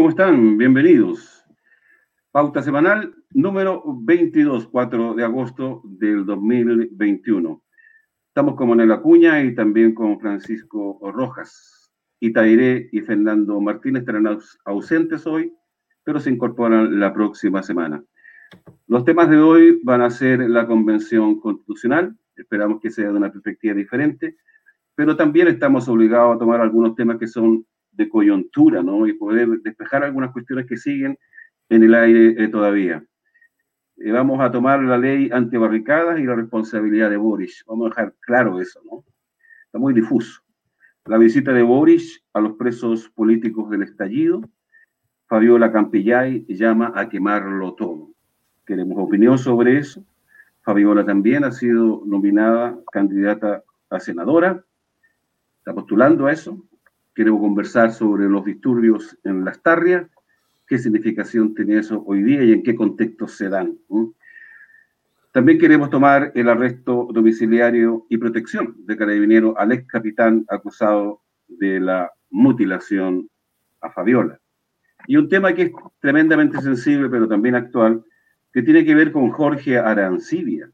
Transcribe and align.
¿cómo 0.00 0.08
están? 0.08 0.56
Bienvenidos. 0.56 1.44
Pauta 2.30 2.62
semanal 2.62 3.14
número 3.34 3.82
22, 3.86 4.68
4 4.68 5.12
de 5.12 5.24
agosto 5.24 5.82
del 5.84 6.24
2021. 6.24 7.62
Estamos 8.28 8.54
con 8.54 8.70
Manuel 8.70 8.92
Acuña 8.92 9.42
y 9.42 9.54
también 9.54 9.94
con 9.94 10.18
Francisco 10.18 10.98
Rojas. 11.12 11.92
Itairé 12.18 12.88
y 12.92 13.02
Fernando 13.02 13.60
Martínez 13.60 14.00
estarán 14.00 14.38
ausentes 14.64 15.26
hoy, 15.26 15.52
pero 16.02 16.18
se 16.18 16.30
incorporan 16.30 16.98
la 16.98 17.12
próxima 17.12 17.62
semana. 17.62 18.02
Los 18.86 19.04
temas 19.04 19.28
de 19.28 19.36
hoy 19.36 19.80
van 19.84 20.00
a 20.00 20.08
ser 20.08 20.48
la 20.48 20.66
convención 20.66 21.38
constitucional, 21.38 22.16
esperamos 22.36 22.80
que 22.80 22.90
sea 22.90 23.10
de 23.10 23.18
una 23.18 23.30
perspectiva 23.30 23.74
diferente, 23.74 24.38
pero 24.94 25.14
también 25.14 25.48
estamos 25.48 25.90
obligados 25.90 26.36
a 26.36 26.38
tomar 26.38 26.62
algunos 26.62 26.94
temas 26.94 27.18
que 27.18 27.26
son 27.26 27.66
de 28.00 28.08
coyuntura, 28.08 28.82
¿no? 28.82 29.06
Y 29.06 29.12
poder 29.12 29.46
despejar 29.60 30.02
algunas 30.02 30.32
cuestiones 30.32 30.66
que 30.66 30.78
siguen 30.78 31.18
en 31.68 31.82
el 31.82 31.94
aire 31.94 32.42
eh, 32.42 32.48
todavía. 32.48 33.04
Eh, 33.98 34.10
vamos 34.10 34.40
a 34.40 34.50
tomar 34.50 34.82
la 34.82 34.96
ley 34.96 35.28
antibarricadas 35.30 36.18
y 36.18 36.24
la 36.24 36.34
responsabilidad 36.34 37.10
de 37.10 37.18
Boris. 37.18 37.62
Vamos 37.66 37.86
a 37.86 37.90
dejar 37.90 38.14
claro 38.20 38.58
eso, 38.58 38.80
¿no? 38.90 39.04
Está 39.66 39.78
muy 39.78 39.92
difuso. 39.92 40.40
La 41.04 41.18
visita 41.18 41.52
de 41.52 41.62
Boris 41.62 42.24
a 42.32 42.40
los 42.40 42.54
presos 42.54 43.10
políticos 43.10 43.68
del 43.68 43.82
estallido. 43.82 44.40
Fabiola 45.26 45.70
Campillay 45.70 46.46
llama 46.48 46.92
a 46.96 47.08
quemarlo 47.10 47.74
todo. 47.74 48.10
Queremos 48.64 48.96
opinión 48.98 49.38
sobre 49.38 49.76
eso. 49.76 50.02
Fabiola 50.62 51.04
también 51.04 51.44
ha 51.44 51.52
sido 51.52 52.02
nominada 52.06 52.78
candidata 52.90 53.62
a 53.90 54.00
senadora. 54.00 54.64
Está 55.58 55.74
postulando 55.74 56.26
a 56.26 56.32
eso. 56.32 56.64
Queremos 57.14 57.40
conversar 57.40 57.92
sobre 57.92 58.28
los 58.28 58.44
disturbios 58.44 59.18
en 59.24 59.44
las 59.44 59.60
tarrias, 59.62 60.08
qué 60.70 60.78
significación 60.78 61.54
tiene 61.54 61.78
eso 61.78 62.02
hoy 62.06 62.22
día 62.22 62.44
y 62.44 62.52
en 62.52 62.62
qué 62.62 62.76
contexto 62.76 63.26
se 63.26 63.48
dan. 63.48 63.76
También 65.32 65.58
queremos 65.58 65.90
tomar 65.90 66.30
el 66.36 66.48
arresto 66.48 67.08
domiciliario 67.12 68.06
y 68.08 68.18
protección 68.18 68.76
de 68.86 68.96
carabinero 68.96 69.58
al 69.58 69.72
ex 69.72 69.86
capitán 69.88 70.44
acusado 70.48 71.22
de 71.48 71.80
la 71.80 72.12
mutilación 72.30 73.28
a 73.80 73.90
Fabiola. 73.90 74.38
Y 75.08 75.16
un 75.16 75.28
tema 75.28 75.52
que 75.52 75.62
es 75.62 75.72
tremendamente 75.98 76.60
sensible, 76.60 77.08
pero 77.08 77.26
también 77.26 77.56
actual, 77.56 78.04
que 78.52 78.62
tiene 78.62 78.84
que 78.84 78.94
ver 78.94 79.10
con 79.10 79.30
Jorge 79.30 79.78
Arancibia, 79.78 80.70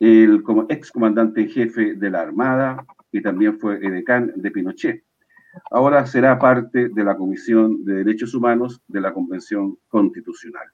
el 0.00 0.42
ex 0.68 0.90
comandante 0.90 1.42
en 1.42 1.48
jefe 1.48 1.94
de 1.94 2.10
la 2.10 2.22
Armada 2.22 2.84
y 3.12 3.22
también 3.22 3.58
fue 3.60 3.76
edecán 3.76 4.32
de 4.34 4.50
Pinochet 4.50 5.04
ahora 5.70 6.06
será 6.06 6.38
parte 6.38 6.88
de 6.88 7.04
la 7.04 7.16
Comisión 7.16 7.84
de 7.84 8.04
Derechos 8.04 8.34
Humanos 8.34 8.80
de 8.88 9.00
la 9.00 9.12
Convención 9.12 9.76
Constitucional. 9.88 10.66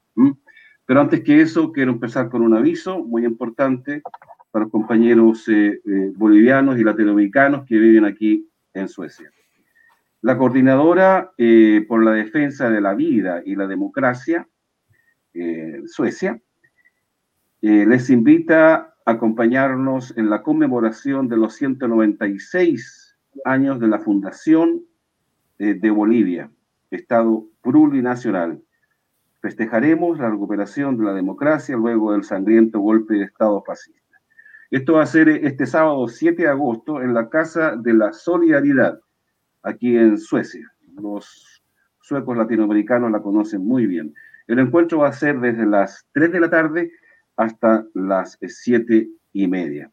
Pero 0.85 1.01
antes 1.01 1.21
que 1.21 1.41
eso, 1.41 1.71
quiero 1.71 1.91
empezar 1.91 2.29
con 2.29 2.41
un 2.41 2.55
aviso 2.55 3.03
muy 3.03 3.25
importante 3.25 4.01
para 4.51 4.63
los 4.63 4.71
compañeros 4.71 5.47
eh, 5.49 5.81
eh, 5.85 6.11
bolivianos 6.15 6.79
y 6.79 6.83
latinoamericanos 6.83 7.65
que 7.65 7.77
viven 7.77 8.05
aquí 8.05 8.49
en 8.73 8.87
Suecia. 8.87 9.29
La 10.21 10.37
coordinadora 10.37 11.31
eh, 11.37 11.85
por 11.87 12.03
la 12.03 12.11
defensa 12.11 12.69
de 12.69 12.81
la 12.81 12.95
vida 12.95 13.41
y 13.45 13.55
la 13.55 13.67
democracia, 13.67 14.47
Suecia, 15.85 16.41
les 17.61 18.09
invita 18.09 18.95
a 19.05 19.11
acompañarnos 19.11 20.17
en 20.17 20.31
la 20.31 20.41
conmemoración 20.41 21.27
de 21.27 21.37
los 21.37 21.53
196 21.53 23.06
años 23.45 23.79
de 23.79 23.87
la 23.87 23.99
fundación 23.99 24.83
eh, 25.59 25.73
de 25.73 25.89
Bolivia, 25.89 26.51
Estado 26.91 27.45
plurinacional. 27.61 28.61
Festejaremos 29.41 30.19
la 30.19 30.29
recuperación 30.29 30.97
de 30.97 31.05
la 31.05 31.13
democracia 31.13 31.75
luego 31.75 32.13
del 32.13 32.23
sangriento 32.23 32.79
golpe 32.79 33.15
de 33.15 33.25
Estado 33.25 33.61
fascista. 33.63 34.01
Esto 34.71 34.93
va 34.93 35.03
a 35.03 35.07
ser 35.07 35.29
este 35.29 35.65
sábado 35.65 36.07
7 36.07 36.43
de 36.43 36.49
agosto 36.49 37.01
en 37.01 37.13
la 37.13 37.29
Casa 37.29 37.75
de 37.75 37.93
la 37.93 38.13
Solidaridad, 38.13 38.99
aquí 39.63 39.95
en 39.95 40.17
Suecia. 40.17 40.71
Los 41.01 41.63
suecos 42.01 42.37
latinoamericanos 42.37 43.11
la 43.11 43.21
conocen 43.21 43.65
muy 43.65 43.85
bien. 43.85 44.13
El 44.47 44.59
encuentro 44.59 44.99
va 44.99 45.09
a 45.09 45.13
ser 45.13 45.39
desde 45.39 45.65
las 45.65 46.07
3 46.13 46.31
de 46.31 46.39
la 46.39 46.49
tarde 46.49 46.91
hasta 47.35 47.85
las 47.93 48.37
7 48.41 49.09
y 49.33 49.47
media 49.47 49.91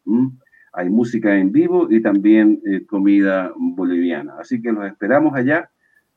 hay 0.75 0.89
música 0.89 1.35
en 1.37 1.51
vivo 1.51 1.87
y 1.89 2.01
también 2.01 2.61
eh, 2.65 2.85
comida 2.85 3.51
boliviana. 3.55 4.35
Así 4.39 4.61
que 4.61 4.71
los 4.71 4.85
esperamos 4.85 5.35
allá. 5.35 5.69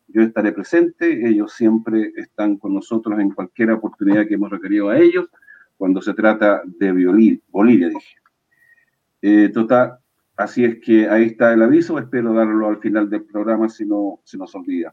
Yo 0.09 0.23
estaré 0.23 0.53
presente. 0.53 1.29
Ellos 1.29 1.53
siempre 1.53 2.13
están 2.17 2.57
con 2.57 2.75
nosotros 2.75 3.19
en 3.21 3.31
cualquier 3.31 3.71
oportunidad 3.71 4.27
que 4.27 4.35
hemos 4.35 4.51
requerido 4.51 4.89
a 4.89 4.99
ellos 4.99 5.29
cuando 5.77 6.03
se 6.03 6.15
trata 6.15 6.63
de 6.65 6.93
Bolivia. 7.51 7.91
Eh, 9.23 9.51
total, 9.53 9.99
así 10.37 10.65
es 10.65 10.81
que 10.81 11.09
ahí 11.09 11.25
está 11.27 11.53
el 11.53 11.63
aviso. 11.63 11.99
Espero 11.99 12.33
darlo 12.33 12.69
al 12.69 12.79
final 12.79 13.09
del 13.09 13.23
programa 13.23 13.69
si 13.69 13.87
no 13.87 14.21
se 14.25 14.37
nos 14.39 14.55
olvida. 14.55 14.93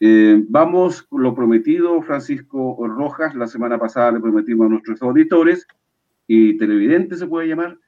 Eh, 0.00 0.44
vamos 0.48 1.08
lo 1.10 1.34
prometido, 1.34 2.00
Francisco 2.02 2.86
Rojas. 2.86 3.34
La 3.34 3.48
semana 3.48 3.78
pasada 3.78 4.12
le 4.12 4.20
prometimos 4.20 4.66
a 4.66 4.70
nuestros 4.70 5.02
auditores 5.02 5.66
y 6.28 6.56
televidentes, 6.58 7.18
se 7.18 7.26
puede 7.26 7.48
llamar, 7.48 7.78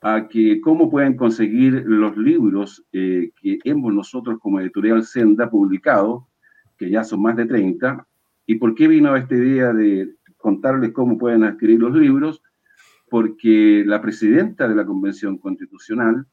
a 0.00 0.28
que 0.28 0.60
cómo 0.60 0.90
pueden 0.90 1.16
conseguir 1.16 1.84
los 1.86 2.16
libros 2.16 2.84
eh, 2.92 3.30
que 3.40 3.58
hemos 3.64 3.92
nosotros 3.94 4.38
como 4.40 4.60
editorial 4.60 5.04
Senda 5.04 5.50
publicado, 5.50 6.28
que 6.76 6.90
ya 6.90 7.04
son 7.04 7.22
más 7.22 7.36
de 7.36 7.46
30, 7.46 8.06
y 8.46 8.56
por 8.56 8.74
qué 8.74 8.88
vino 8.88 9.16
esta 9.16 9.34
idea 9.34 9.72
de 9.72 10.14
contarles 10.36 10.92
cómo 10.92 11.16
pueden 11.16 11.44
adquirir 11.44 11.80
los 11.80 11.94
libros, 11.94 12.42
porque 13.08 13.84
la 13.86 14.00
presidenta 14.00 14.68
de 14.68 14.74
la 14.74 14.84
Convención 14.84 15.38
Constitucional, 15.38 16.26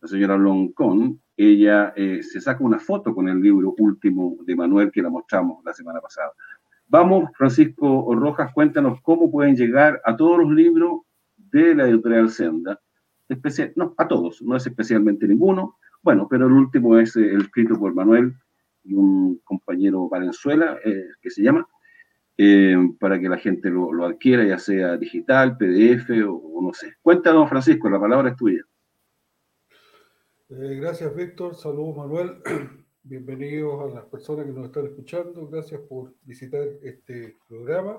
la 0.00 0.08
señora 0.08 0.36
Loncón, 0.36 1.20
ella 1.36 1.92
eh, 1.96 2.22
se 2.22 2.40
saca 2.40 2.64
una 2.64 2.78
foto 2.78 3.14
con 3.14 3.28
el 3.28 3.40
libro 3.40 3.74
último 3.78 4.36
de 4.44 4.56
Manuel 4.56 4.90
que 4.90 5.02
la 5.02 5.10
mostramos 5.10 5.62
la 5.64 5.74
semana 5.74 6.00
pasada. 6.00 6.32
Vamos, 6.88 7.30
Francisco 7.36 8.14
Rojas, 8.14 8.52
cuéntanos 8.54 9.00
cómo 9.02 9.30
pueden 9.30 9.56
llegar 9.56 10.00
a 10.04 10.16
todos 10.16 10.38
los 10.38 10.50
libros 10.50 11.00
de 11.50 11.74
la 11.74 11.88
editorial 11.88 12.30
Senda, 12.30 12.80
especial, 13.28 13.72
no, 13.76 13.94
a 13.96 14.06
todos, 14.08 14.42
no 14.42 14.56
es 14.56 14.66
especialmente 14.66 15.26
ninguno, 15.26 15.78
bueno, 16.02 16.28
pero 16.28 16.46
el 16.46 16.52
último 16.52 16.98
es 16.98 17.16
eh, 17.16 17.32
el 17.32 17.42
escrito 17.42 17.78
por 17.78 17.94
Manuel 17.94 18.34
y 18.84 18.94
un 18.94 19.40
compañero 19.44 20.08
Valenzuela, 20.08 20.78
eh, 20.84 21.06
que 21.20 21.30
se 21.30 21.42
llama, 21.42 21.68
eh, 22.38 22.76
para 23.00 23.18
que 23.18 23.28
la 23.28 23.38
gente 23.38 23.70
lo, 23.70 23.92
lo, 23.92 24.06
adquiera, 24.06 24.44
ya 24.44 24.58
sea 24.58 24.96
digital, 24.96 25.56
PDF 25.56 26.10
o, 26.28 26.60
no 26.62 26.72
sé. 26.72 26.94
Cuéntanos, 27.02 27.48
Francisco, 27.48 27.88
la 27.88 27.98
palabra 27.98 28.30
es 28.30 28.36
tuya. 28.36 28.62
gracias, 30.48 31.14
Víctor. 31.14 31.54
Saludos, 31.56 31.96
Manuel. 31.96 32.36
Bienvenidos 33.02 33.80
a 33.80 33.94
las 33.94 34.04
personas 34.04 34.46
que 34.46 34.52
nos 34.52 34.66
están 34.66 34.86
escuchando. 34.86 35.48
Gracias 35.48 35.80
por 35.88 36.14
visitar 36.22 36.62
este 36.82 37.36
programa 37.48 37.98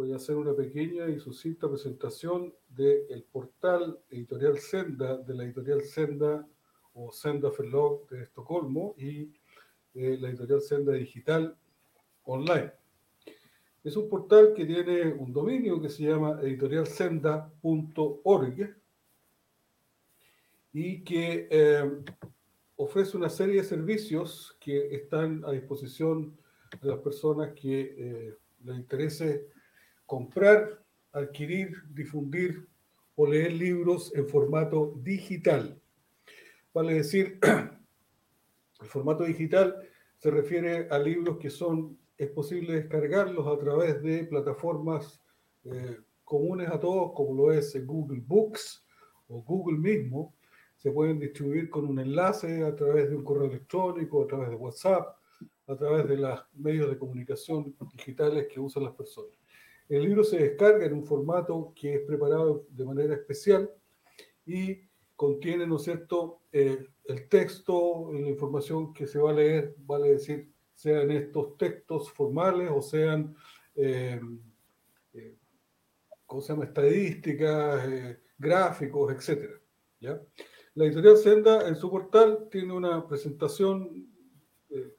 voy 0.00 0.12
a 0.14 0.16
hacer 0.16 0.34
una 0.36 0.54
pequeña 0.54 1.10
y 1.10 1.20
sucinta 1.20 1.68
presentación 1.68 2.54
del 2.70 3.22
portal 3.30 4.00
editorial 4.08 4.58
Senda, 4.58 5.18
de 5.18 5.34
la 5.34 5.44
editorial 5.44 5.82
Senda 5.82 6.48
o 6.94 7.12
Senda 7.12 7.50
Förlag 7.50 8.08
de 8.08 8.22
Estocolmo 8.22 8.94
y 8.96 9.30
eh, 9.92 10.16
la 10.18 10.30
editorial 10.30 10.62
Senda 10.62 10.94
Digital 10.94 11.54
Online. 12.24 12.72
Es 13.84 13.94
un 13.94 14.08
portal 14.08 14.54
que 14.56 14.64
tiene 14.64 15.12
un 15.12 15.34
dominio 15.34 15.82
que 15.82 15.90
se 15.90 16.04
llama 16.04 16.40
editorialsenda.org 16.40 18.76
y 20.72 21.04
que 21.04 21.46
eh, 21.50 21.90
ofrece 22.76 23.18
una 23.18 23.28
serie 23.28 23.56
de 23.56 23.64
servicios 23.64 24.56
que 24.60 24.94
están 24.94 25.44
a 25.44 25.52
disposición 25.52 26.38
de 26.80 26.88
las 26.88 27.00
personas 27.00 27.52
que 27.52 27.94
eh, 27.98 28.34
les 28.64 28.78
interese 28.78 29.59
comprar, 30.10 30.82
adquirir, 31.12 31.70
difundir 31.94 32.68
o 33.14 33.28
leer 33.28 33.52
libros 33.52 34.12
en 34.16 34.26
formato 34.26 34.92
digital. 34.96 35.80
Vale 36.74 36.94
decir, 36.94 37.38
el 38.80 38.88
formato 38.88 39.22
digital 39.22 39.76
se 40.16 40.32
refiere 40.32 40.88
a 40.90 40.98
libros 40.98 41.38
que 41.38 41.48
son, 41.48 41.96
es 42.18 42.28
posible 42.30 42.74
descargarlos 42.74 43.46
a 43.46 43.56
través 43.56 44.02
de 44.02 44.24
plataformas 44.24 45.22
eh, 45.62 45.98
comunes 46.24 46.68
a 46.70 46.80
todos, 46.80 47.12
como 47.14 47.32
lo 47.32 47.52
es 47.52 47.72
Google 47.86 48.24
Books 48.26 48.84
o 49.28 49.44
Google 49.44 49.78
mismo. 49.78 50.34
Se 50.76 50.90
pueden 50.90 51.20
distribuir 51.20 51.70
con 51.70 51.84
un 51.86 52.00
enlace 52.00 52.64
a 52.64 52.74
través 52.74 53.10
de 53.10 53.14
un 53.14 53.22
correo 53.22 53.46
electrónico, 53.46 54.24
a 54.24 54.26
través 54.26 54.50
de 54.50 54.56
WhatsApp, 54.56 55.16
a 55.68 55.76
través 55.76 56.08
de 56.08 56.16
los 56.16 56.40
medios 56.54 56.90
de 56.90 56.98
comunicación 56.98 57.76
digitales 57.94 58.48
que 58.52 58.58
usan 58.58 58.82
las 58.82 58.94
personas. 58.94 59.39
El 59.90 60.04
libro 60.04 60.22
se 60.22 60.38
descarga 60.38 60.86
en 60.86 60.92
un 60.92 61.04
formato 61.04 61.72
que 61.74 61.96
es 61.96 62.00
preparado 62.02 62.64
de 62.70 62.84
manera 62.84 63.12
especial 63.12 63.68
y 64.46 64.82
contiene, 65.16 65.66
¿no 65.66 65.76
es 65.76 65.82
cierto?, 65.82 66.42
eh, 66.52 66.86
el 67.06 67.28
texto, 67.28 68.08
la 68.12 68.28
información 68.28 68.94
que 68.94 69.08
se 69.08 69.18
va 69.18 69.30
a 69.30 69.34
leer, 69.34 69.74
vale 69.78 70.12
decir, 70.12 70.48
sean 70.74 71.10
estos 71.10 71.58
textos 71.58 72.08
formales 72.12 72.70
o 72.72 72.80
sean, 72.80 73.34
eh, 73.74 74.20
¿cómo 76.24 76.40
se 76.40 76.52
llama?, 76.52 76.66
estadísticas, 76.66 78.16
gráficos, 78.38 79.12
etc. 79.12 79.60
¿ya? 79.98 80.22
La 80.74 80.84
editorial 80.84 81.16
Senda 81.16 81.68
en 81.68 81.74
su 81.74 81.90
portal 81.90 82.46
tiene 82.48 82.72
una 82.72 83.08
presentación 83.08 84.08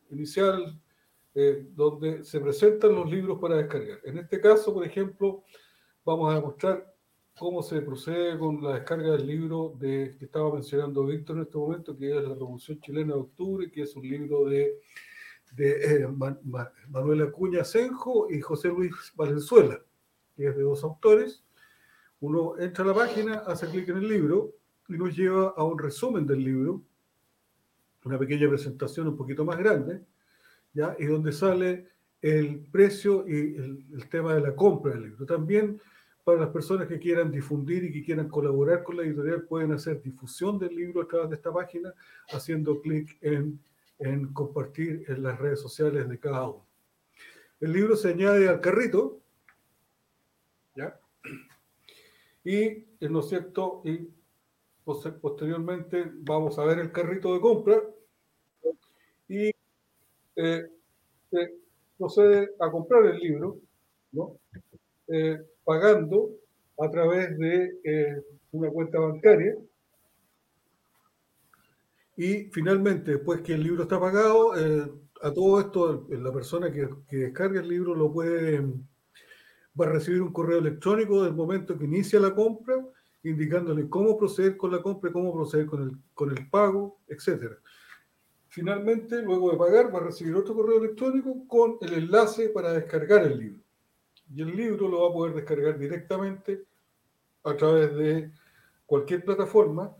inicial 0.09 0.80
donde 1.33 2.23
se 2.23 2.39
presentan 2.41 2.93
los 2.93 3.09
libros 3.09 3.39
para 3.39 3.55
descargar. 3.57 3.99
En 4.03 4.17
este 4.17 4.41
caso, 4.41 4.73
por 4.73 4.85
ejemplo, 4.85 5.43
vamos 6.03 6.33
a 6.33 6.41
mostrar 6.41 6.91
cómo 7.37 7.63
se 7.63 7.81
procede 7.81 8.37
con 8.37 8.61
la 8.61 8.75
descarga 8.75 9.11
del 9.13 9.25
libro 9.25 9.73
de, 9.79 10.15
que 10.19 10.25
estaba 10.25 10.53
mencionando 10.53 11.05
Víctor 11.05 11.37
en 11.37 11.43
este 11.43 11.57
momento, 11.57 11.97
que 11.97 12.09
es 12.09 12.23
La 12.23 12.33
Revolución 12.33 12.79
Chilena 12.81 13.13
de 13.13 13.21
Octubre, 13.21 13.71
que 13.71 13.83
es 13.83 13.95
un 13.95 14.03
libro 14.07 14.45
de, 14.45 14.77
de 15.53 16.03
eh, 16.03 16.07
Manuel 16.87 17.23
Acuña 17.23 17.63
Senjo 17.63 18.29
y 18.29 18.41
José 18.41 18.69
Luis 18.69 18.93
Valenzuela, 19.15 19.81
que 20.35 20.47
es 20.47 20.55
de 20.55 20.63
dos 20.63 20.83
autores. 20.83 21.43
Uno 22.19 22.57
entra 22.59 22.83
a 22.83 22.87
la 22.87 22.93
página, 22.93 23.35
hace 23.47 23.67
clic 23.67 23.89
en 23.89 23.97
el 23.97 24.07
libro 24.07 24.53
y 24.87 24.93
nos 24.93 25.15
lleva 25.15 25.53
a 25.57 25.63
un 25.63 25.79
resumen 25.79 26.27
del 26.27 26.43
libro, 26.43 26.83
una 28.03 28.19
pequeña 28.19 28.49
presentación 28.49 29.07
un 29.07 29.17
poquito 29.17 29.45
más 29.45 29.57
grande, 29.57 30.01
¿ya? 30.73 30.95
y 30.99 31.05
donde 31.05 31.31
sale 31.31 31.87
el 32.21 32.59
precio 32.71 33.27
y 33.27 33.55
el, 33.55 33.85
el 33.93 34.09
tema 34.09 34.35
de 34.35 34.41
la 34.41 34.55
compra 34.55 34.93
del 34.93 35.03
libro. 35.03 35.25
También 35.25 35.81
para 36.23 36.39
las 36.39 36.49
personas 36.49 36.87
que 36.87 36.99
quieran 36.99 37.31
difundir 37.31 37.83
y 37.83 37.91
que 37.91 38.03
quieran 38.03 38.29
colaborar 38.29 38.83
con 38.83 38.97
la 38.97 39.03
editorial, 39.03 39.43
pueden 39.43 39.71
hacer 39.71 40.01
difusión 40.01 40.59
del 40.59 40.75
libro 40.75 41.01
a 41.01 41.07
través 41.07 41.29
de 41.29 41.35
esta 41.35 41.51
página, 41.51 41.93
haciendo 42.31 42.79
clic 42.81 43.17
en, 43.21 43.59
en 43.99 44.31
compartir 44.33 45.03
en 45.07 45.23
las 45.23 45.39
redes 45.39 45.59
sociales 45.59 46.07
de 46.07 46.19
cada 46.19 46.47
uno. 46.47 46.65
El 47.59 47.73
libro 47.73 47.95
se 47.95 48.09
añade 48.09 48.47
al 48.47 48.61
carrito, 48.61 49.19
¿ya? 50.75 50.99
Y, 52.43 52.55
eh, 52.59 52.87
¿no 53.09 53.19
es 53.19 53.29
cierto? 53.29 53.81
Y 53.85 54.09
posteriormente 54.83 56.11
vamos 56.15 56.57
a 56.57 56.65
ver 56.65 56.79
el 56.79 56.91
carrito 56.91 57.33
de 57.33 57.39
compra 57.39 57.81
y 59.27 59.51
eh, 60.35 60.63
procede 61.97 62.51
a 62.59 62.71
comprar 62.71 63.05
el 63.05 63.19
libro. 63.19 63.59
Eh, 65.07 65.39
pagando 65.63 66.29
a 66.79 66.89
través 66.89 67.37
de 67.37 67.79
eh, 67.83 68.23
una 68.51 68.69
cuenta 68.69 68.99
bancaria. 68.99 69.55
Y 72.15 72.45
finalmente, 72.51 73.11
después 73.11 73.41
que 73.41 73.53
el 73.53 73.63
libro 73.63 73.83
está 73.83 73.99
pagado, 73.99 74.57
eh, 74.57 74.89
a 75.21 75.33
todo 75.33 75.59
esto, 75.59 76.07
la 76.09 76.31
persona 76.31 76.71
que, 76.71 76.87
descarga 77.09 77.59
el 77.59 77.67
libro 77.67 77.93
lo 77.93 78.11
puede, 78.11 78.61
va 79.79 79.85
a 79.85 79.89
recibir 79.89 80.21
un 80.21 80.33
correo 80.33 80.59
electrónico 80.59 81.23
del 81.23 81.33
momento 81.33 81.77
que 81.77 81.85
inicia 81.85 82.19
la 82.19 82.33
compra, 82.33 82.75
indicándole 83.23 83.87
cómo 83.87 84.17
proceder 84.17 84.57
con 84.57 84.71
la 84.71 84.81
compra, 84.81 85.11
cómo 85.11 85.33
proceder 85.33 85.67
con 85.67 85.83
el, 85.83 85.91
con 86.13 86.31
el 86.31 86.49
pago, 86.49 86.99
etc. 87.07 87.53
Finalmente, 88.53 89.21
luego 89.21 89.49
de 89.49 89.57
pagar, 89.57 89.95
va 89.95 89.99
a 89.99 90.03
recibir 90.03 90.35
otro 90.35 90.53
correo 90.53 90.83
electrónico 90.83 91.47
con 91.47 91.77
el 91.79 91.93
enlace 91.93 92.49
para 92.49 92.73
descargar 92.73 93.23
el 93.23 93.39
libro 93.39 93.63
y 94.33 94.41
el 94.41 94.55
libro 94.55 94.89
lo 94.89 95.03
va 95.03 95.09
a 95.09 95.13
poder 95.13 95.35
descargar 95.35 95.77
directamente 95.77 96.65
a 97.43 97.55
través 97.55 97.95
de 97.95 98.31
cualquier 98.85 99.23
plataforma, 99.23 99.95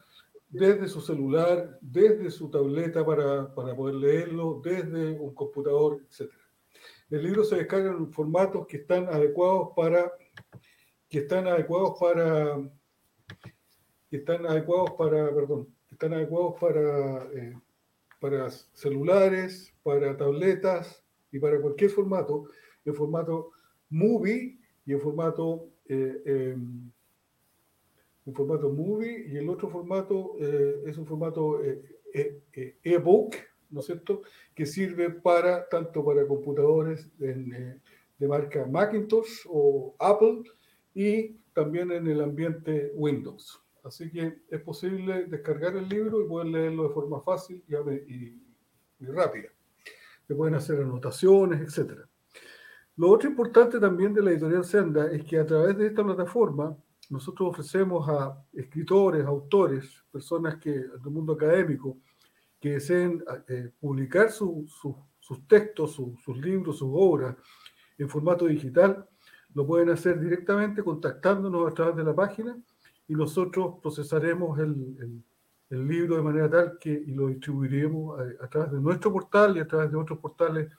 desde 0.50 0.90
su 0.90 1.00
celular, 1.00 1.78
desde 1.80 2.30
su 2.30 2.50
tableta 2.50 3.06
para, 3.06 3.56
para 3.56 3.74
poder 3.74 3.96
leerlo, 3.96 4.62
desde 4.62 5.12
un 5.12 5.34
computador, 5.34 6.02
etc. 6.10 6.30
El 7.10 7.24
libro 7.24 7.46
se 7.46 7.56
descarga 7.56 7.92
en 7.92 8.12
formatos 8.12 8.68
que 8.68 8.78
están 8.78 9.08
adecuados 9.08 9.70
para 9.76 10.12
que 11.10 11.20
están 11.20 11.48
adecuados 11.48 11.98
para 12.00 12.58
que 14.10 14.18
están 14.18 14.46
adecuados 14.46 14.92
para 14.92 15.34
perdón 15.34 15.68
que 15.88 15.96
están 15.96 16.14
adecuados 16.14 16.56
para 16.60 17.24
eh, 17.34 17.54
para 18.22 18.50
celulares 18.52 19.74
para 19.84 20.16
tabletas 20.16 21.04
y 21.32 21.40
para 21.40 21.60
cualquier 21.60 21.90
formato 21.90 22.46
en 22.86 22.94
formato 22.94 23.52
movie 23.90 24.60
y 24.86 24.94
en 24.94 25.02
formato, 25.02 25.70
eh, 25.88 26.22
em, 26.26 26.92
formato 28.34 28.70
movie 28.70 29.26
y 29.28 29.38
el 29.38 29.50
otro 29.50 29.70
formato 29.70 30.36
eh, 30.40 30.84
es 30.86 30.98
un 30.98 31.06
formato 31.06 31.62
eh, 31.64 31.82
ebook, 32.84 33.36
¿no 33.70 33.80
es 33.80 33.86
cierto? 33.88 34.22
Que 34.56 34.66
sirve 34.66 35.10
para 35.10 35.68
tanto 35.68 36.06
para 36.06 36.26
computadores 36.28 37.10
de 37.18 38.28
marca 38.28 38.66
Macintosh 38.66 39.46
o 39.50 39.96
Apple 40.00 40.44
y 40.94 41.38
también 41.54 41.92
en 41.92 42.08
el 42.08 42.22
ambiente 42.22 42.92
Windows. 42.96 43.62
Así 43.84 44.12
que 44.12 44.44
es 44.50 44.62
posible 44.62 45.26
descargar 45.26 45.76
el 45.76 45.90
libro 45.90 46.22
y 46.22 46.28
poder 46.28 46.48
leerlo 46.48 46.84
de 46.84 46.94
forma 46.94 47.20
fácil 47.22 47.64
y, 47.68 47.76
y, 48.14 48.42
y 49.00 49.06
rápida. 49.06 49.50
Se 50.28 50.36
pueden 50.36 50.56
hacer 50.56 50.80
anotaciones, 50.80 51.62
etcétera. 51.62 52.08
Lo 52.98 53.10
otro 53.10 53.30
importante 53.30 53.80
también 53.80 54.14
de 54.14 54.22
la 54.22 54.32
editorial 54.32 54.64
Senda 54.64 55.12
es 55.12 55.24
que 55.24 55.40
a 55.40 55.46
través 55.46 55.78
de 55.78 55.88
esta 55.88 56.04
plataforma 56.04 56.78
nosotros 57.10 57.50
ofrecemos 57.50 58.08
a 58.08 58.42
escritores, 58.54 59.26
autores, 59.26 60.04
personas 60.12 60.58
que 60.58 60.72
del 60.72 61.12
mundo 61.12 61.34
académico 61.34 61.98
que 62.60 62.74
deseen 62.74 63.24
eh, 63.48 63.72
publicar 63.80 64.32
sus 64.32 64.68
textos, 65.48 65.94
sus 65.94 66.38
libros, 66.38 66.78
sus 66.78 66.90
obras 66.94 67.36
en 67.98 68.08
formato 68.08 68.46
digital, 68.46 69.08
lo 69.54 69.66
pueden 69.66 69.90
hacer 69.90 70.20
directamente 70.20 70.84
contactándonos 70.84 71.70
a 71.70 71.74
través 71.74 71.96
de 71.96 72.04
la 72.04 72.16
página 72.16 72.58
y 73.12 73.14
nosotros 73.14 73.76
procesaremos 73.82 74.58
el, 74.58 75.22
el, 75.70 75.86
libro 75.86 76.16
de 76.16 76.22
manera 76.22 76.50
tal 76.50 76.78
que 76.80 76.92
y 76.92 77.12
lo 77.12 77.28
distribuiremos 77.28 78.18
a, 78.18 78.46
a, 78.46 78.50
través 78.50 78.72
de 78.72 78.80
nuestro 78.80 79.12
portal 79.12 79.58
y 79.58 79.60
a 79.60 79.68
través 79.68 79.92
de 79.92 79.98
otros 79.98 80.18
portales 80.20 80.72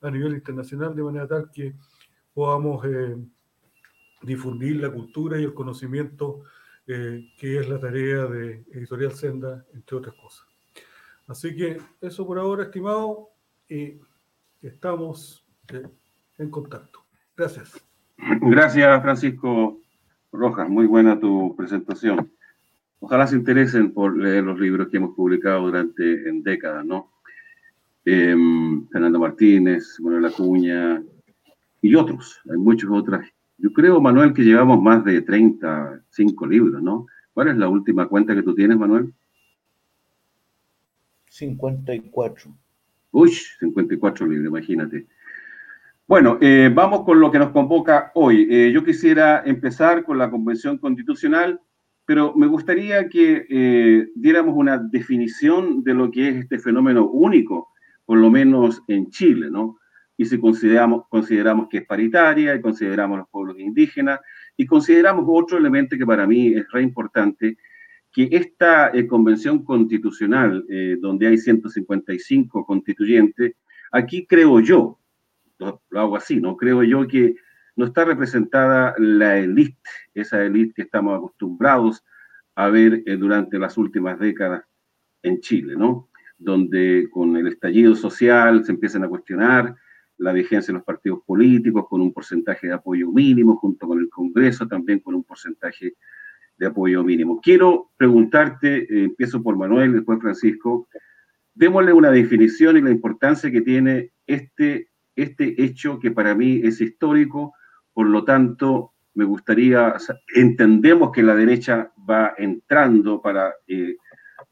a 0.00 0.08
nivel 0.08 0.34
internacional, 0.34 0.94
de 0.94 1.02
manera 1.02 1.26
tal 1.26 1.50
que 1.50 1.74
podamos 2.32 2.84
eh, 2.84 3.16
difundir 4.22 4.76
la 4.76 4.92
cultura 4.92 5.40
y 5.40 5.42
el 5.42 5.52
conocimiento 5.52 6.44
eh, 6.86 7.32
que 7.36 7.58
es 7.58 7.68
la 7.68 7.80
tarea 7.80 8.26
de 8.26 8.64
Editorial 8.70 9.12
Senda, 9.12 9.66
entre 9.74 9.96
otras 9.96 10.14
cosas. 10.14 10.46
Así 11.26 11.56
que 11.56 11.76
eso 12.00 12.24
por 12.24 12.38
ahora, 12.38 12.62
estimado, 12.62 13.30
y 13.68 13.98
estamos 14.62 15.44
eh, 15.72 15.88
en 16.38 16.50
contacto. 16.50 17.04
Gracias. 17.36 17.84
Gracias, 18.16 19.02
Francisco 19.02 19.80
Rojas. 20.32 20.68
Muy 20.68 20.86
buena 20.86 21.18
tu 21.18 21.54
presentación. 21.56 22.30
Ojalá 23.00 23.26
se 23.26 23.36
interesen 23.36 23.92
por 23.92 24.16
leer 24.16 24.44
los 24.44 24.60
libros 24.60 24.88
que 24.88 24.98
hemos 24.98 25.14
publicado 25.14 25.62
durante 25.62 26.28
en 26.28 26.42
décadas, 26.42 26.84
¿no? 26.84 27.10
Em, 28.04 28.86
Fernando 28.88 29.18
Martínez, 29.18 29.98
Manuel 30.00 30.26
Acuña 30.26 31.02
y 31.82 31.94
otros, 31.94 32.40
hay 32.50 32.58
muchos 32.58 32.90
otros. 32.90 33.26
Yo 33.58 33.72
creo, 33.72 34.00
Manuel, 34.00 34.32
que 34.32 34.42
llevamos 34.42 34.82
más 34.82 35.04
de 35.04 35.22
35 35.22 36.46
libros, 36.46 36.82
¿no? 36.82 37.06
¿Cuál 37.32 37.48
es 37.48 37.56
la 37.56 37.68
última 37.68 38.06
cuenta 38.08 38.34
que 38.34 38.42
tú 38.42 38.54
tienes, 38.54 38.78
Manuel? 38.78 39.12
54. 41.28 42.54
Uy, 43.12 43.30
54 43.30 44.26
libros, 44.26 44.48
imagínate. 44.48 45.06
Bueno, 46.10 46.38
eh, 46.40 46.68
vamos 46.74 47.04
con 47.04 47.20
lo 47.20 47.30
que 47.30 47.38
nos 47.38 47.50
convoca 47.50 48.10
hoy. 48.16 48.48
Eh, 48.50 48.72
yo 48.72 48.82
quisiera 48.82 49.44
empezar 49.46 50.02
con 50.02 50.18
la 50.18 50.28
Convención 50.28 50.76
Constitucional, 50.76 51.60
pero 52.04 52.34
me 52.34 52.48
gustaría 52.48 53.08
que 53.08 53.46
eh, 53.48 54.08
diéramos 54.16 54.56
una 54.56 54.76
definición 54.76 55.84
de 55.84 55.94
lo 55.94 56.10
que 56.10 56.28
es 56.28 56.34
este 56.34 56.58
fenómeno 56.58 57.06
único 57.06 57.68
por 58.04 58.18
lo 58.18 58.28
menos 58.28 58.82
en 58.88 59.08
Chile, 59.10 59.52
¿no? 59.52 59.78
Y 60.16 60.24
si 60.24 60.40
consideramos, 60.40 61.04
consideramos 61.08 61.68
que 61.68 61.78
es 61.78 61.86
paritaria, 61.86 62.56
y 62.56 62.60
consideramos 62.60 63.18
los 63.18 63.28
pueblos 63.28 63.60
indígenas, 63.60 64.18
y 64.56 64.66
consideramos 64.66 65.24
otro 65.28 65.58
elemento 65.58 65.96
que 65.96 66.04
para 66.04 66.26
mí 66.26 66.48
es 66.54 66.66
re 66.72 66.82
importante, 66.82 67.56
que 68.12 68.28
esta 68.32 68.90
eh, 68.92 69.06
convención 69.06 69.62
constitucional, 69.62 70.66
donde 70.98 71.28
hay 71.28 71.38
155 71.38 72.66
constituyentes, 72.66 73.52
aquí 73.92 74.26
creo 74.26 74.58
yo, 74.58 74.99
lo, 75.60 75.82
hago 75.92 76.16
así, 76.16 76.40
¿no? 76.40 76.56
Creo 76.56 76.82
yo 76.82 77.06
que 77.06 77.36
no 77.76 77.86
está 77.86 78.04
representada 78.04 78.94
la 78.98 79.38
élite, 79.38 79.78
esa 80.14 80.44
élite 80.44 80.74
que 80.74 80.82
estamos 80.82 81.16
acostumbrados 81.16 82.04
a 82.56 82.68
ver 82.68 83.02
eh, 83.06 83.16
durante 83.16 83.58
las 83.58 83.78
últimas 83.78 84.18
décadas 84.18 84.64
en 85.22 85.40
Chile, 85.40 85.76
¿no? 85.76 86.10
donde 86.40 87.08
con 87.10 87.36
el 87.36 87.46
estallido 87.46 87.94
social 87.94 88.64
se 88.64 88.72
empiezan 88.72 89.04
a 89.04 89.08
cuestionar 89.08 89.76
la 90.16 90.32
vigencia 90.32 90.72
de 90.72 90.78
los 90.78 90.84
partidos 90.84 91.20
políticos 91.24 91.86
con 91.88 92.00
un 92.00 92.12
porcentaje 92.12 92.66
de 92.66 92.72
apoyo 92.72 93.10
mínimo, 93.12 93.56
junto 93.56 93.86
con 93.86 93.98
el 93.98 94.08
Congreso 94.08 94.66
también 94.66 95.00
con 95.00 95.14
un 95.14 95.22
porcentaje 95.22 95.94
de 96.56 96.66
apoyo 96.66 97.04
mínimo. 97.04 97.40
Quiero 97.40 97.90
preguntarte, 97.96 98.82
eh, 98.84 99.04
empiezo 99.04 99.42
por 99.42 99.56
Manuel, 99.56 99.92
después 99.92 100.18
Francisco, 100.20 100.88
démosle 101.54 101.92
una 101.92 102.10
definición 102.10 102.76
y 102.76 102.82
la 102.82 102.90
importancia 102.90 103.50
que 103.50 103.60
tiene 103.60 104.12
este, 104.26 104.88
este 105.22 105.62
hecho 105.62 105.98
que 105.98 106.10
para 106.10 106.34
mí 106.34 106.60
es 106.62 106.80
histórico, 106.80 107.54
por 107.92 108.06
lo 108.08 108.24
tanto, 108.24 108.92
me 109.14 109.24
gustaría, 109.24 109.94
entendemos 110.34 111.10
que 111.10 111.22
la 111.22 111.34
derecha 111.34 111.92
va 112.08 112.34
entrando 112.38 113.20
para, 113.20 113.54
eh, 113.66 113.96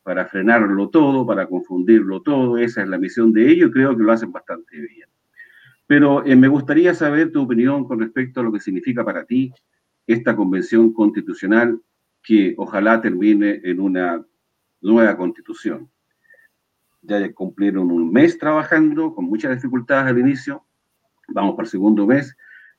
para 0.03 0.27
frenarlo 0.27 0.89
todo, 0.89 1.27
para 1.27 1.47
confundirlo 1.47 2.23
todo, 2.23 2.59
esa 2.59 2.83
es 2.83 2.89
la 2.89 2.99
misión 2.99 3.33
de 3.33 3.49
ellos 3.51 3.71
creo 3.73 3.97
que 3.97 4.03
lo 4.03 4.13
hacen 4.13 4.33
bastante 4.33 4.77
bien. 4.79 5.09
Pero 5.87 6.25
eh, 6.27 6.37
me 6.37 6.49
gustaría 6.49 6.95
saber 6.95 7.33
tu 7.33 7.43
opinión 7.43 7.85
con 7.85 8.01
respecto 8.01 8.41
a 8.41 8.43
lo 8.43 8.53
que 8.53 8.61
significa 8.61 9.05
para 9.05 9.25
ti 9.25 9.53
esta 10.07 10.35
convención 10.35 10.93
constitucional 10.93 11.81
que 12.23 12.55
ojalá 12.59 13.01
termine 13.01 13.61
en 13.65 13.81
una 13.81 14.25
nueva 14.81 15.17
constitución. 15.17 15.89
Ya 17.09 17.33
cumplieron 17.33 17.91
un 17.91 18.13
mes 18.13 18.37
trabajando 18.37 19.15
con 19.15 19.25
muchas 19.25 19.55
dificultades 19.57 20.11
al 20.13 20.19
inicio, 20.19 20.67
vamos 21.29 21.57
para 21.57 21.65
el 21.65 21.71
segundo 21.71 22.07
mes 22.07 22.37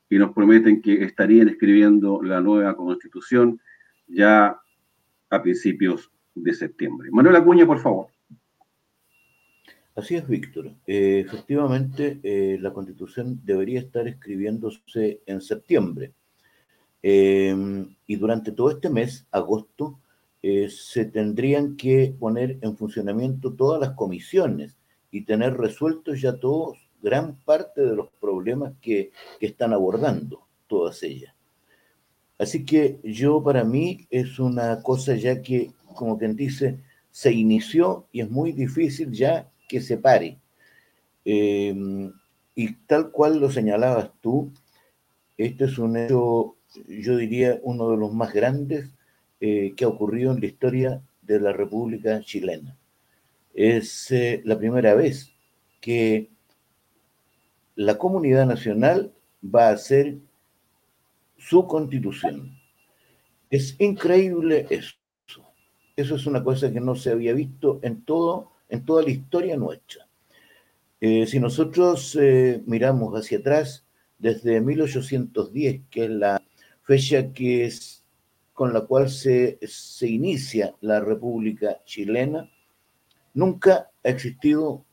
y 0.08 0.20
nos 0.20 0.34
prometen 0.34 0.84
que 0.84 1.04
estarían 1.04 1.50
escribiendo 1.50 2.22
la 2.22 2.40
nueva 2.40 2.76
constitución 2.76 3.60
ya 4.08 4.56
a 5.32 5.42
principios 5.42 6.12
de 6.36 6.54
septiembre. 6.54 7.10
Manuel 7.12 7.38
Acuña, 7.38 7.66
por 7.66 7.80
favor. 7.80 8.08
Así 9.96 10.16
es, 10.16 10.28
Víctor. 10.28 10.68
Eh, 10.86 11.24
efectivamente, 11.26 12.20
eh, 12.22 12.58
la 12.62 12.72
constitución 12.72 13.42
debería 13.44 13.80
estar 13.80 14.08
escribiéndose 14.08 15.22
en 15.26 15.42
septiembre. 15.42 16.14
Eh, 17.02 17.56
y 18.06 18.16
durante 18.16 18.52
todo 18.52 18.70
este 18.70 18.90
mes, 18.90 19.28
agosto, 19.32 20.00
se 20.42 21.06
tendrían 21.06 21.76
que 21.76 22.16
poner 22.18 22.58
en 22.62 22.78
funcionamiento 22.78 23.54
todas 23.54 23.82
las 23.82 23.92
comisiones 23.92 24.78
y 25.12 25.22
tener 25.22 25.58
resueltos 25.58 26.22
ya 26.22 26.38
todos 26.38 26.78
gran 27.02 27.36
parte 27.44 27.82
de 27.82 27.96
los 27.96 28.10
problemas 28.20 28.74
que, 28.82 29.12
están 29.40 29.74
abordando 29.74 30.48
todas 30.68 31.02
ellas. 31.04 31.34
Así 32.38 32.66
que 32.66 33.00
yo 33.04 33.44
para 33.44 33.64
mí 33.64 34.08
es 34.10 34.40
una 34.40 34.82
cosa 34.82 35.16
ya 35.16 35.42
que, 35.42 35.72
como 35.96 36.18
quien 36.18 36.36
dice, 36.36 36.80
se 37.12 37.32
inició 37.32 38.08
y 38.12 38.22
es 38.22 38.30
muy 38.30 38.52
difícil 38.52 39.12
ya 39.12 39.50
que 39.68 39.82
se 39.82 39.98
pare. 39.98 40.40
Em, 41.26 42.12
y 42.56 42.74
tal 42.86 43.12
cual 43.12 43.40
lo 43.40 43.50
señalabas 43.50 44.12
tú, 44.22 44.52
este 45.38 45.66
es 45.66 45.78
un 45.78 45.98
hecho, 45.98 46.56
yo 46.88 47.18
diría, 47.18 47.60
uno 47.64 47.90
de 47.92 47.98
los 47.98 48.14
más 48.14 48.34
grandes 48.34 48.90
eh, 49.42 49.74
que 49.76 49.86
ha 49.86 49.88
ocurrido 49.88 50.34
en 50.34 50.42
la 50.42 50.48
historia 50.48 51.02
de 51.22 51.40
la 51.40 51.54
República 51.54 52.20
Chilena. 52.22 52.78
Es 53.54 54.12
eh, 54.12 54.42
la 54.46 54.58
primera 54.58 54.94
vez 54.96 55.32
que 55.82 56.30
la 57.76 57.98
comunidad 57.98 58.46
nacional 58.46 59.14
va 59.44 59.70
a 59.70 59.74
hacer 59.74 60.18
su 61.38 61.66
constitución. 61.66 62.58
Es 63.50 63.76
increíble 63.80 64.68
eso. 64.70 64.96
Eso 65.96 66.16
es 66.16 66.26
una 66.26 66.44
cosa 66.44 66.72
que 66.72 66.80
no 66.80 66.96
se 66.96 67.12
había 67.12 67.34
visto 67.34 67.80
en, 67.82 68.04
todo, 68.04 68.52
en 68.70 68.86
toda 68.86 69.04
la 69.04 69.10
historia 69.10 69.58
nuestra. 69.58 70.08
Eh, 71.02 71.26
si 71.28 71.40
nosotros 71.40 72.18
eh, 72.20 72.62
miramos 72.66 73.14
hacia 73.16 73.40
atrás, 73.40 73.86
desde 74.18 74.60
1810, 74.60 75.82
que 75.90 76.06
es 76.06 76.10
la 76.10 76.42
fecha 76.84 77.32
que 77.32 77.66
es 77.66 77.99
con 78.60 78.74
la 78.74 78.82
cual 78.82 79.10
se, 79.10 79.58
se 79.66 80.06
inicia 80.06 80.76
la 80.82 81.00
República 81.00 81.82
Chilena, 81.86 82.52
nunca 83.34 83.90
ha 84.04 84.10
existido 84.10 84.84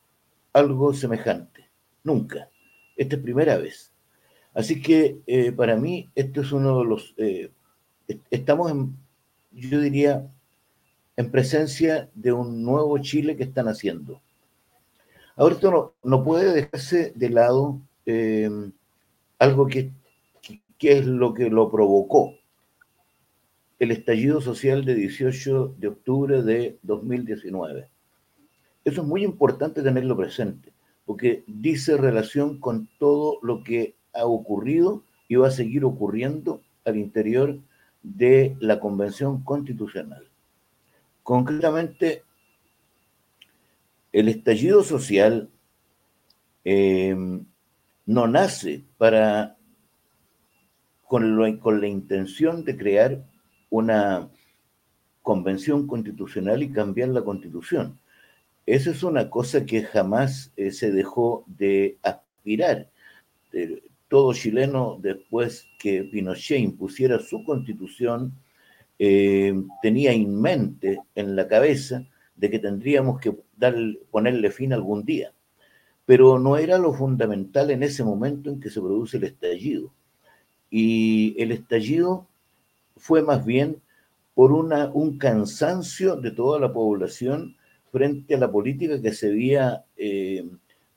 algo 0.52 0.94
semejante. 0.94 1.68
Nunca. 2.04 2.48
Esta 2.96 3.16
es 3.16 3.22
primera 3.22 3.58
vez. 3.58 3.92
Así 4.54 4.80
que 4.80 5.18
eh, 5.26 5.50
para 5.50 5.74
mí 5.74 6.08
esto 6.14 6.42
es 6.42 6.52
uno 6.52 6.78
de 6.78 6.84
los... 6.84 7.12
Eh, 7.16 7.50
estamos, 8.30 8.70
en, 8.70 8.96
yo 9.50 9.80
diría, 9.80 10.30
en 11.16 11.32
presencia 11.32 12.08
de 12.14 12.30
un 12.30 12.62
nuevo 12.62 12.96
Chile 12.98 13.36
que 13.36 13.42
están 13.42 13.66
haciendo. 13.66 14.22
Ahora 15.34 15.56
esto 15.56 15.96
no, 16.04 16.22
puede 16.22 16.52
dejarse 16.54 17.12
de 17.16 17.30
lado 17.30 17.80
eh, 18.06 18.48
algo 19.40 19.66
que, 19.66 19.90
que 20.78 20.98
es 20.98 21.04
lo 21.04 21.34
que 21.34 21.50
lo 21.50 21.68
provocó. 21.68 22.36
El 23.78 23.90
estallido 23.90 24.40
social 24.40 24.84
de 24.84 24.94
18 24.94 25.76
de 25.78 25.88
octubre 25.88 26.42
de 26.42 26.78
2019. 26.82 27.90
Eso 28.84 29.02
es 29.02 29.06
muy 29.06 29.24
importante 29.24 29.82
tenerlo 29.82 30.16
presente 30.16 30.72
porque 31.06 31.44
dice 31.46 31.96
relación 31.96 32.58
con 32.58 32.88
todo 32.98 33.38
lo 33.42 33.62
que 33.62 33.94
ha 34.12 34.26
ocurrido 34.26 35.04
y 35.28 35.36
va 35.36 35.48
a 35.48 35.52
seguir 35.52 35.84
ocurriendo 35.84 36.62
al 36.84 36.96
interior 36.96 37.58
de 38.02 38.56
la 38.60 38.80
Convención 38.80 39.42
Constitucional. 39.42 40.28
Concretamente, 41.22 42.24
el 44.12 44.28
estallido 44.28 44.82
social 44.82 45.48
em, 46.64 47.46
no 48.04 48.26
nace 48.26 48.84
para 48.98 49.56
con, 51.02 51.58
con 51.58 51.80
la 51.80 51.88
intención 51.88 52.64
de 52.64 52.76
crear 52.76 53.24
una 53.70 54.28
convención 55.22 55.86
constitucional 55.86 56.62
y 56.62 56.72
cambiar 56.72 57.08
la 57.10 57.22
constitución 57.22 57.98
esa 58.66 58.90
es 58.90 59.04
una 59.04 59.30
cosa 59.30 59.64
que 59.64 59.82
jamás 59.82 60.52
eh, 60.56 60.72
se 60.72 60.90
dejó 60.90 61.44
de 61.46 61.98
aspirar. 62.02 62.90
todo 64.08 64.34
chileno, 64.34 64.98
después 65.00 65.66
que 65.78 66.04
Pinochet 66.04 66.60
impusiera 66.60 67.18
su 67.20 67.44
constitución, 67.44 68.32
eh, 68.98 69.54
tenía 69.82 70.12
en 70.12 70.40
mente, 70.40 71.00
en 71.14 71.36
la 71.36 71.48
cabeza, 71.48 72.04
de 72.36 72.50
que 72.50 72.58
tendríamos 72.58 73.20
que 73.20 73.32
ponerle 74.10 74.50
fin 74.50 74.72
algún 74.72 75.04
día. 75.04 75.32
Pero 76.04 76.38
no 76.38 76.56
era 76.56 76.78
lo 76.78 76.92
fundamental 76.92 77.70
en 77.70 77.82
ese 77.82 78.04
momento 78.04 78.50
en 78.50 78.60
que 78.60 78.70
se 78.70 78.80
produce 78.80 79.16
el 79.16 79.24
estallido. 79.24 79.92
Y 80.70 81.40
el 81.40 81.52
estallido 81.52 82.28
fue 82.96 83.22
más 83.22 83.44
bien 83.44 83.82
por 84.34 84.52
una, 84.52 84.90
un 84.92 85.18
cansancio 85.18 86.16
de 86.16 86.30
toda 86.30 86.60
la 86.60 86.72
población 86.72 87.56
frente 87.90 88.34
a 88.34 88.38
la 88.38 88.50
política 88.50 89.00
que 89.00 89.12
se 89.12 89.28
había 89.28 89.84
eh, 89.96 90.48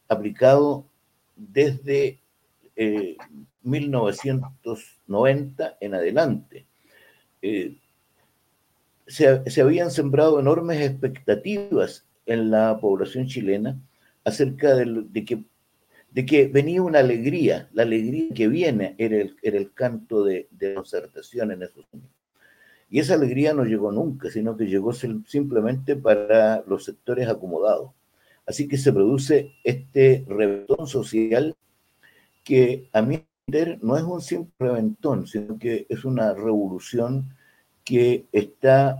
aplicado 0.07 0.85
desde 1.35 2.19
1990 3.63 5.67
eh, 5.67 5.75
en 5.79 5.93
adelante. 5.93 6.65
Eh, 7.41 7.77
se, 9.07 9.61
habían 9.61 9.91
sembrado 9.91 10.39
enormes 10.39 10.81
expectativas 10.81 12.05
en 12.25 12.51
la 12.51 12.79
población 12.79 13.27
chilena 13.27 13.77
acerca 14.23 14.75
de, 14.75 15.25
que, 15.25 15.43
de 16.11 16.25
que 16.25 16.47
venía 16.47 16.81
una 16.81 16.99
alegría, 16.99 17.69
la 17.73 17.83
alegría 17.83 18.33
que 18.33 18.47
viene 18.47 18.95
era 18.97 19.17
el, 19.17 19.35
el 19.41 19.73
canto 19.73 20.23
de, 20.23 20.47
de 20.51 20.73
concertación 20.73 21.51
en 21.51 21.63
esos 21.63 21.85
años. 21.93 22.09
Y 22.89 22.99
esa 22.99 23.13
alegría 23.13 23.53
no 23.53 23.65
llegó 23.65 23.91
nunca, 23.91 24.31
sino 24.31 24.57
que 24.57 24.65
llegó 24.65 24.93
simplemente 24.93 25.95
para 25.95 26.63
los 26.65 26.85
sectores 26.85 27.27
acomodados. 27.27 27.91
Así 28.47 28.67
que 28.67 28.77
se 28.77 28.91
produce 28.91 29.53
este 29.63 30.25
reventón 30.27 30.87
social 30.87 31.55
que 32.43 32.89
a 32.93 33.03
mi 33.03 33.23
entender 33.45 33.77
no 33.83 33.95
es 33.95 34.03
un 34.03 34.21
simple 34.21 34.53
reventón, 34.59 35.27
sino 35.27 35.59
que 35.59 35.85
es 35.87 36.03
una 36.03 36.33
revolución 36.33 37.35
que 37.83 38.25
está 38.31 38.97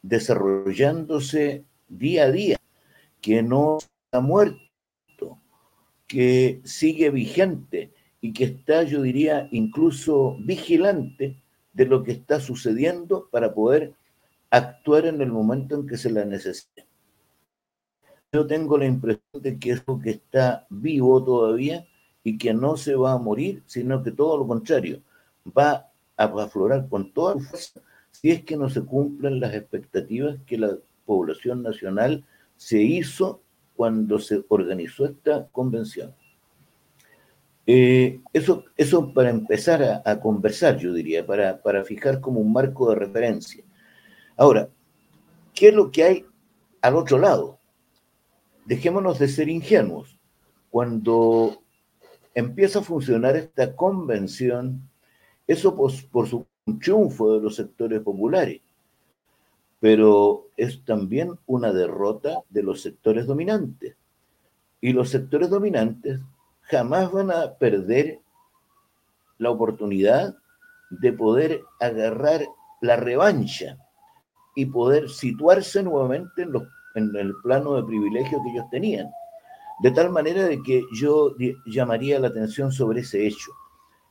desarrollándose 0.00 1.64
día 1.88 2.24
a 2.24 2.30
día, 2.30 2.56
que 3.20 3.42
no 3.42 3.78
ha 4.12 4.20
muerto, 4.20 4.58
que 6.06 6.60
sigue 6.64 7.10
vigente 7.10 7.92
y 8.20 8.32
que 8.32 8.44
está, 8.44 8.82
yo 8.82 9.02
diría, 9.02 9.48
incluso 9.52 10.36
vigilante 10.40 11.42
de 11.72 11.86
lo 11.86 12.02
que 12.02 12.12
está 12.12 12.40
sucediendo 12.40 13.28
para 13.30 13.52
poder 13.52 13.94
actuar 14.50 15.06
en 15.06 15.20
el 15.20 15.32
momento 15.32 15.74
en 15.74 15.86
que 15.86 15.96
se 15.96 16.10
la 16.10 16.24
necesite. 16.24 16.86
Yo 18.32 18.46
tengo 18.46 18.78
la 18.78 18.86
impresión 18.86 19.42
de 19.42 19.58
que 19.58 19.72
es 19.72 19.80
algo 19.80 20.00
que 20.00 20.10
está 20.10 20.66
vivo 20.70 21.22
todavía 21.22 21.86
y 22.22 22.38
que 22.38 22.54
no 22.54 22.76
se 22.76 22.94
va 22.94 23.12
a 23.12 23.18
morir, 23.18 23.62
sino 23.66 24.02
que 24.02 24.10
todo 24.10 24.38
lo 24.38 24.46
contrario, 24.46 25.02
va 25.46 25.90
a 26.16 26.24
aflorar 26.24 26.88
con 26.88 27.12
toda 27.12 27.34
fuerza 27.34 27.80
si 28.10 28.30
es 28.30 28.44
que 28.44 28.56
no 28.56 28.70
se 28.70 28.82
cumplen 28.82 29.40
las 29.40 29.54
expectativas 29.54 30.38
que 30.46 30.56
la 30.56 30.78
población 31.04 31.62
nacional 31.62 32.24
se 32.56 32.80
hizo 32.80 33.42
cuando 33.76 34.18
se 34.18 34.44
organizó 34.48 35.06
esta 35.06 35.46
convención. 35.48 36.14
Eh, 37.66 38.20
eso, 38.32 38.64
eso 38.76 39.12
para 39.12 39.30
empezar 39.30 40.02
a, 40.04 40.20
conversar, 40.20 40.76
yo 40.76 40.92
diría, 40.92 41.26
para, 41.26 41.62
para, 41.62 41.82
fijar 41.82 42.20
como 42.20 42.40
un 42.40 42.52
marco 42.52 42.90
de 42.90 42.96
referencia. 42.96 43.64
Ahora, 44.36 44.68
¿qué 45.54 45.68
es 45.68 45.74
lo 45.74 45.90
que 45.90 46.04
hay 46.04 46.26
al 46.82 46.96
otro 46.96 47.18
lado? 47.18 47.58
dejémonos 48.64 49.18
de 49.18 49.28
ser 49.28 49.48
ingenuos. 49.48 50.18
Cuando 50.70 51.62
empieza 52.34 52.80
a 52.80 52.82
funcionar 52.82 53.36
esta 53.36 53.74
convención, 53.76 54.88
eso 55.46 55.76
por, 55.76 55.92
por 56.10 56.28
su 56.28 56.46
triunfo 56.80 57.34
de 57.34 57.42
los 57.42 57.56
sectores 57.56 58.00
populares, 58.00 58.60
pero 59.84 60.48
es 60.56 60.82
también 60.86 61.38
una 61.44 61.70
derrota 61.70 62.42
de 62.48 62.62
los 62.62 62.80
sectores 62.80 63.26
dominantes. 63.26 63.94
Y 64.80 64.94
los 64.94 65.10
sectores 65.10 65.50
dominantes 65.50 66.20
jamás 66.62 67.12
van 67.12 67.30
a 67.30 67.52
perder 67.58 68.20
la 69.36 69.50
oportunidad 69.50 70.34
de 70.88 71.12
poder 71.12 71.60
agarrar 71.80 72.46
la 72.80 72.96
revancha 72.96 73.76
y 74.54 74.64
poder 74.64 75.10
situarse 75.10 75.82
nuevamente 75.82 76.44
en, 76.44 76.52
los, 76.52 76.62
en 76.94 77.14
el 77.14 77.34
plano 77.42 77.74
de 77.74 77.84
privilegio 77.84 78.42
que 78.42 78.52
ellos 78.52 78.70
tenían. 78.70 79.10
De 79.82 79.90
tal 79.90 80.08
manera 80.08 80.44
de 80.44 80.62
que 80.62 80.82
yo 80.94 81.34
llamaría 81.66 82.18
la 82.18 82.28
atención 82.28 82.72
sobre 82.72 83.00
ese 83.00 83.26
hecho. 83.26 83.50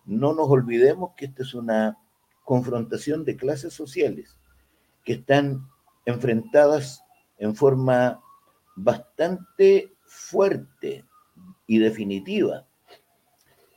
No 0.06 0.36
nos 0.36 0.48
olvidemos 0.50 1.14
que 1.18 1.26
esta 1.26 1.42
es 1.42 1.56
una 1.56 1.98
confrontación 2.44 3.26
de 3.26 3.36
clases 3.36 3.74
sociales 3.74 4.38
que 5.04 5.14
están 5.14 5.68
enfrentadas 6.06 7.04
en 7.38 7.56
forma 7.56 8.22
bastante 8.76 9.92
fuerte 10.06 11.06
y 11.68 11.80
definitiva 11.80 12.66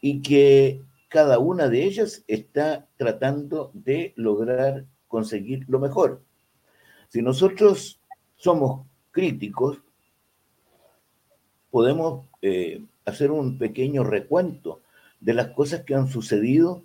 y 0.01 0.23
que 0.23 0.83
cada 1.09 1.39
una 1.39 1.69
de 1.69 1.85
ellas 1.85 2.25
está 2.27 2.87
tratando 2.97 3.71
de 3.75 4.13
lograr 4.17 4.85
conseguir 5.09 5.65
lo 5.69 5.79
mejor. 5.79 6.23
Si 7.09 7.23
nosotros 7.23 8.01
somos 8.37 8.87
críticos, 9.11 9.81
podemos 11.71 12.27
eh, 12.43 12.85
hacer 13.05 13.31
un 13.31 13.59
pequeño 13.59 14.05
recuento 14.05 14.83
de 15.21 15.35
las 15.35 15.49
cosas 15.49 15.83
que 15.85 15.95
han 15.95 16.09
sucedido 16.09 16.85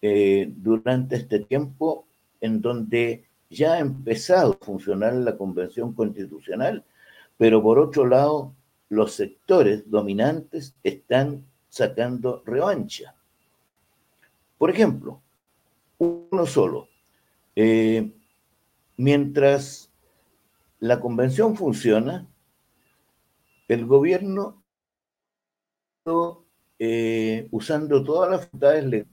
eh, 0.00 0.52
durante 0.56 1.16
este 1.16 1.40
tiempo 1.40 2.06
en 2.40 2.60
donde 2.60 3.24
ya 3.52 3.74
ha 3.74 3.78
empezado 3.78 4.58
a 4.60 4.64
funcionar 4.64 5.14
la 5.14 5.36
Convención 5.36 5.92
Constitucional, 5.92 6.84
pero 7.36 7.62
por 7.62 7.78
otro 7.78 8.06
lado, 8.06 8.54
los 8.88 9.12
sectores 9.12 9.88
dominantes 9.90 10.74
están 10.82 11.44
sacando 11.68 12.42
revancha. 12.46 13.14
Por 14.58 14.70
ejemplo, 14.70 15.20
uno 15.98 16.46
solo. 16.46 16.88
Eh, 17.54 18.10
mientras 18.96 19.90
la 20.80 21.00
convención 21.00 21.56
funciona, 21.56 22.26
el 23.68 23.86
gobierno 23.86 24.62
eh, 26.78 27.48
usando 27.50 28.02
todas 28.02 28.30
las 28.30 28.40
facultades 28.42 29.06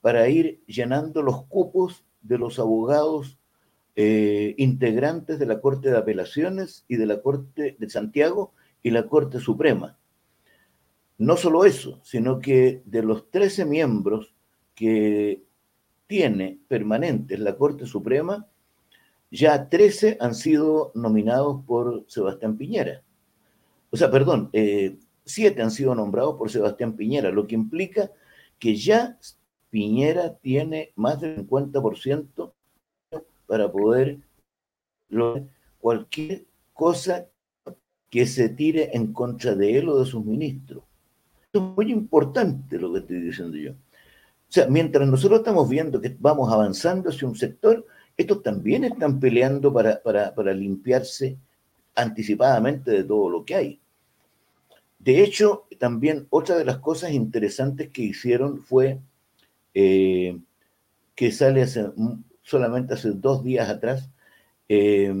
para 0.00 0.28
ir 0.28 0.62
llenando 0.66 1.22
los 1.22 1.44
cupos 1.46 2.04
de 2.20 2.38
los 2.38 2.58
abogados 2.58 3.38
eh, 3.96 4.54
integrantes 4.58 5.38
de 5.38 5.46
la 5.46 5.60
Corte 5.60 5.90
de 5.90 5.98
Apelaciones 5.98 6.84
y 6.88 6.96
de 6.96 7.06
la 7.06 7.22
Corte 7.22 7.76
de 7.78 7.90
Santiago 7.90 8.52
y 8.82 8.90
la 8.90 9.06
Corte 9.06 9.38
Suprema. 9.38 9.96
No 11.18 11.36
solo 11.36 11.64
eso, 11.64 12.00
sino 12.02 12.40
que 12.40 12.82
de 12.86 13.02
los 13.02 13.30
13 13.30 13.64
miembros 13.64 14.34
que 14.74 15.44
tiene 16.06 16.58
permanentes 16.68 17.38
la 17.38 17.56
Corte 17.56 17.86
Suprema, 17.86 18.46
ya 19.30 19.68
13 19.68 20.18
han 20.20 20.34
sido 20.34 20.92
nominados 20.94 21.64
por 21.64 22.04
Sebastián 22.08 22.56
Piñera. 22.56 23.02
O 23.90 23.96
sea, 23.96 24.10
perdón, 24.10 24.50
eh, 24.52 24.98
7 25.24 25.62
han 25.62 25.70
sido 25.70 25.94
nombrados 25.94 26.36
por 26.36 26.50
Sebastián 26.50 26.96
Piñera, 26.96 27.30
lo 27.30 27.46
que 27.46 27.54
implica 27.54 28.10
que 28.58 28.76
ya 28.76 29.18
Piñera 29.70 30.34
tiene 30.34 30.92
más 30.96 31.20
del 31.20 31.46
50% 31.46 32.43
para 33.54 33.70
poder 33.70 34.18
cualquier 35.78 36.44
cosa 36.72 37.24
que 38.10 38.26
se 38.26 38.48
tire 38.48 38.90
en 38.92 39.12
contra 39.12 39.54
de 39.54 39.78
él 39.78 39.88
o 39.90 40.00
de 40.00 40.06
sus 40.06 40.24
ministros. 40.24 40.82
Esto 41.44 41.58
es 41.60 41.76
muy 41.76 41.92
importante 41.92 42.80
lo 42.80 42.92
que 42.92 42.98
estoy 42.98 43.20
diciendo 43.20 43.56
yo. 43.56 43.70
O 43.70 43.74
sea, 44.48 44.66
mientras 44.66 45.06
nosotros 45.06 45.38
estamos 45.38 45.68
viendo 45.68 46.00
que 46.00 46.16
vamos 46.18 46.52
avanzando 46.52 47.10
hacia 47.10 47.28
un 47.28 47.36
sector, 47.36 47.86
estos 48.16 48.42
también 48.42 48.82
están 48.82 49.20
peleando 49.20 49.72
para, 49.72 50.02
para, 50.02 50.52
limpiarse 50.52 51.38
anticipadamente 51.94 52.90
de 52.90 53.04
todo 53.04 53.30
lo 53.30 53.44
que 53.44 53.54
hay. 53.54 53.80
De 54.98 55.22
hecho, 55.22 55.68
también 55.78 56.26
otra 56.28 56.56
de 56.58 56.64
las 56.64 56.78
cosas 56.78 57.12
interesantes 57.12 57.90
que 57.90 58.02
hicieron 58.02 58.58
fue 58.58 58.98
eh, 59.74 60.40
que 61.14 61.30
sale 61.30 61.62
hace, 61.62 61.86
solamente 62.44 62.94
hace 62.94 63.10
dos 63.10 63.42
días 63.42 63.68
atrás, 63.68 64.08
eh, 64.68 65.12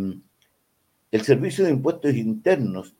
el 1.10 1.22
Servicio 1.22 1.64
de 1.64 1.70
Impuestos 1.70 2.14
Internos 2.14 2.94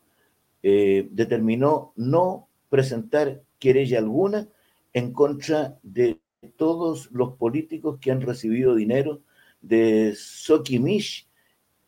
eh, 0.63 1.07
determinó 1.11 1.93
no 1.95 2.49
presentar 2.69 3.41
querella 3.59 3.99
alguna 3.99 4.47
en 4.93 5.13
contra 5.13 5.77
de 5.83 6.19
todos 6.57 7.11
los 7.11 7.33
políticos 7.33 7.99
que 8.01 8.11
han 8.11 8.21
recibido 8.21 8.75
dinero 8.75 9.21
de 9.61 10.13
Sokimish, 10.15 11.27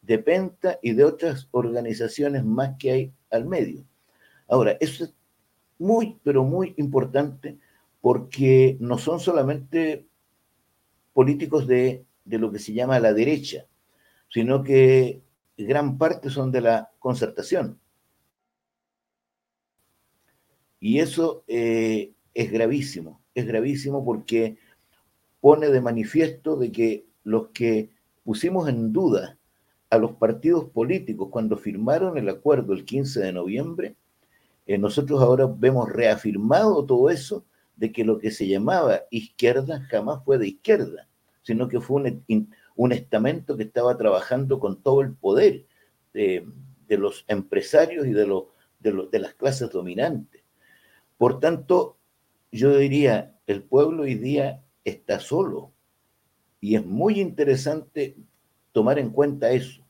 de 0.02 0.19
Penta 0.19 0.80
y 0.82 0.93
de 0.93 1.04
otras 1.04 1.47
organizaciones 1.52 2.45
más 2.45 2.76
que 2.78 2.91
hay 2.91 3.13
al 3.30 3.45
medio. 3.45 3.84
Ahora, 4.47 4.78
eso 4.80 5.06
es 5.06 5.13
muy, 5.80 6.17
pero 6.23 6.43
muy 6.43 6.73
importante 6.78 7.58
porque 8.02 8.78
no 8.80 8.97
son 8.97 9.19
solamente 9.19 10.08
políticos 11.13 11.67
de, 11.67 12.06
de 12.27 12.37
lo 12.37 12.51
que 12.51 12.59
se 12.59 12.73
llama 12.73 12.99
la 12.99 13.13
derecha, 13.13 13.65
sino 14.29 14.63
que 14.63 15.21
gran 15.57 15.97
parte 15.97 16.29
son 16.29 16.51
de 16.51 16.61
la 16.61 16.91
concertación. 16.99 17.79
Y 20.79 20.99
eso 20.99 21.43
eh, 21.47 22.13
es 22.33 22.51
gravísimo, 22.51 23.21
es 23.33 23.47
gravísimo 23.47 24.05
porque 24.05 24.57
pone 25.39 25.69
de 25.69 25.81
manifiesto 25.81 26.55
de 26.55 26.71
que 26.71 27.05
los 27.23 27.49
que 27.49 27.89
pusimos 28.23 28.69
en 28.69 28.93
duda 28.93 29.37
a 29.89 29.97
los 29.97 30.13
partidos 30.13 30.69
políticos 30.69 31.29
cuando 31.31 31.57
firmaron 31.57 32.17
el 32.17 32.29
acuerdo 32.29 32.73
el 32.73 32.85
15 32.85 33.21
de 33.21 33.33
noviembre, 33.33 33.95
eh, 34.65 34.77
nosotros 34.77 35.21
ahora 35.21 35.47
vemos 35.47 35.89
reafirmado 35.89 36.85
todo 36.85 37.09
eso 37.09 37.45
de 37.77 37.91
que 37.91 38.03
lo 38.03 38.19
que 38.19 38.31
se 38.31 38.47
llamaba 38.47 39.01
izquierda 39.09 39.81
jamás 39.89 40.23
fue 40.25 40.37
de 40.37 40.49
izquierda, 40.49 41.07
sino 41.47 41.69
que 41.69 41.79
fue 41.79 42.01
un, 42.27 42.53
un 42.75 42.91
estamento 42.91 43.55
que 43.55 43.63
estaba 43.63 43.97
trabajando 43.97 44.60
con 44.60 44.81
todo 44.81 44.99
el 44.99 45.13
poder 45.13 45.63
de, 46.13 46.45
los 46.89 47.23
empresarios 47.29 48.05
y 48.05 48.12
de, 48.12 48.25
de, 48.81 49.07
de 49.10 49.19
las 49.19 49.33
clases 49.33 49.71
dominantes. 49.71 50.43
Por 51.17 51.39
tanto, 51.39 51.95
yo 52.51 52.77
diría, 52.77 53.33
el 53.47 53.63
pueblo 53.63 54.03
hoy 54.03 54.15
día 54.15 54.62
está 54.83 55.21
solo 55.21 55.71
y 56.60 56.75
es 56.75 56.86
muy 56.86 57.21
interesante 57.21 58.17
tomar 58.73 58.99
en 58.99 59.12
cuenta 59.12 59.49
eso. 59.51 59.81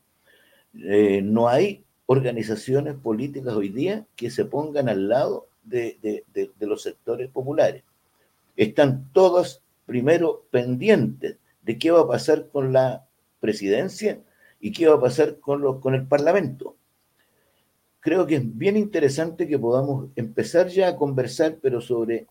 Eh, 0.74 1.22
no 1.22 1.48
hay 1.48 1.84
organizaciones 2.06 2.94
políticas 2.94 3.54
hoy 3.54 3.70
día 3.70 4.06
que 4.14 4.30
se 4.30 4.44
pongan 4.44 4.88
al 4.88 5.08
lado 5.08 5.48
de, 5.64 6.24
los 6.60 6.82
sectores 6.82 7.28
populares. 7.30 7.82
Están 8.54 9.10
todas 9.12 9.60
primero 9.86 10.46
pendientes 10.52 11.38
de 11.68 11.78
qué 11.78 11.90
va 11.90 12.00
a 12.00 12.08
pasar 12.08 12.48
con 12.50 12.72
la 12.72 13.04
presidencia 13.40 14.22
y 14.58 14.72
qué 14.72 14.88
va 14.88 14.94
a 14.94 15.00
pasar 15.00 15.38
con, 15.38 15.94
el 15.94 16.06
Parlamento. 16.06 16.78
Creo 18.00 18.26
que 18.26 18.36
es 18.36 18.56
bien 18.56 18.78
interesante 18.78 19.46
que 19.46 19.58
podamos 19.58 20.08
empezar 20.16 20.68
ya 20.68 20.88
a 20.88 20.96
conversar, 20.96 21.58
pero 21.60 21.82
sobre, 21.82 22.26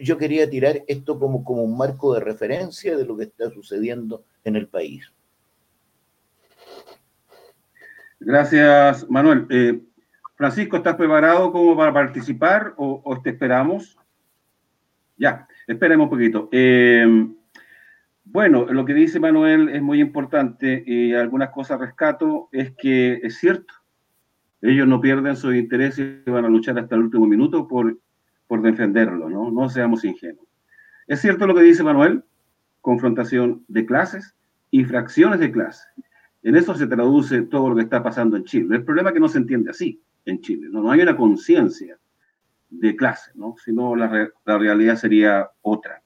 yo 0.00 0.16
quería 0.16 0.48
tirar 0.48 0.82
esto 0.86 1.18
como, 1.18 1.44
como 1.44 1.64
un 1.64 1.76
marco 1.76 2.14
de 2.14 2.20
referencia 2.20 2.96
de 2.96 3.04
lo 3.04 3.14
que 3.18 3.24
está 3.24 3.50
sucediendo 3.50 4.24
en 4.42 4.56
el 4.56 4.68
país. 4.68 5.12
Gracias, 8.18 9.06
Manuel. 9.10 9.46
Eh, 9.50 9.82
Francisco, 10.34 10.78
¿estás 10.78 10.96
preparado 10.96 11.52
como 11.52 11.76
para 11.76 11.92
participar 11.92 12.72
o, 12.78 13.20
te 13.22 13.30
esperamos? 13.30 13.98
Ya, 15.18 15.46
esperemos 15.66 16.04
un 16.04 16.10
poquito. 16.10 16.48
Eh, 16.50 17.04
bueno, 18.36 18.66
lo 18.66 18.84
que 18.84 18.92
dice 18.92 19.18
Manuel 19.18 19.70
es 19.70 19.80
muy 19.80 19.98
importante 19.98 20.84
y 20.86 21.14
algunas 21.14 21.48
cosas 21.48 21.80
rescato. 21.80 22.50
Es 22.52 22.72
que 22.76 23.14
es 23.22 23.38
cierto, 23.38 23.72
ellos 24.60 24.86
no 24.86 25.00
pierden 25.00 25.36
sus 25.36 25.54
intereses 25.54 26.20
y 26.26 26.30
van 26.30 26.44
a 26.44 26.50
luchar 26.50 26.78
hasta 26.78 26.96
el 26.96 27.04
último 27.04 27.26
minuto 27.26 27.66
por, 27.66 27.98
por 28.46 28.60
defenderlo, 28.60 29.30
¿no? 29.30 29.50
No 29.50 29.70
seamos 29.70 30.04
ingenuos. 30.04 30.46
Es 31.06 31.22
cierto 31.22 31.46
lo 31.46 31.54
que 31.54 31.62
dice 31.62 31.82
Manuel, 31.82 32.24
confrontación 32.82 33.64
de 33.68 33.86
clases 33.86 34.36
y 34.70 34.84
fracciones 34.84 35.40
de 35.40 35.50
clases. 35.50 35.86
En 36.42 36.56
eso 36.56 36.74
se 36.74 36.86
traduce 36.86 37.40
todo 37.40 37.70
lo 37.70 37.76
que 37.76 37.84
está 37.84 38.02
pasando 38.02 38.36
en 38.36 38.44
Chile. 38.44 38.76
El 38.76 38.84
problema 38.84 39.08
es 39.08 39.14
que 39.14 39.20
no 39.20 39.30
se 39.30 39.38
entiende 39.38 39.70
así. 39.70 40.02
en 40.26 40.42
Chile. 40.42 40.68
No, 40.70 40.82
no 40.82 40.90
hay 40.90 41.00
una 41.00 41.16
conciencia 41.16 41.98
de 42.68 42.96
clase, 42.96 43.30
¿no? 43.34 43.54
sino 43.64 43.96
la, 43.96 44.28
la 44.44 44.58
realidad 44.58 44.96
sería 44.96 45.48
otra. 45.62 46.02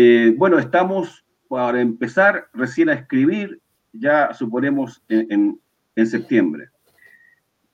Eh, 0.00 0.32
bueno, 0.36 0.60
estamos 0.60 1.24
para 1.48 1.80
empezar 1.80 2.46
recién 2.52 2.88
a 2.88 2.92
escribir, 2.92 3.60
ya 3.92 4.32
suponemos 4.32 5.02
en, 5.08 5.60
en, 5.96 6.06
septiembre. 6.06 6.68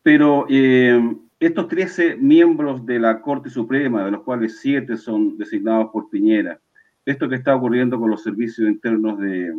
Pero 0.03 0.47
eh, 0.49 1.19
estos 1.39 1.69
13 1.69 2.17
miembros 2.17 2.87
de 2.87 2.99
la 2.99 3.21
Corte 3.21 3.51
Suprema, 3.51 4.07
de 4.07 4.13
los 4.13 4.23
cuales 4.23 4.59
7 4.61 4.97
son 4.97 5.37
designados 5.37 5.91
por 5.93 6.09
Piñera, 6.09 6.59
esto 7.05 7.29
que 7.29 7.35
está 7.35 7.55
ocurriendo 7.55 8.01
con 8.01 8.11
los 8.11 8.23
servicios 8.23 8.67
internos 8.71 9.19
de, 9.19 9.55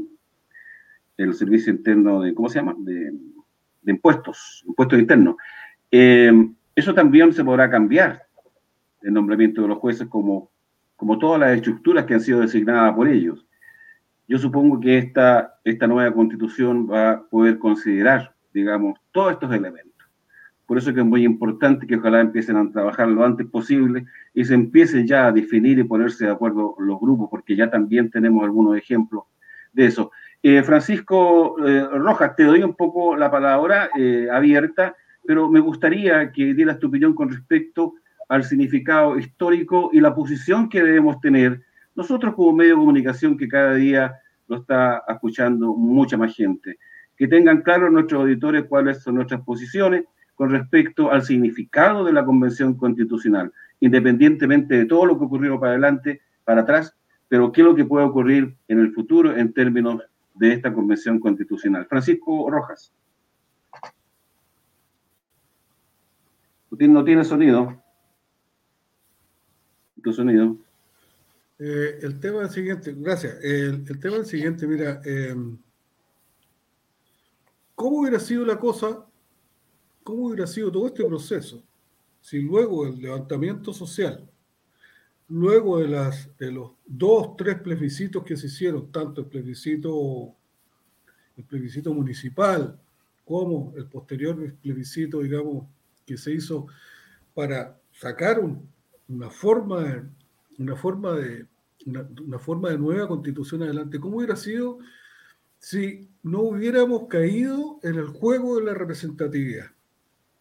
el 1.17 1.35
servicio 1.35 1.71
interno 1.71 2.21
de, 2.21 2.33
¿cómo 2.33 2.49
se 2.49 2.57
llama? 2.57 2.73
De, 2.79 3.13
impuestos, 3.85 4.63
impuestos 4.65 4.97
internos. 4.97 5.35
Eh, 5.91 6.33
eso 6.75 6.95
también 6.95 7.31
se 7.31 7.43
podrá 7.43 7.69
cambiar, 7.69 8.23
el 9.03 9.13
nombramiento 9.13 9.61
de 9.61 9.67
los 9.67 9.77
jueces, 9.77 10.07
como, 10.07 10.49
como 10.95 11.17
todas 11.19 11.39
las 11.39 11.55
estructuras 11.55 12.05
que 12.05 12.13
han 12.13 12.21
sido 12.21 12.41
designadas 12.41 12.93
por 12.93 13.07
ellos. 13.07 13.45
Yo 14.27 14.37
supongo 14.37 14.79
que 14.79 14.97
esta, 14.97 15.59
esta 15.63 15.87
nueva 15.87 16.13
constitución 16.13 16.89
va 16.89 17.11
a 17.11 17.21
poder 17.23 17.59
considerar, 17.59 18.33
digamos, 18.53 18.99
todos 19.11 19.33
estos 19.33 19.53
elementos. 19.53 19.95
Por 20.65 20.79
eso 20.79 20.93
que 20.93 21.01
es 21.01 21.05
muy 21.05 21.23
importante 21.23 21.85
que 21.85 21.97
ojalá 21.97 22.21
empiecen 22.21 22.57
a 22.57 22.71
trabajar 22.71 23.07
lo 23.07 23.23
antes 23.23 23.45
posible 23.47 24.05
y 24.33 24.43
se 24.45 24.55
empiecen 24.55 25.05
ya 25.05 25.27
a 25.27 25.31
definir 25.31 25.77
y 25.77 25.83
ponerse 25.83 26.25
de 26.25 26.31
acuerdo 26.31 26.75
los 26.79 26.99
grupos, 26.99 27.29
porque 27.29 27.55
ya 27.55 27.69
también 27.69 28.09
tenemos 28.09 28.43
algunos 28.43 28.75
ejemplos 28.75 29.25
de 29.73 29.85
eso. 29.85 30.11
Eh, 30.41 30.63
Francisco 30.63 31.55
eh, 31.67 31.87
Rojas, 31.91 32.35
te 32.35 32.43
doy 32.43 32.63
un 32.63 32.73
poco 32.73 33.15
la 33.15 33.29
palabra 33.29 33.89
eh, 33.97 34.27
abierta, 34.31 34.95
pero 35.25 35.49
me 35.49 35.59
gustaría 35.59 36.31
que 36.31 36.53
dieras 36.53 36.79
tu 36.79 36.87
opinión 36.87 37.13
con 37.13 37.29
respecto 37.29 37.95
al 38.27 38.43
significado 38.43 39.17
histórico 39.17 39.89
y 39.93 39.99
la 39.99 40.15
posición 40.15 40.69
que 40.69 40.83
debemos 40.83 41.19
tener 41.19 41.61
nosotros 41.95 42.35
como 42.35 42.53
medio 42.53 42.75
de 42.75 42.79
comunicación 42.79 43.37
que 43.37 43.47
cada 43.47 43.75
día 43.75 44.15
lo 44.47 44.57
está 44.57 45.03
escuchando 45.07 45.73
mucha 45.73 46.17
más 46.17 46.35
gente. 46.35 46.77
Que 47.17 47.27
tengan 47.27 47.61
claro 47.61 47.89
nuestros 47.89 48.21
auditores 48.21 48.65
cuáles 48.65 49.01
son 49.01 49.15
nuestras 49.15 49.41
posiciones 49.41 50.05
con 50.35 50.49
respecto 50.49 51.11
al 51.11 51.23
significado 51.23 52.03
de 52.03 52.11
la 52.11 52.25
Convención 52.25 52.75
Constitucional, 52.75 53.51
independientemente 53.79 54.75
de 54.75 54.85
todo 54.85 55.05
lo 55.05 55.17
que 55.17 55.25
ocurrió 55.25 55.59
para 55.59 55.71
adelante, 55.71 56.21
para 56.43 56.61
atrás, 56.61 56.95
pero 57.29 57.51
qué 57.51 57.61
es 57.61 57.65
lo 57.67 57.75
que 57.75 57.85
puede 57.85 58.05
ocurrir 58.05 58.57
en 58.67 58.79
el 58.79 58.93
futuro 58.93 59.35
en 59.35 59.53
términos 59.53 60.01
de 60.33 60.53
esta 60.53 60.73
Convención 60.73 61.19
Constitucional. 61.19 61.85
Francisco 61.85 62.49
Rojas. 62.51 62.93
No 66.77 67.03
tiene 67.05 67.23
sonido. 67.23 67.81
Tu 70.03 70.13
sonido. 70.13 70.57
Eh, 71.57 71.99
el 72.01 72.19
tema 72.19 72.41
es 72.41 72.49
el 72.49 72.53
siguiente, 72.53 72.93
gracias. 72.97 73.37
El, 73.43 73.85
tema 73.99 74.15
es 74.15 74.21
el 74.21 74.25
siguiente, 74.25 74.67
mira, 74.67 75.01
em, 75.05 75.57
¿cómo 77.75 78.01
hubiera 78.01 78.19
sido 78.19 78.45
la 78.45 78.59
cosa, 78.59 79.05
cómo 80.03 80.27
hubiera 80.27 80.47
sido 80.47 80.71
todo 80.71 80.87
este 80.87 81.05
proceso 81.05 81.63
si 82.21 82.41
luego 82.41 82.85
del 82.85 83.01
levantamiento 83.01 83.71
social 83.71 84.27
luego 85.27 85.79
de, 85.79 85.87
las, 85.87 86.37
de 86.37 86.51
los 86.51 86.71
dos, 86.85 87.35
tres 87.37 87.59
plebiscitos 87.59 88.23
que 88.23 88.37
se 88.37 88.47
hicieron, 88.47 88.91
tanto 88.91 89.21
el 89.21 89.27
plebiscito, 89.27 90.35
el 91.37 91.43
plebiscito 91.43 91.93
municipal 91.93 92.79
como 93.23 93.73
el 93.75 93.87
posterior 93.87 94.53
plebiscito, 94.61 95.21
digamos, 95.21 95.65
que 96.05 96.17
se 96.17 96.33
hizo 96.33 96.67
para 97.33 97.79
sacar 97.91 98.39
una 99.07 99.29
forma, 99.29 100.09
una 100.57 100.75
forma 100.75 101.13
de 101.13 101.47
una, 101.85 102.39
forma 102.39 102.69
de 102.69 102.77
nueva 102.77 103.07
constitución 103.07 103.63
adelante. 103.63 103.99
¿Cómo 103.99 104.17
hubiera 104.17 104.35
sido 104.35 104.79
si 105.59 106.09
no 106.23 106.41
hubiéramos 106.41 107.07
caído 107.07 107.79
en 107.83 107.95
el 107.95 108.07
juego 108.07 108.57
de 108.57 108.65
la 108.65 108.73
representatividad? 108.73 109.67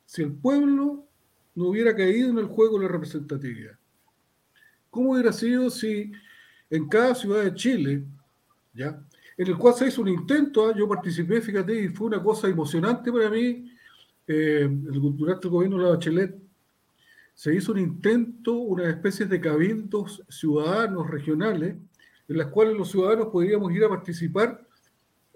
Si 0.06 0.22
el 0.22 0.32
pueblo 0.32 1.06
no 1.54 1.66
hubiera 1.66 1.94
caído 1.94 2.30
en 2.30 2.38
el 2.38 2.46
juego 2.46 2.78
de 2.78 2.86
la 2.86 2.92
representatividad. 2.92 3.78
¿Cómo 4.90 5.12
hubiera 5.12 5.32
sido 5.32 5.70
si 5.70 6.12
en 6.70 6.88
cada 6.88 7.14
ciudad 7.14 7.44
de 7.44 7.54
Chile, 7.54 8.04
¿ya? 8.72 9.04
en 9.36 9.46
el 9.48 9.56
cual 9.56 9.74
se 9.74 9.88
hizo 9.88 10.02
un 10.02 10.08
intento, 10.08 10.68
¿ah? 10.68 10.74
yo 10.76 10.88
participé, 10.88 11.40
fíjate, 11.40 11.84
y 11.84 11.88
fue 11.88 12.06
una 12.06 12.22
cosa 12.22 12.48
emocionante 12.48 13.12
para 13.12 13.28
mí, 13.30 13.70
eh, 14.26 14.68
durante 14.70 15.46
el 15.46 15.52
gobierno 15.52 15.78
de 15.78 15.82
la 15.84 15.90
Bachelet, 15.90 16.43
se 17.34 17.54
hizo 17.54 17.72
un 17.72 17.78
intento, 17.78 18.54
una 18.54 18.88
especie 18.88 19.26
de 19.26 19.40
cabildos 19.40 20.22
ciudadanos 20.28 21.10
regionales, 21.10 21.76
en 22.28 22.38
las 22.38 22.46
cuales 22.46 22.76
los 22.76 22.90
ciudadanos 22.90 23.28
podríamos 23.28 23.72
ir 23.72 23.84
a 23.84 23.88
participar 23.88 24.66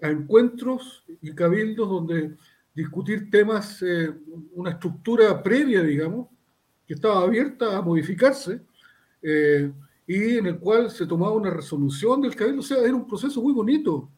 a 0.01 0.09
encuentros 0.09 1.03
y 1.21 1.33
cabildos 1.33 1.89
donde 1.89 2.35
discutir 2.73 3.29
temas, 3.29 3.81
eh, 3.81 4.13
una 4.53 4.71
estructura 4.71 5.43
previa, 5.43 5.83
digamos, 5.83 6.29
que 6.87 6.93
estaba 6.93 7.21
abierta 7.21 7.77
a 7.77 7.81
modificarse, 7.81 8.61
eh, 9.21 9.71
y 10.07 10.37
en 10.37 10.47
el 10.47 10.57
cual 10.57 10.89
se 10.89 11.05
tomaba 11.05 11.33
una 11.33 11.51
resolución 11.51 12.21
del 12.21 12.35
cabildo. 12.35 12.61
O 12.61 12.63
sea, 12.63 12.79
era 12.79 12.95
un 12.95 13.05
proceso 13.05 13.41
muy 13.41 13.53
bonito, 13.53 14.09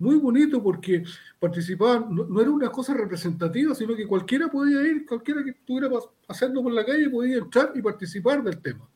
muy 0.00 0.16
bonito 0.16 0.62
porque 0.62 1.04
participaban, 1.38 2.14
no, 2.14 2.40
era 2.40 2.50
una 2.50 2.70
cosa 2.70 2.94
representativa, 2.94 3.74
sino 3.74 3.94
que 3.94 4.06
cualquiera 4.06 4.50
podía 4.50 4.82
ir, 4.82 5.06
cualquiera 5.06 5.44
que 5.44 5.50
estuviera 5.50 5.88
pasando 6.26 6.62
por 6.62 6.72
la 6.72 6.84
calle 6.84 7.08
podía 7.08 7.36
entrar 7.36 7.72
y 7.74 7.82
participar 7.82 8.42
del 8.42 8.60
tema. 8.60 8.88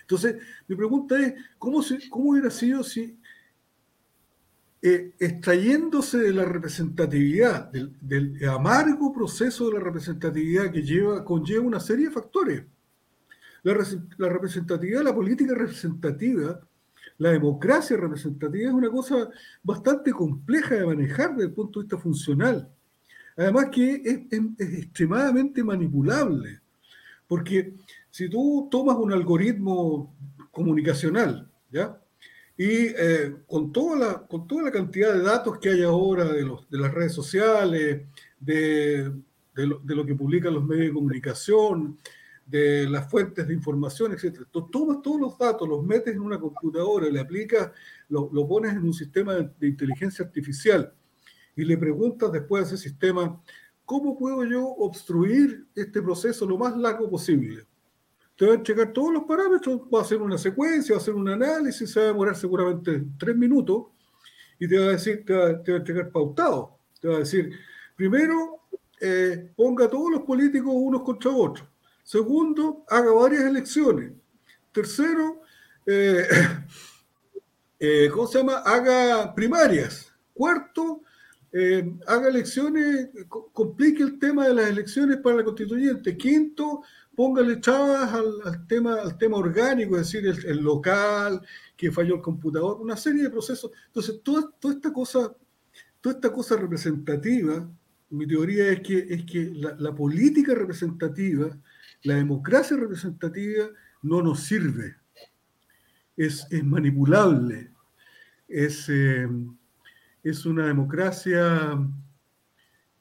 Entonces, 0.00 0.36
mi 0.66 0.74
pregunta 0.74 1.20
es, 1.20 1.34
¿cómo, 1.58 1.82
se, 1.82 2.08
cómo 2.08 2.30
hubiera 2.30 2.50
sido 2.50 2.82
si 2.82 3.18
eh, 4.80 5.12
extrayéndose 5.18 6.18
de 6.18 6.32
la 6.32 6.44
representatividad, 6.44 7.70
del, 7.70 7.94
del, 8.00 8.48
amargo 8.48 9.12
proceso 9.12 9.66
de 9.68 9.74
la 9.74 9.80
representatividad 9.80 10.70
que 10.72 10.82
lleva, 10.82 11.24
conlleva 11.24 11.66
una 11.66 11.80
serie 11.80 12.06
de 12.06 12.12
factores, 12.12 12.64
la, 13.62 14.28
representatividad, 14.28 15.02
la 15.02 15.14
política 15.14 15.54
representativa, 15.54 16.60
la 17.18 17.32
democracia 17.32 17.96
representativa 17.96 18.68
es 18.68 18.74
una 18.74 18.90
cosa 18.90 19.28
bastante 19.62 20.12
compleja 20.12 20.76
de 20.76 20.86
manejar 20.86 21.32
desde 21.32 21.48
el 21.48 21.52
punto 21.52 21.80
de 21.80 21.84
vista 21.84 21.98
funcional. 21.98 22.70
Además 23.36 23.68
que 23.70 24.02
es, 24.04 24.20
extremadamente 24.58 25.62
manipulable, 25.62 26.60
porque 27.26 27.74
si 28.10 28.28
tú 28.28 28.68
tomas 28.70 28.96
un 28.96 29.12
algoritmo 29.12 30.14
comunicacional, 30.50 31.48
¿ya? 31.70 32.00
Y 32.56 32.88
eh, 32.96 33.36
con, 33.46 33.70
toda 33.70 33.98
la, 33.98 34.26
con 34.26 34.48
toda 34.48 34.64
la 34.64 34.72
cantidad 34.72 35.12
de 35.12 35.22
datos 35.22 35.58
que 35.58 35.68
hay 35.68 35.82
ahora 35.82 36.24
de, 36.24 36.42
los, 36.42 36.68
de 36.68 36.78
las 36.78 36.92
redes 36.92 37.12
sociales, 37.12 38.02
de, 38.40 39.12
de, 39.54 39.66
lo, 39.66 39.78
de, 39.78 39.94
lo, 39.94 40.04
que 40.04 40.16
publican 40.16 40.54
los 40.54 40.64
medios 40.64 40.86
de 40.86 40.94
comunicación, 40.94 41.98
de 42.48 42.88
las 42.88 43.10
fuentes 43.10 43.46
de 43.46 43.52
información, 43.52 44.12
etc. 44.12 44.40
Tú 44.50 44.68
tomas 44.70 45.02
todos 45.02 45.20
los 45.20 45.38
datos, 45.38 45.68
los 45.68 45.84
metes 45.84 46.14
en 46.14 46.20
una 46.20 46.40
computadora, 46.40 47.08
le 47.08 47.20
aplicas, 47.20 47.70
lo, 48.08 48.30
lo, 48.32 48.48
pones 48.48 48.72
en 48.72 48.84
un 48.84 48.94
sistema 48.94 49.34
de 49.34 49.68
inteligencia 49.68 50.24
artificial 50.24 50.92
y 51.54 51.64
le 51.64 51.76
preguntas 51.76 52.32
después 52.32 52.62
a 52.62 52.66
ese 52.66 52.78
sistema, 52.78 53.42
¿cómo 53.84 54.18
puedo 54.18 54.44
yo 54.44 54.66
obstruir 54.66 55.66
este 55.74 56.00
proceso 56.00 56.46
lo 56.46 56.56
más 56.56 56.76
largo 56.76 57.10
posible? 57.10 57.66
Te 58.36 58.46
va 58.46 58.54
a 58.54 58.62
checar 58.62 58.92
todos 58.92 59.12
los 59.12 59.24
parámetros, 59.24 59.80
va 59.92 59.98
a 59.98 60.02
hacer 60.02 60.22
una 60.22 60.38
secuencia, 60.38 60.94
va 60.94 61.00
a 61.00 61.02
hacer 61.02 61.14
un 61.14 61.28
análisis, 61.28 61.90
se 61.90 62.00
va 62.00 62.06
a 62.06 62.08
demorar 62.08 62.36
seguramente 62.36 63.04
tres 63.18 63.36
minutos 63.36 63.86
y 64.58 64.68
te 64.68 64.78
va 64.78 64.86
a 64.86 64.92
decir, 64.92 65.24
te 65.26 65.34
va, 65.34 65.62
te 65.62 65.72
va 65.72 65.78
a 65.78 65.84
checar 65.84 66.10
pautado. 66.10 66.78
Te 67.00 67.08
va 67.08 67.16
a 67.16 67.18
decir, 67.18 67.50
primero, 67.96 68.62
eh, 69.00 69.52
ponga 69.54 69.84
a 69.84 69.90
todos 69.90 70.10
los 70.12 70.22
políticos 70.22 70.72
unos 70.74 71.02
contra 71.02 71.30
otros 71.30 71.68
Segundo, 72.08 72.86
haga 72.88 73.12
varias 73.12 73.42
elecciones. 73.42 74.14
Tercero, 74.72 75.42
eh, 75.84 76.26
eh, 77.78 78.08
¿cómo 78.10 78.26
se 78.26 78.38
llama? 78.38 78.62
Haga 78.64 79.34
primarias. 79.34 80.10
Cuarto, 80.32 81.02
eh, 81.52 81.98
haga 82.06 82.28
elecciones, 82.28 83.10
complique 83.28 84.02
el 84.02 84.18
tema 84.18 84.48
de 84.48 84.54
las 84.54 84.70
elecciones 84.70 85.18
para 85.18 85.36
la 85.36 85.44
constituyente. 85.44 86.16
Quinto, 86.16 86.80
póngale 87.14 87.60
chavas 87.60 88.10
al, 88.14 88.66
tema, 88.66 89.02
al 89.02 89.18
tema 89.18 89.36
orgánico, 89.36 89.98
es 89.98 90.10
decir, 90.10 90.46
el, 90.46 90.62
local, 90.62 91.42
que 91.76 91.92
falló 91.92 92.14
el 92.14 92.22
computador, 92.22 92.80
una 92.80 92.96
serie 92.96 93.24
de 93.24 93.30
procesos. 93.30 93.70
Entonces, 93.88 94.22
toda, 94.22 94.50
toda 94.58 94.72
esta 94.72 94.90
cosa, 94.94 95.36
toda 96.00 96.14
esta 96.14 96.32
cosa 96.32 96.56
representativa, 96.56 97.68
mi 98.08 98.26
teoría 98.26 98.68
es 98.68 98.80
que, 98.80 98.98
es 99.10 99.26
que 99.26 99.52
la 99.52 99.94
política 99.94 100.54
representativa 100.54 101.54
la 102.02 102.14
democracia 102.14 102.76
representativa 102.76 103.68
no 104.02 104.22
nos 104.22 104.40
sirve, 104.44 104.96
es, 106.16 106.46
manipulable, 106.64 107.70
es, 108.48 108.88
eh, 108.88 109.28
es, 110.22 110.46
una 110.46 110.66
democracia 110.66 111.78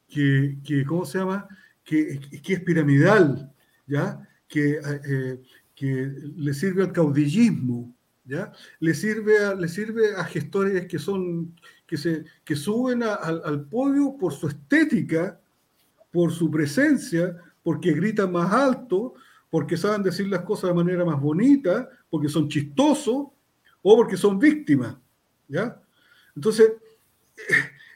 que, 0.08 0.86
¿cómo 0.88 1.06
se 1.06 1.20
llama? 1.20 1.48
que, 1.84 2.20
es 2.44 2.62
piramidal, 2.62 3.52
¿ya? 3.88 4.28
Que, 4.48 4.80
eh, 5.10 5.42
que 5.74 6.12
le 6.36 6.54
sirve 6.54 6.84
al 6.84 6.92
caudillismo, 6.92 7.96
¿ya? 8.26 8.52
Le 8.80 8.94
sirve 8.94 9.44
a, 9.44 9.56
le 9.56 9.68
sirve 9.68 10.16
a 10.16 10.24
gestores 10.26 10.86
que 10.88 11.00
son 11.00 11.56
que 11.86 11.96
se 11.98 12.26
que 12.44 12.56
suben 12.56 13.04
al, 13.04 13.42
al 13.46 13.66
podio 13.70 14.18
por 14.18 14.34
su 14.34 14.50
estética, 14.50 15.40
por 16.12 16.34
su 16.34 16.52
presencia, 16.52 17.38
porque 17.68 17.92
gritan 17.92 18.32
más 18.32 18.54
alto, 18.54 19.16
porque 19.50 19.76
saben 19.76 20.02
decir 20.02 20.30
las 20.30 20.44
cosas 20.44 20.70
de 20.70 20.74
manera 20.74 21.04
más 21.04 21.20
bonita, 21.20 21.90
porque 22.10 22.30
son 22.30 22.48
chistosos 22.48 23.28
o 23.82 23.96
porque 23.98 24.16
son 24.16 24.40
víctimas, 24.40 24.96
¿ya? 25.50 25.78
Entonces, 26.34 26.72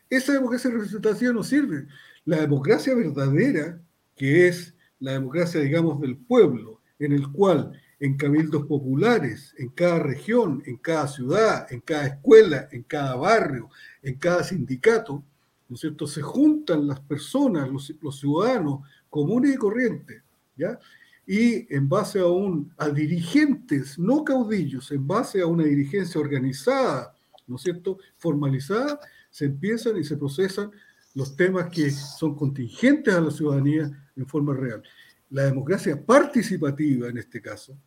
esa 0.10 0.34
democracia 0.34 0.69
representativa 0.69 1.31
no 1.31 1.41
sirve. 1.41 1.88
La 2.25 2.41
democracia 2.41 2.93
verdadera, 2.93 3.79
que 4.13 4.49
es 4.49 4.75
la 4.99 5.13
democracia, 5.13 5.62
digamos, 5.62 6.01
del 6.01 6.17
pueblo, 6.17 6.81
en 6.99 7.13
el 7.13 7.31
cual 7.31 7.71
en 8.01 8.17
cabildos 8.17 8.65
populares, 8.65 9.55
en 9.57 9.69
cada 9.69 9.99
región, 9.99 10.62
en 10.65 10.75
cada 10.75 11.07
ciudad, 11.07 11.71
en 11.71 11.79
cada 11.79 12.07
escuela, 12.07 12.67
en 12.73 12.84
cada 12.84 13.15
barrio, 13.15 13.69
en 14.01 14.15
cada 14.15 14.43
sindicato, 14.43 15.23
¿no 15.71 15.75
es 15.75 15.79
cierto? 15.79 16.07
Se 16.07 16.21
juntan 16.21 16.86
las 16.86 16.99
personas, 16.99 17.69
los, 17.69 18.19
ciudadanos 18.19 18.81
comunes 19.12 19.54
y 19.54 19.58
corrientes, 19.58 20.24
¿ya? 20.56 20.80
Y 21.28 21.71
en 21.74 21.88
base 21.88 22.19
a, 22.19 22.26
un, 22.26 22.74
a 22.78 22.89
dirigentes, 22.89 24.00
no 24.00 24.24
caudillos, 24.24 24.91
en 24.91 25.06
base 25.06 25.41
a 25.41 25.45
una 25.45 25.65
dirigencia 25.65 26.19
organizada, 26.19 27.13
¿no 27.45 27.58
es 27.58 27.62
cierto?, 27.62 28.00
formalizada, 28.17 29.00
se 29.30 29.45
empiezan 29.45 29.97
y 29.97 30.04
se 30.04 30.17
procesan 30.17 30.71
los 31.13 31.36
temas 31.36 31.69
que 31.69 31.91
son 31.91 32.36
contingentes 32.36 33.13
a 33.13 33.21
la 33.21 33.32
ciudadanía 33.32 33.91
en 34.15 34.26
forma 34.26 34.56
real. 34.56 34.82
La 35.30 35.43
democracia 35.43 36.04
participativa, 36.04 37.08
en 37.08 37.17
este 37.17 37.41
caso, 37.41 37.78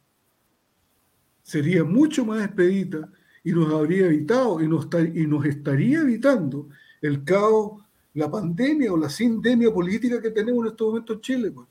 sería 1.43 1.85
mucho 1.85 2.25
más 2.25 2.45
expedita 2.45 3.11
y 3.43 3.53
nos 3.53 3.73
habría 3.73 4.07
evitado 4.07 4.63
y 4.63 4.69
nos, 4.69 4.89
y 5.15 5.27
nos 5.27 5.45
estaría 5.45 6.01
evitando 6.01 6.69
el 7.03 7.25
caos, 7.25 7.84
la 8.15 8.31
pandemia 8.31 8.93
o 8.93 8.97
la 8.97 9.09
sindemia 9.09 9.73
política 9.73 10.21
que 10.21 10.31
tenemos 10.31 10.65
en 10.65 10.71
estos 10.71 10.89
momentos 10.89 11.17
en 11.17 11.21
Chile. 11.21 11.51
Pues. 11.51 11.69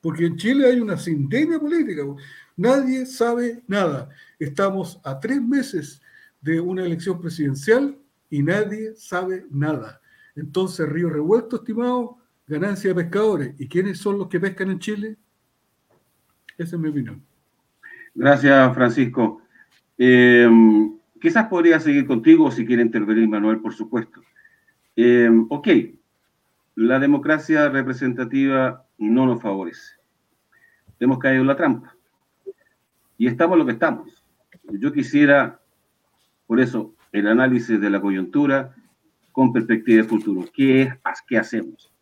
Porque 0.00 0.26
en 0.26 0.36
Chile 0.36 0.66
hay 0.66 0.80
una 0.80 0.96
sindemia 0.96 1.58
política. 1.58 2.02
Pues. 2.04 2.24
Nadie 2.56 3.06
sabe 3.06 3.62
nada. 3.66 4.10
Estamos 4.38 5.00
a 5.04 5.18
tres 5.18 5.40
meses 5.40 6.02
de 6.40 6.60
una 6.60 6.84
elección 6.84 7.20
presidencial 7.20 7.96
y 8.28 8.42
nadie 8.42 8.94
sabe 8.96 9.46
nada. 9.50 10.00
Entonces, 10.34 10.88
Río 10.88 11.10
Revuelto, 11.10 11.56
estimado, 11.56 12.18
ganancia 12.46 12.90
de 12.90 13.02
pescadores. 13.02 13.54
¿Y 13.58 13.68
quiénes 13.68 13.98
son 13.98 14.18
los 14.18 14.28
que 14.28 14.40
pescan 14.40 14.70
en 14.70 14.78
Chile? 14.78 15.16
Esa 16.58 16.76
es 16.76 16.82
mi 16.82 16.88
opinión. 16.88 17.22
Gracias, 18.14 18.74
Francisco. 18.74 19.42
Eh, 19.96 20.48
quizás 21.20 21.46
podría 21.46 21.78
seguir 21.78 22.06
contigo 22.06 22.50
si 22.50 22.66
quiere 22.66 22.82
intervenir 22.82 23.28
Manuel, 23.28 23.60
por 23.60 23.74
supuesto. 23.74 24.20
Eh, 24.96 25.30
ok, 25.48 25.68
la 26.74 26.98
democracia 26.98 27.68
representativa 27.68 28.86
no 28.98 29.26
nos 29.26 29.40
favorece. 29.40 29.96
Hemos 30.98 31.18
caído 31.18 31.40
en 31.42 31.46
la 31.46 31.56
trampa. 31.56 31.96
Y 33.16 33.26
estamos 33.26 33.58
lo 33.58 33.66
que 33.66 33.72
estamos. 33.72 34.24
Yo 34.70 34.92
quisiera, 34.92 35.60
por 36.46 36.60
eso, 36.60 36.94
el 37.12 37.26
análisis 37.26 37.80
de 37.80 37.90
la 37.90 38.00
coyuntura 38.00 38.74
con 39.32 39.52
perspectiva 39.52 40.02
de 40.02 40.08
futuro. 40.08 40.48
¿Qué 40.52 40.82
es? 40.82 40.94
¿Qué 41.26 41.38
hacemos? 41.38 41.92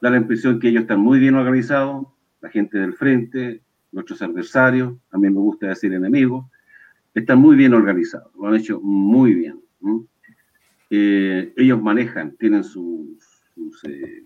Da 0.00 0.10
la 0.10 0.16
impresión 0.16 0.60
que 0.60 0.68
ellos 0.68 0.82
están 0.82 1.00
muy 1.00 1.18
bien 1.18 1.34
organizados, 1.34 2.06
la 2.40 2.50
gente 2.50 2.78
del 2.78 2.94
frente, 2.94 3.62
nuestros 3.92 4.22
adversarios, 4.22 4.94
a 5.10 5.18
mí 5.18 5.28
me 5.28 5.40
gusta 5.40 5.68
decir 5.68 5.92
enemigos, 5.92 6.46
están 7.14 7.40
muy 7.40 7.56
bien 7.56 7.74
organizados, 7.74 8.30
lo 8.36 8.48
han 8.48 8.54
hecho 8.54 8.80
muy 8.80 9.34
bien. 9.34 9.60
Eh, 10.90 11.52
ellos 11.56 11.82
manejan, 11.82 12.36
tienen 12.36 12.64
sus, 12.64 13.18
eh, 13.84 14.24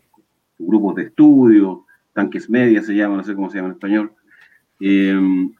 grupos 0.58 0.94
de 0.94 1.04
estudio, 1.04 1.86
tanques 2.12 2.48
medias 2.48 2.86
se 2.86 2.94
llaman, 2.94 3.18
no 3.18 3.24
sé 3.24 3.34
cómo 3.34 3.50
se 3.50 3.56
llama 3.56 3.68
en 3.68 3.74
español, 3.74 4.12
eh, 4.80 5.50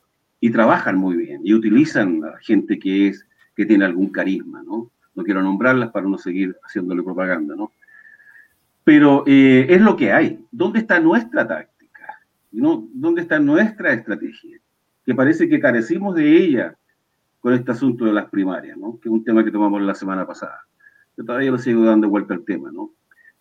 y 0.41 0.51
trabajan 0.51 0.97
muy 0.97 1.17
bien 1.17 1.41
y 1.45 1.55
utilizan 1.55 2.23
a 2.25 2.39
gente 2.41 2.79
que 2.79 3.09
es 3.09 3.27
que 3.57 3.67
tiene 3.67 3.85
algún 3.85 4.11
carisma, 4.11 4.63
¿no? 4.63 4.91
No 5.15 5.25
quiero 5.25 5.43
nombrarlas 5.43 5.91
para 5.91 6.09
no 6.09 6.17
seguir 6.19 6.57
haciéndole 6.65 7.03
propaganda, 7.03 7.55
¿no? 7.55 7.71
Pero 8.83 9.25
es 9.27 9.81
lo 9.81 9.95
que 9.95 10.11
hay. 10.11 10.45
¿Dónde 10.51 10.81
está 10.81 10.99
nuestra 10.99 11.47
táctica? 11.47 12.19
¿Dónde 12.51 13.21
está 13.21 13.39
nuestra 13.39 13.93
estrategia? 13.93 14.59
Que 15.05 15.15
parece 15.15 15.49
que 15.49 15.61
carecimos 15.61 16.15
de 16.17 16.35
ella 16.35 16.77
con 17.41 17.53
este 17.53 17.73
asunto 17.73 18.07
de 18.07 18.13
las 18.15 18.31
primarias, 18.31 18.77
¿no? 18.79 18.99
Que 18.99 19.09
es 19.09 19.13
un 19.13 19.23
tema 19.23 19.45
que 19.45 19.51
tomamos 19.51 19.83
la 19.83 19.95
semana 19.95 20.27
pasada. 20.27 20.67
Yo 21.17 21.25
todavía 21.25 21.51
lo 21.51 21.59
sigo 21.59 21.85
dando 21.85 22.09
vuelta 22.09 22.35
al 22.35 22.45
tema, 22.45 22.71
¿no? 22.73 22.93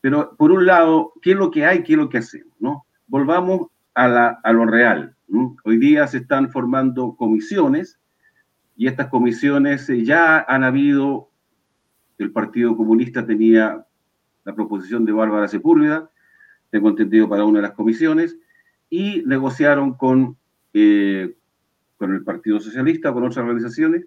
Pero 0.02 0.36
por 0.36 0.52
un 0.52 0.66
lado, 0.66 1.14
¿qué 1.22 1.32
es 1.32 1.38
lo 1.38 1.52
que 1.52 1.66
hay? 1.66 1.84
¿Qué 1.84 1.94
es 1.94 2.00
lo 2.00 2.10
que 2.10 2.18
hacemos? 2.18 2.54
¿no? 2.60 2.86
Volvamos 3.08 3.68
a, 3.94 4.08
la, 4.08 4.40
a 4.44 4.52
lo 4.52 4.66
real. 4.66 5.16
Hoy 5.64 5.78
día 5.78 6.08
se 6.08 6.18
están 6.18 6.52
formando 6.52 7.16
comisiones 7.16 8.00
y 8.76 8.88
estas 8.88 9.08
comisiones 9.08 9.90
eh, 9.90 10.04
ya 10.04 10.40
han 10.40 10.64
habido, 10.64 11.30
el 12.18 12.32
Partido 12.32 12.76
Comunista 12.76 13.26
tenía 13.26 13.86
la 14.44 14.56
proposición 14.56 15.06
de 15.06 15.12
Bárbara 15.12 15.48
Sepúlveda, 15.48 16.10
tengo 16.72 16.90
entendido 16.90 17.30
para 17.30 17.46
una 17.46 17.60
de 17.60 17.64
las 17.68 17.76
comisiones, 17.76 18.38
y 18.90 19.24
negociaron 19.26 19.94
con, 19.94 20.38
eh, 20.74 21.36
con 21.98 22.14
el 22.14 22.24
Partido 22.24 22.60
Socialista, 22.60 23.14
con 23.14 23.24
otras 23.24 23.38
organizaciones, 23.38 24.06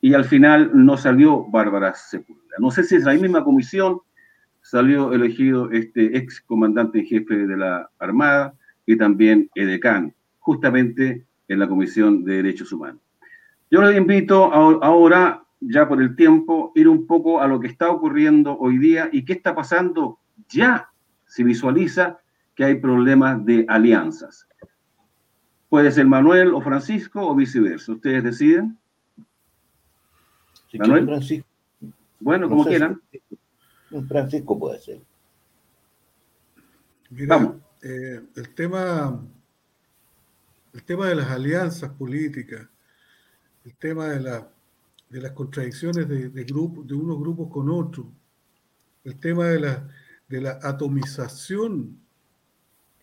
y 0.00 0.14
al 0.14 0.24
final 0.24 0.70
no 0.72 0.96
salió 0.96 1.44
Bárbara 1.44 1.94
Sepúlveda. 1.94 2.56
No 2.58 2.70
sé 2.70 2.84
si 2.84 2.96
es 2.96 3.04
la 3.04 3.14
misma 3.14 3.44
comisión, 3.44 4.00
salió 4.62 5.12
elegido 5.12 5.70
este 5.70 6.16
ex 6.16 6.40
comandante 6.40 7.00
en 7.00 7.06
jefe 7.06 7.46
de 7.46 7.56
la 7.56 7.90
Armada 7.98 8.54
y 8.86 8.96
también 8.96 9.50
Edecán, 9.54 10.14
justamente 10.38 11.24
en 11.48 11.58
la 11.58 11.68
Comisión 11.68 12.24
de 12.24 12.36
Derechos 12.36 12.72
Humanos. 12.72 13.02
Yo 13.70 13.82
les 13.82 13.96
invito 13.96 14.52
ahora, 14.52 15.44
ya 15.60 15.88
por 15.88 16.00
el 16.00 16.16
tiempo, 16.16 16.72
ir 16.74 16.88
un 16.88 17.06
poco 17.06 17.40
a 17.40 17.46
lo 17.46 17.60
que 17.60 17.68
está 17.68 17.90
ocurriendo 17.90 18.56
hoy 18.58 18.78
día 18.78 19.08
y 19.12 19.24
qué 19.24 19.34
está 19.34 19.54
pasando 19.54 20.18
ya 20.48 20.88
se 21.26 21.44
visualiza 21.44 22.18
que 22.54 22.64
hay 22.64 22.74
problemas 22.76 23.44
de 23.44 23.64
alianzas. 23.68 24.48
Puede 25.68 25.92
ser 25.92 26.06
Manuel 26.06 26.52
o 26.52 26.60
Francisco 26.60 27.24
o 27.24 27.34
viceversa. 27.34 27.92
Ustedes 27.92 28.24
deciden. 28.24 28.79
Manuel. 30.78 31.06
Francisco. 31.06 31.46
Bueno, 32.20 32.48
como 32.48 32.64
quieran. 32.64 33.00
Francisco 34.08 34.58
puede 34.58 34.78
ser. 34.80 35.00
Vamos. 37.10 37.56
Eh, 37.82 38.20
el 38.36 38.54
tema, 38.54 39.20
el 40.72 40.82
tema 40.84 41.08
de 41.08 41.14
las 41.14 41.28
alianzas 41.28 41.90
políticas, 41.92 42.68
el 43.64 43.74
tema 43.76 44.08
de, 44.08 44.20
la, 44.20 44.48
de 45.08 45.20
las 45.20 45.32
contradicciones 45.32 46.08
de, 46.08 46.28
de, 46.28 46.44
de 46.44 46.52
unos 46.52 47.18
grupos 47.18 47.50
con 47.50 47.70
otros, 47.70 48.06
el 49.04 49.18
tema 49.18 49.46
de 49.46 49.60
la, 49.60 49.88
de 50.28 50.40
la 50.42 50.58
atomización 50.62 51.98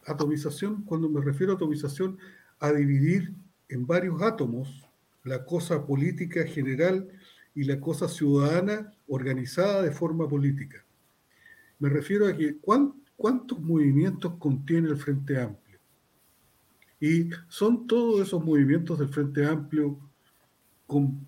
atomización, 0.08 0.84
cuando 0.84 1.10
me 1.10 1.22
refiero 1.22 1.54
a 1.54 1.56
atomización, 1.56 2.18
a 2.60 2.72
dividir 2.72 3.34
en 3.70 3.86
varios 3.86 4.22
átomos 4.22 4.84
la 5.24 5.46
cosa 5.46 5.86
política 5.86 6.46
general 6.46 7.10
y 7.58 7.64
la 7.64 7.80
cosa 7.82 8.08
ciudadana 8.08 8.94
organizada 9.08 9.82
de 9.82 9.92
forma 9.92 10.30
política. 10.30 10.86
Me 11.80 11.90
refiero 11.90 12.28
a 12.28 12.38
que 12.38 12.60
cuántos 12.60 13.60
movimientos 13.60 14.36
contiene 14.38 14.90
el 14.90 14.98
Frente 14.98 15.42
Amplio. 15.42 15.80
Y 17.00 17.32
son 17.48 17.88
todos 17.88 18.22
esos 18.22 18.46
movimientos 18.46 19.00
del 19.00 19.10
Frente 19.10 19.44
Amplio, 19.44 19.98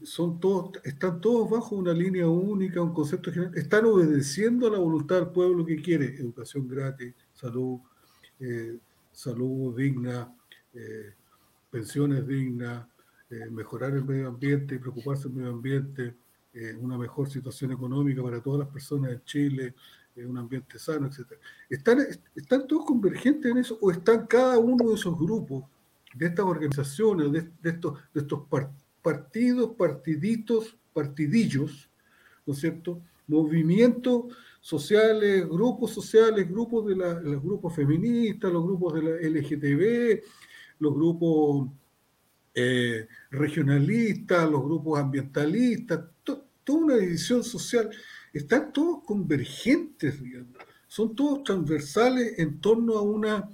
son 0.04 0.40
todos, 0.40 0.74
están 0.84 1.20
todos 1.20 1.50
bajo 1.50 1.76
una 1.76 1.94
línea 1.94 2.28
única, 2.28 2.80
un 2.80 2.94
concepto 2.94 3.32
general, 3.32 3.58
están 3.58 3.86
obedeciendo 3.86 4.68
a 4.68 4.72
la 4.72 4.78
voluntad 4.78 5.16
del 5.16 5.30
pueblo 5.30 5.66
que 5.66 5.82
quiere 5.82 6.14
educación 6.16 6.68
gratis, 6.68 7.16
salud, 7.34 7.80
eh, 8.40 8.78
salud 9.12 9.76
digna, 9.76 10.32
eh, 10.76 11.12
pensiones 11.72 12.28
dignas, 12.28 12.86
eh, 13.30 13.50
mejorar 13.52 13.94
el 13.94 14.06
medio 14.06 14.28
ambiente 14.28 14.76
y 14.76 14.80
preocuparse 14.80 15.24
del 15.24 15.38
medio 15.38 15.52
ambiente, 15.52 16.16
una 16.80 16.98
mejor 16.98 17.30
situación 17.30 17.72
económica 17.72 18.24
para 18.24 18.42
todas 18.42 18.60
las 18.60 18.70
personas 18.70 19.12
en 19.12 19.24
Chile, 19.24 19.76
un 20.26 20.38
ambiente 20.38 20.80
sano, 20.80 21.08
etc. 21.08 21.34
¿Están, 21.70 22.00
¿Están 22.36 22.68
todos 22.68 22.86
convergentes 22.86 23.52
en 23.52 23.60
eso 23.60 23.78
o 23.82 23.92
están 23.92 24.28
cada 24.28 24.58
uno 24.58 24.90
de 24.90 24.96
esos 24.96 25.18
grupos, 25.18 25.64
de 26.14 26.28
estas 26.28 26.46
organizaciones, 26.46 27.32
de, 27.32 27.70
estos, 27.70 28.00
de 28.14 28.22
estos 28.22 28.42
partidos, 29.02 29.76
partiditos, 29.76 30.78
partidillos, 30.94 31.90
¿no 32.46 32.54
es 32.54 32.60
cierto? 32.60 33.02
Movimientos 33.28 34.36
sociales, 34.60 35.48
grupos 35.48 35.92
sociales, 35.92 36.50
grupos 36.50 36.88
de 36.88 36.96
los 36.96 37.44
grupos 37.44 37.76
feministas, 37.76 38.52
los 38.52 38.64
grupos 38.64 38.94
de 38.96 39.04
la 39.04 39.12
LGTB, 39.12 40.24
los 40.80 40.94
grupos 40.94 41.70
eh, 42.54 43.08
regionalistas, 43.30 44.50
los 44.50 44.64
grupos 44.64 45.00
ambientalistas, 45.00 46.00
toda 46.24 46.44
una 46.68 46.98
división 46.98 47.44
social, 47.44 47.90
están 48.34 48.72
todos 48.74 49.04
convergentes, 49.04 50.22
son 50.88 51.16
todos 51.16 51.44
transversales 51.44 52.38
en 52.40 52.60
torno 52.60 52.98
a 52.98 53.02
una, 53.02 53.50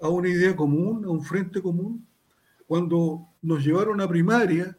a 0.00 0.08
una 0.08 0.28
idea 0.28 0.54
común, 0.54 1.04
a 1.04 1.10
un 1.10 1.22
frente 1.22 1.60
común. 1.62 2.06
Cuando 2.66 3.28
nos 3.42 3.64
llevaron 3.64 4.00
a 4.00 4.08
primaria, 4.08 4.76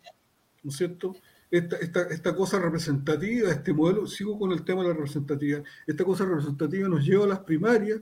¿no 0.63 0.69
es 0.69 0.77
cierto? 0.77 1.15
Esta, 1.49 1.77
esta, 1.77 2.01
esta, 2.03 2.35
cosa 2.35 2.59
representativa, 2.59 3.49
este 3.49 3.73
modelo, 3.73 4.05
sigo 4.05 4.37
con 4.37 4.51
el 4.51 4.63
tema 4.63 4.83
de 4.83 4.89
la 4.89 4.93
representatividad, 4.93 5.63
esta 5.87 6.03
cosa 6.03 6.25
representativa 6.25 6.87
nos 6.87 7.03
lleva 7.03 7.25
a 7.25 7.29
las 7.29 7.39
primarias, 7.39 8.01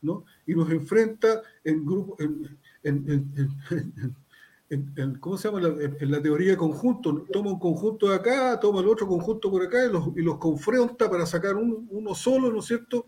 ¿no? 0.00 0.24
Y 0.46 0.54
nos 0.54 0.70
enfrenta 0.70 1.42
en 1.64 1.84
grupos, 1.84 2.18
en, 2.20 2.58
en, 2.82 4.14
¿cómo 5.20 5.38
se 5.38 5.48
llama? 5.48 5.66
En, 5.66 6.10
la 6.10 6.20
teoría 6.20 6.50
de 6.50 6.56
conjunto. 6.56 7.26
Toma 7.32 7.52
un 7.52 7.58
conjunto 7.58 8.08
de 8.08 8.16
acá, 8.16 8.58
toma 8.60 8.80
el 8.80 8.88
otro 8.88 9.06
conjunto 9.06 9.50
por 9.50 9.62
acá 9.62 9.84
y 9.84 9.90
los, 9.90 10.08
y 10.16 10.22
los 10.22 10.38
confronta 10.38 11.10
para 11.10 11.26
sacar 11.26 11.56
uno 11.56 12.14
solo, 12.14 12.52
¿no 12.52 12.60
es 12.60 12.66
cierto? 12.66 13.06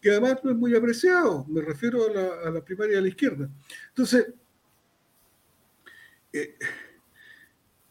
Que 0.00 0.10
además 0.10 0.38
no 0.42 0.50
es 0.50 0.56
muy 0.56 0.74
apreciado, 0.74 1.44
me 1.48 1.60
refiero 1.60 2.06
a 2.06 2.12
la, 2.12 2.48
a 2.48 2.50
la 2.50 2.64
primaria 2.64 2.96
de 2.96 3.02
la 3.02 3.08
izquierda. 3.08 3.50
Entonces, 3.88 4.32
eh, 6.32 6.56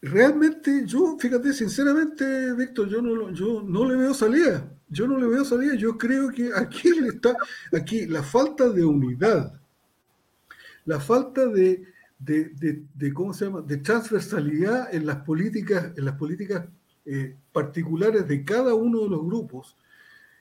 realmente 0.02 0.82
yo, 0.86 1.16
fíjate, 1.18 1.52
sinceramente, 1.52 2.54
Víctor, 2.54 2.88
yo 2.88 3.02
no, 3.02 3.30
yo 3.32 3.62
no 3.62 3.88
le 3.88 3.96
veo 3.96 4.14
salida. 4.14 4.68
Yo 4.88 5.06
no 5.06 5.18
le 5.18 5.26
veo 5.26 5.44
salida. 5.44 5.74
Yo 5.74 5.96
creo 5.96 6.30
que 6.30 6.50
aquí 6.54 6.90
le 6.90 7.08
está, 7.08 7.36
aquí 7.72 8.06
la 8.06 8.22
falta 8.22 8.68
de 8.68 8.84
unidad, 8.84 9.60
la 10.84 10.98
falta 10.98 11.46
de, 11.46 11.84
de, 12.20 13.12
¿cómo 13.14 13.32
se 13.32 13.46
llama? 13.46 13.62
de 13.62 13.78
transversalidad 13.78 14.94
en 14.94 15.06
las 15.06 15.16
políticas, 15.16 15.92
en 15.96 16.04
las 16.04 16.14
políticas 16.16 16.68
eh, 17.06 17.36
particulares 17.50 18.28
de 18.28 18.44
cada 18.44 18.74
uno 18.74 19.00
de 19.00 19.08
los 19.08 19.24
grupos, 19.24 19.76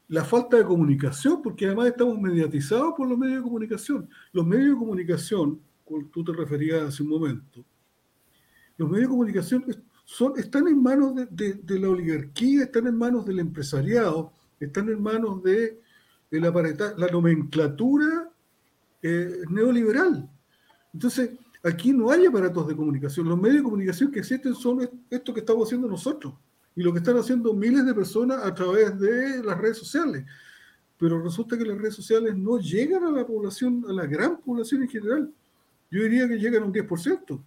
la 0.10 0.26
falta 0.26 0.58
de 0.58 0.66
comunicación, 0.66 1.42
porque 1.42 1.68
además 1.68 1.88
estamos 1.88 2.20
mediatizados 2.20 2.94
por 2.98 3.08
los 3.08 3.18
medios 3.18 3.38
de 3.38 3.44
comunicación. 3.44 4.10
Los 4.34 4.46
medios 4.46 4.72
de 4.72 4.76
comunicación, 4.76 5.62
tú 6.12 6.24
te 6.24 6.34
referías 6.34 6.82
hace 6.82 7.04
un 7.04 7.10
momento, 7.10 7.64
los 8.78 8.90
medios 8.90 9.08
de 9.08 9.12
comunicación 9.12 9.66
son, 10.06 10.34
están 10.38 10.68
en 10.68 10.82
manos 10.82 11.14
de, 11.30 11.80
la 11.80 11.90
oligarquía, 11.90 12.64
están 12.64 12.88
en 12.88 12.98
manos 12.98 13.26
del 13.26 13.40
empresariado, 13.40 14.34
están 14.60 14.90
en 14.90 15.02
manos 15.02 15.44
de, 15.44 15.80
la, 16.32 16.52
la 16.98 17.08
nomenclatura 17.08 18.32
eh, 19.02 19.42
neoliberal. 19.50 20.30
Entonces, 20.94 21.32
Aquí 21.64 21.92
no 21.92 22.10
hay 22.10 22.26
aparatos 22.26 22.68
de 22.68 22.76
comunicación. 22.76 23.28
Los 23.28 23.38
medios 23.38 23.58
de 23.58 23.64
comunicación 23.64 24.12
que 24.12 24.20
existen 24.20 24.56
son 24.56 24.90
esto 25.10 25.34
que 25.34 25.42
estamos 25.42 25.68
haciendo 25.68 25.88
nosotros 25.88 26.34
y 26.76 26.82
lo 26.82 26.94
que 26.94 27.00
están 27.00 27.18
haciendo 27.18 27.54
miles 27.54 27.86
de 27.86 27.94
personas 27.94 28.44
a 28.44 28.54
través 28.54 28.98
de 28.98 29.44
las 29.44 29.58
redes 29.58 29.78
sociales. 29.78 30.26
Pero 30.98 31.22
resulta 31.22 31.58
que 31.58 31.66
las 31.66 31.78
redes 31.78 31.96
sociales 31.96 32.36
no 32.38 32.60
llegan 32.60 33.04
a 33.04 33.12
la 33.12 33.26
población, 33.26 33.84
a 33.90 33.94
la 33.94 34.06
gran 34.06 34.40
población 34.40 34.84
en 34.84 34.90
general. 34.90 35.34
Yo 35.92 36.04
diría 36.04 36.28
que 36.28 36.38
llegan 36.38 36.64
a 36.64 36.66
un 36.66 36.74
10%. 36.74 37.42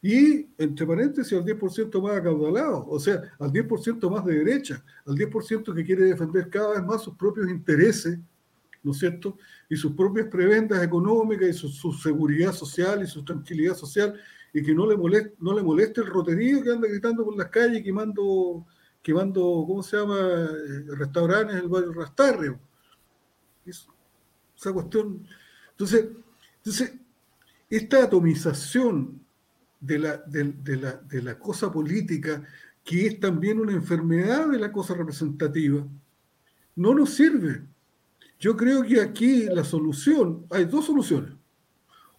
Y, 0.00 0.46
entre 0.58 0.86
paréntesis, 0.86 1.32
al 1.32 1.44
10% 1.44 2.00
más 2.00 2.18
acaudalado, 2.18 2.86
o 2.88 3.00
sea, 3.00 3.20
al 3.38 3.50
10% 3.50 4.10
más 4.10 4.24
de 4.24 4.38
derecha, 4.38 4.84
al 5.06 5.14
10% 5.14 5.74
que 5.74 5.84
quiere 5.84 6.04
defender 6.04 6.48
cada 6.48 6.74
vez 6.74 6.84
más 6.84 7.02
sus 7.02 7.16
propios 7.16 7.48
intereses 7.48 8.18
¿no 8.88 8.92
es 8.92 9.00
cierto? 9.00 9.36
Y 9.68 9.76
sus 9.76 9.92
propias 9.92 10.28
prebendas 10.28 10.82
económicas 10.82 11.48
y 11.50 11.52
su, 11.52 11.92
seguridad 11.92 12.54
social 12.54 13.02
y 13.02 13.06
su 13.06 13.22
tranquilidad 13.22 13.74
social, 13.74 14.18
y 14.50 14.62
que 14.62 14.74
no 14.74 14.86
le, 14.86 14.96
moleste, 14.96 15.34
no 15.40 15.54
le 15.54 15.62
moleste 15.62 16.00
el 16.00 16.06
roterío 16.06 16.62
que 16.62 16.70
anda 16.70 16.88
gritando 16.88 17.22
por 17.22 17.36
las 17.36 17.48
calles, 17.48 17.82
quemando, 17.82 18.66
quemando 19.02 19.42
¿cómo 19.66 19.82
se 19.82 19.98
llama?, 19.98 20.16
eh, 20.18 20.84
restaurantes 20.96 21.56
en 21.56 21.64
el 21.64 21.68
barrio 21.68 21.92
Rastarrio. 21.92 22.58
esa 23.66 24.72
cuestión. 24.72 25.22
Entonces, 25.72 26.06
entonces, 26.56 26.94
esta 27.68 28.04
atomización 28.04 29.20
de 29.80 29.98
la, 29.98 30.16
de, 30.16 30.76
la, 30.78 30.92
de 30.94 31.22
la 31.22 31.38
cosa 31.38 31.70
política, 31.70 32.42
que 32.82 33.06
es 33.06 33.20
también 33.20 33.60
una 33.60 33.72
enfermedad 33.72 34.48
de 34.48 34.58
la 34.58 34.72
cosa 34.72 34.94
representativa, 34.94 35.86
no 36.74 36.94
nos 36.94 37.10
sirve 37.10 37.64
yo 38.38 38.56
creo 38.56 38.82
que 38.82 39.00
aquí 39.00 39.46
la 39.46 39.64
solución, 39.64 40.46
hay 40.50 40.64
dos 40.64 40.86
soluciones. 40.86 41.32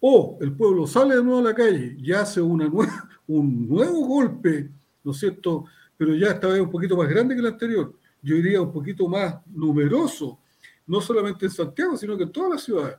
O 0.02 0.38
el 0.42 0.54
pueblo 0.54 0.88
sale 0.88 1.16
de 1.16 1.24
nuevo 1.24 1.40
a 1.40 1.44
la 1.44 1.56
calle 1.56 1.96
y 1.98 2.12
hace 2.12 2.42
una 2.42 2.68
nueva, 2.68 3.10
un 3.28 3.68
nuevo 3.68 4.06
golpe, 4.06 4.70
¿no 5.04 5.12
es 5.12 5.18
cierto? 5.18 5.66
Pero 5.98 6.16
ya 6.16 6.28
esta 6.28 6.48
vez 6.48 6.62
un 6.62 6.72
poquito 6.72 6.96
más 6.96 7.10
grande 7.10 7.36
que 7.36 7.42
el 7.42 7.48
anterior. 7.48 7.94
Yo 8.22 8.36
diría 8.36 8.62
un 8.62 8.72
poquito 8.72 9.08
más 9.08 9.36
numeroso, 9.48 10.40
no 10.88 11.00
solamente 11.02 11.46
en 11.46 11.52
Santiago, 11.52 11.96
sino 11.98 12.18
que 12.18 12.24
en 12.24 12.32
todas 12.32 12.52
las 12.52 12.64
ciudades. 12.64 12.98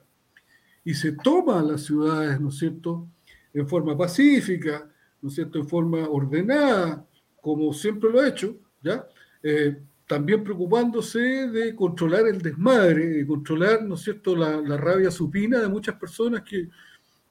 Y 0.84 0.94
se 0.94 1.12
toma 1.12 1.62
las 1.62 1.82
ciudades, 1.82 2.40
¿no 2.40 2.48
es 2.48 2.58
cierto?, 2.58 3.06
en 3.52 3.68
forma 3.68 3.96
pacífica, 3.96 4.88
¿no 5.20 5.28
es 5.28 5.34
cierto?, 5.34 5.58
en 5.58 5.68
forma 5.68 6.08
ordenada, 6.08 7.04
como 7.40 7.72
siempre 7.74 8.10
lo 8.10 8.20
ha 8.20 8.28
hecho, 8.28 8.56
¿ya? 8.82 9.06
Eh, 9.42 9.76
también 10.10 10.42
preocupándose 10.42 11.20
de 11.20 11.72
controlar 11.72 12.26
el 12.26 12.42
desmadre, 12.42 13.06
de 13.10 13.24
controlar, 13.24 13.84
¿no 13.84 13.94
es 13.94 14.00
cierto?, 14.00 14.34
la, 14.34 14.76
rabia 14.76 15.08
supina 15.08 15.60
de 15.60 15.68
muchas 15.68 15.94
personas 15.94 16.42
que 16.42 16.68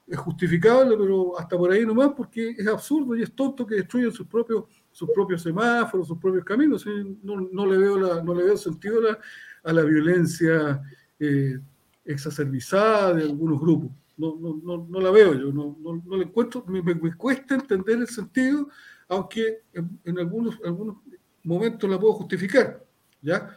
es 0.06 0.16
justificable, 0.16 0.96
pero 0.96 1.38
hasta 1.38 1.58
por 1.58 1.70
ahí 1.70 1.84
nomás, 1.84 2.12
porque 2.16 2.54
es 2.56 2.66
absurdo 2.66 3.14
y 3.14 3.22
es 3.22 3.32
tonto 3.32 3.66
que 3.66 3.74
destruyan 3.74 4.10
sus 4.12 4.26
propios, 4.26 4.64
sus 4.90 5.10
propios 5.10 5.42
semáforos, 5.42 6.08
sus 6.08 6.16
propios 6.16 6.42
caminos. 6.42 6.86
No, 7.22 7.66
le, 7.66 7.76
veo 7.76 7.98
la, 7.98 8.22
no 8.22 8.34
le 8.34 8.44
veo 8.44 8.56
sentido 8.56 9.02
a 9.62 9.72
la 9.74 9.82
violencia 9.82 10.80
eh, 11.18 11.60
exacerbizada 12.06 13.12
de 13.12 13.24
algunos 13.24 13.60
grupos. 13.60 13.90
No, 14.16 14.38
no, 14.40 14.86
no, 14.88 15.00
la 15.00 15.10
veo 15.10 15.34
yo, 15.34 15.52
no, 15.52 15.76
no, 15.82 16.16
le 16.16 16.24
encuentro, 16.24 16.64
me, 16.66 17.14
cuesta 17.14 17.56
entender 17.56 17.98
el 17.98 18.08
sentido, 18.08 18.70
aunque 19.06 19.64
en, 19.74 20.00
en 20.04 20.18
algunos, 20.18 20.58
algunos 20.64 20.96
momento 21.44 21.86
la 21.88 21.98
puedo 21.98 22.14
justificar, 22.14 22.84
¿ya? 23.22 23.56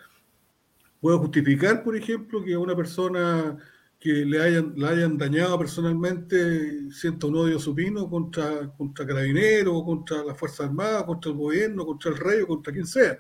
Puedo 1.00 1.20
justificar, 1.20 1.84
por 1.84 1.96
ejemplo, 1.96 2.44
que 2.44 2.54
a 2.54 2.60
una 2.60 2.76
persona 2.76 3.58
que 4.00 4.26
le 4.26 4.42
hayan, 4.42 4.74
la 4.76 4.90
hayan 4.90 5.18
dañado 5.18 5.58
personalmente 5.58 6.92
sienta 6.92 7.28
un 7.28 7.38
odio 7.38 7.58
supino 7.58 8.10
contra, 8.10 8.70
contra 8.74 9.06
carabineros, 9.06 9.84
contra 9.84 10.24
las 10.24 10.38
Fuerzas 10.38 10.68
Armadas, 10.68 11.04
contra 11.04 11.32
el 11.32 11.38
gobierno, 11.38 11.86
contra 11.86 12.12
el 12.12 12.18
rey 12.18 12.46
contra 12.46 12.74
quien 12.74 12.86
sea. 12.86 13.18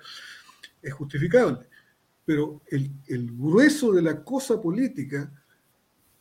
Es 0.82 0.93
justificable. 0.93 1.60
Pero 2.26 2.62
el, 2.67 2.91
el 3.08 3.32
grueso 3.32 3.93
de 3.93 4.02
la 4.02 4.23
cosa 4.23 4.62
política 4.62 5.32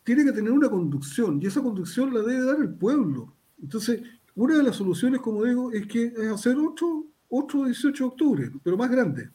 tiene 0.04 0.24
que 0.24 0.32
tener 0.32 0.52
una 0.52 0.68
conducción 0.68 1.40
y 1.42 1.46
esa 1.46 1.62
conducción 1.62 2.12
la 2.12 2.20
debe 2.20 2.44
dar 2.44 2.60
el 2.60 2.74
pueblo. 2.74 3.34
Entonces, 3.60 4.00
una 4.34 4.56
de 4.56 4.62
las 4.62 4.76
soluciones, 4.76 5.20
como 5.20 5.44
digo, 5.44 5.72
es 5.72 5.86
que 5.86 6.06
es 6.06 6.28
hacer 6.28 6.56
otro, 6.56 7.06
otro 7.32 7.64
18 7.64 8.04
de 8.04 8.08
octubre, 8.08 8.50
pero 8.62 8.76
más 8.76 8.90
grande. 8.90 9.30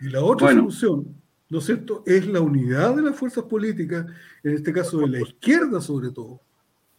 Y 0.00 0.08
la 0.08 0.24
otra 0.24 0.48
solución, 0.48 1.14
¿no 1.50 1.58
es 1.58 1.66
cierto?, 1.66 2.02
es 2.06 2.26
la 2.26 2.40
unidad 2.40 2.96
de 2.96 3.02
las 3.02 3.14
fuerzas 3.14 3.44
políticas, 3.44 4.06
en 4.42 4.54
este 4.54 4.72
caso 4.72 5.00
de 5.00 5.08
la 5.08 5.20
izquierda 5.20 5.80
sobre 5.80 6.10
todo, 6.10 6.40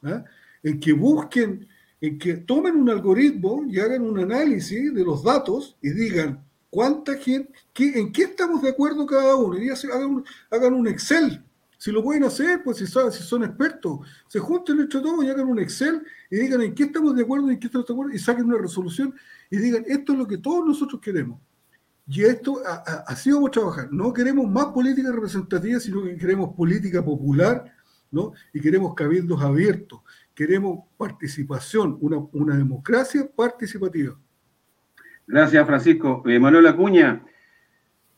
¿ah? 0.03 0.23
en 0.61 0.79
que 0.79 0.93
busquen, 0.93 1.67
en 1.99 2.19
que 2.19 2.35
tomen 2.35 2.75
un 2.75 2.89
algoritmo 2.91 3.65
y 3.67 3.79
hagan 3.79 4.03
un 4.03 4.19
análisis 4.19 4.93
de 4.93 5.03
los 5.03 5.23
datos 5.23 5.75
y 5.81 5.89
digan 5.89 6.45
cuánta 6.69 7.15
gente, 7.17 7.51
en 7.75 8.11
qué 8.11 8.23
estamos 8.23 8.61
de 8.61 8.69
acuerdo 8.69 9.07
cada 9.07 9.35
uno, 9.35 9.57
y 9.57 9.69
hagan 9.69 10.05
un, 10.05 10.25
hagan 10.51 10.73
un 10.73 10.87
Excel 10.87 11.43
si 11.83 11.91
lo 11.91 12.01
pueden 12.01 12.23
hacer, 12.23 12.63
pues 12.63 12.77
si, 12.77 12.87
saben, 12.87 13.11
si 13.11 13.21
son 13.23 13.43
expertos, 13.43 13.99
se 14.29 14.39
junten 14.39 14.79
entre 14.79 15.01
todos 15.01 15.21
y 15.21 15.29
hagan 15.29 15.47
un 15.47 15.59
Excel 15.59 16.01
y 16.31 16.37
digan 16.37 16.61
en 16.61 16.73
qué 16.73 16.83
estamos 16.83 17.13
de 17.13 17.23
acuerdo 17.23 17.51
y 17.51 17.55
en 17.55 17.59
qué 17.59 17.67
estamos 17.67 17.85
de 17.85 17.93
acuerdo 17.93 18.13
y 18.15 18.19
saquen 18.19 18.45
una 18.45 18.57
resolución 18.57 19.13
y 19.49 19.57
digan 19.57 19.83
esto 19.87 20.13
es 20.13 20.19
lo 20.19 20.27
que 20.27 20.37
todos 20.37 20.65
nosotros 20.65 21.01
queremos. 21.01 21.39
Y 22.05 22.23
esto, 22.23 22.61
así 23.07 23.31
vamos 23.31 23.49
a 23.49 23.51
trabajar. 23.51 23.87
No 23.91 24.11
queremos 24.11 24.49
más 24.49 24.67
política 24.67 25.11
representativa, 25.11 25.79
sino 25.79 26.03
que 26.03 26.17
queremos 26.17 26.53
política 26.53 27.03
popular, 27.03 27.63
¿no? 28.11 28.33
Y 28.53 28.59
queremos 28.59 28.93
cabildos 28.93 29.41
abiertos, 29.41 30.01
queremos 30.35 30.85
participación, 30.97 31.97
una, 32.01 32.17
una 32.33 32.57
democracia 32.57 33.27
participativa. 33.33 34.19
Gracias, 35.25 35.65
Francisco. 35.65 36.21
Eh, 36.25 36.39
Manuel 36.39 36.67
Acuña, 36.67 37.23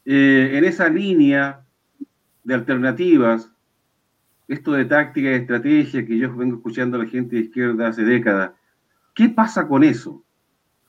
eh, 0.03 0.51
en 0.53 0.63
esa 0.65 0.89
línea 0.89 1.63
de 2.43 2.53
alternativas, 2.53 3.51
esto 4.47 4.71
de 4.73 4.85
táctica 4.85 5.29
y 5.29 5.33
estrategia 5.35 6.05
que 6.05 6.17
yo 6.17 6.35
vengo 6.35 6.57
escuchando 6.57 6.97
a 6.97 7.03
la 7.03 7.09
gente 7.09 7.35
de 7.35 7.43
izquierda 7.43 7.87
hace 7.87 8.03
décadas, 8.03 8.51
¿qué 9.13 9.29
pasa 9.29 9.67
con 9.67 9.83
eso? 9.83 10.24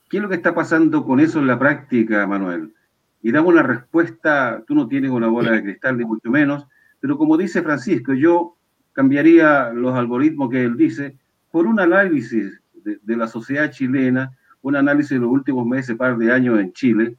¿Qué 0.09 0.17
es 0.17 0.23
lo 0.23 0.29
que 0.29 0.35
está 0.35 0.55
pasando 0.55 1.05
con 1.05 1.19
eso 1.19 1.39
en 1.39 1.47
la 1.47 1.59
práctica, 1.59 2.25
Manuel? 2.27 2.73
y 3.21 3.31
damos 3.31 3.51
una 3.51 3.63
respuesta, 3.63 4.63
tú 4.67 4.75
no 4.75 4.87
tienes 4.87 5.11
una 5.11 5.27
bola 5.27 5.51
de 5.51 5.63
cristal 5.63 5.97
ni 5.97 6.05
mucho 6.05 6.29
menos, 6.29 6.65
pero 6.99 7.17
como 7.17 7.37
dice 7.37 7.61
Francisco, 7.61 8.13
yo 8.13 8.55
cambiaría 8.93 9.71
los 9.71 9.95
algoritmos 9.95 10.49
que 10.49 10.63
él 10.63 10.77
dice 10.77 11.17
por 11.51 11.67
un 11.67 11.79
análisis 11.79 12.61
de, 12.73 13.17
la 13.17 13.27
sociedad 13.27 13.69
chilena, 13.69 14.31
un 14.61 14.75
análisis 14.75 15.11
de 15.11 15.19
los 15.19 15.29
últimos 15.29 15.65
meses, 15.65 15.97
par 15.97 16.17
de 16.17 16.31
años 16.31 16.59
en 16.59 16.71
Chile, 16.73 17.17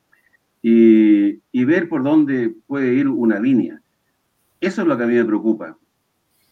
y, 0.63 1.65
ver 1.65 1.91
por 1.91 2.03
dónde 2.03 2.55
puede 2.67 2.95
ir 2.95 3.07
una 3.09 3.39
línea. 3.39 3.79
Eso 4.61 4.81
es 4.81 4.89
lo 4.89 4.97
que 4.97 5.05
a 5.05 5.07
mí 5.07 5.15
me 5.15 5.25
preocupa. 5.27 5.77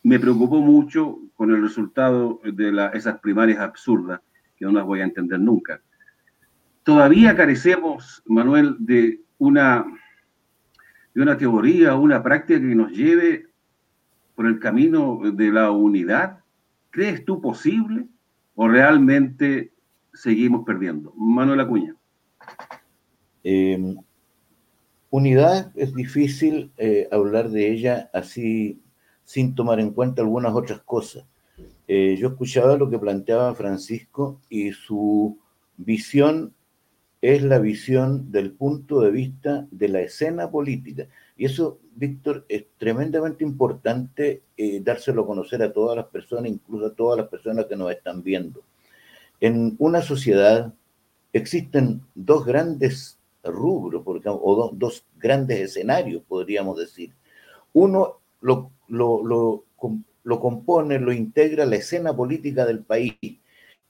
Me 0.03 0.21
preocupó 0.21 0.61
mucho 0.61 1.19
con 1.35 1.51
el 1.51 1.63
resultado 1.63 2.41
de 2.45 2.91
esas 2.93 3.19
primarias 3.21 3.61
absurdas, 3.61 4.21
que 4.57 4.67
no 4.67 4.73
las 4.73 4.85
voy 4.85 5.01
a 5.01 5.05
entender 5.05 5.41
nunca. 5.41 5.81
Todavía 6.87 7.35
carecemos, 7.35 8.23
Manuel, 8.27 8.77
de 8.79 9.21
una, 9.39 9.85
de 11.13 11.21
una 11.21 11.37
teoría, 11.37 11.97
una 11.97 12.23
práctica 12.23 12.61
que 12.61 12.77
nos 12.77 12.93
lleve 12.93 13.49
por 14.37 14.47
el 14.47 14.61
camino 14.61 15.19
de 15.33 15.51
la 15.51 15.73
unidad. 15.73 16.45
¿Crees 16.91 17.25
tú 17.25 17.41
posible 17.41 18.07
o 18.55 18.69
realmente 18.69 19.73
seguimos 20.15 20.65
perdiendo? 20.65 21.13
Manuel 21.17 21.59
Acuña. 21.59 21.97
Eh, 23.43 23.97
unidad 25.11 25.73
es 25.75 25.93
difícil 25.93 26.71
eh, 26.77 27.09
hablar 27.11 27.49
de 27.49 27.69
ella 27.69 28.11
así 28.15 28.81
sin 29.25 29.57
tomar 29.57 29.81
en 29.81 29.91
cuenta 29.91 30.23
algunas 30.23 30.55
otras 30.55 30.83
cosas. 30.83 31.27
Eh, 31.89 32.17
yo 32.17 32.29
escuchaba 32.29 32.77
lo 32.77 32.89
que 32.89 33.01
planteaba 33.01 33.57
Francisco 33.57 34.41
y 34.49 34.71
su 34.71 35.37
visión 35.77 36.53
es 37.21 37.43
la 37.43 37.59
visión 37.59 38.31
del 38.31 38.53
punto 38.53 39.01
de 39.01 39.11
vista 39.11 39.67
de 39.71 39.89
la 39.89 40.01
escena 40.01 40.51
política. 40.51 41.09
Y 41.37 41.47
eso, 41.47 41.79
Víctor, 41.95 42.45
es 42.49 42.67
tremendamente 42.79 43.45
importante 43.45 44.43
eh, 44.57 44.81
dárselo 44.83 45.23
a 45.23 45.27
conocer 45.27 45.63
a 45.63 45.73
todas 45.73 45.97
las 45.97 46.07
personas, 46.07 46.51
incluso 46.51 46.87
a 46.87 46.95
todas 46.95 47.19
las 47.19 47.29
personas 47.29 47.67
que 47.67 47.77
nos 47.77 47.91
están 47.91 48.23
viendo. 48.23 48.63
En 49.41 49.77
una 49.79 50.03
sociedad 50.03 50.73
existen 51.33 52.03
dos 52.15 52.45
grandes 52.47 53.19
rubros, 53.45 54.03
por 54.03 54.17
ejemplo, 54.17 54.41
o 54.43 54.73
dos, 54.73 55.05
grandes 55.19 55.61
escenarios, 55.61 56.23
podríamos 56.27 56.79
decir. 56.79 57.13
Uno 57.73 58.21
lo, 58.41 58.71
lo, 58.89 59.23
lo, 59.25 59.65
lo, 60.25 60.41
compone, 60.41 60.99
lo 60.99 61.13
integra 61.13 61.67
la 61.67 61.77
escena 61.77 62.15
política 62.15 62.65
del 62.65 62.81
país, 62.81 63.17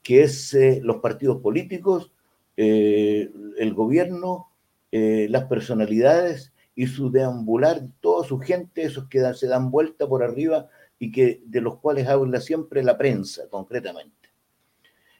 que 0.03 0.23
es 0.23 0.53
eh, 0.53 0.79
los 0.83 0.97
partidos 0.97 1.41
políticos, 1.41 2.11
eh, 2.57 3.31
el 3.57 3.73
gobierno, 3.75 4.49
eh, 4.91 5.27
las 5.29 5.45
personalidades 5.45 6.53
y 6.73 6.87
su 6.87 7.11
deambular, 7.11 7.83
toda 8.01 8.27
su 8.27 8.39
gente, 8.39 8.81
esos 8.81 9.07
que 9.07 9.21
se 9.35 9.47
dan 9.47 9.69
vuelta 9.69 10.07
por 10.07 10.23
arriba 10.23 10.67
y 10.97 11.11
que 11.11 11.41
de 11.45 11.61
los 11.61 11.77
cuales 11.77 12.07
habla 12.07 12.41
siempre 12.41 12.83
la 12.83 12.97
prensa, 12.97 13.47
concretamente. 13.49 14.29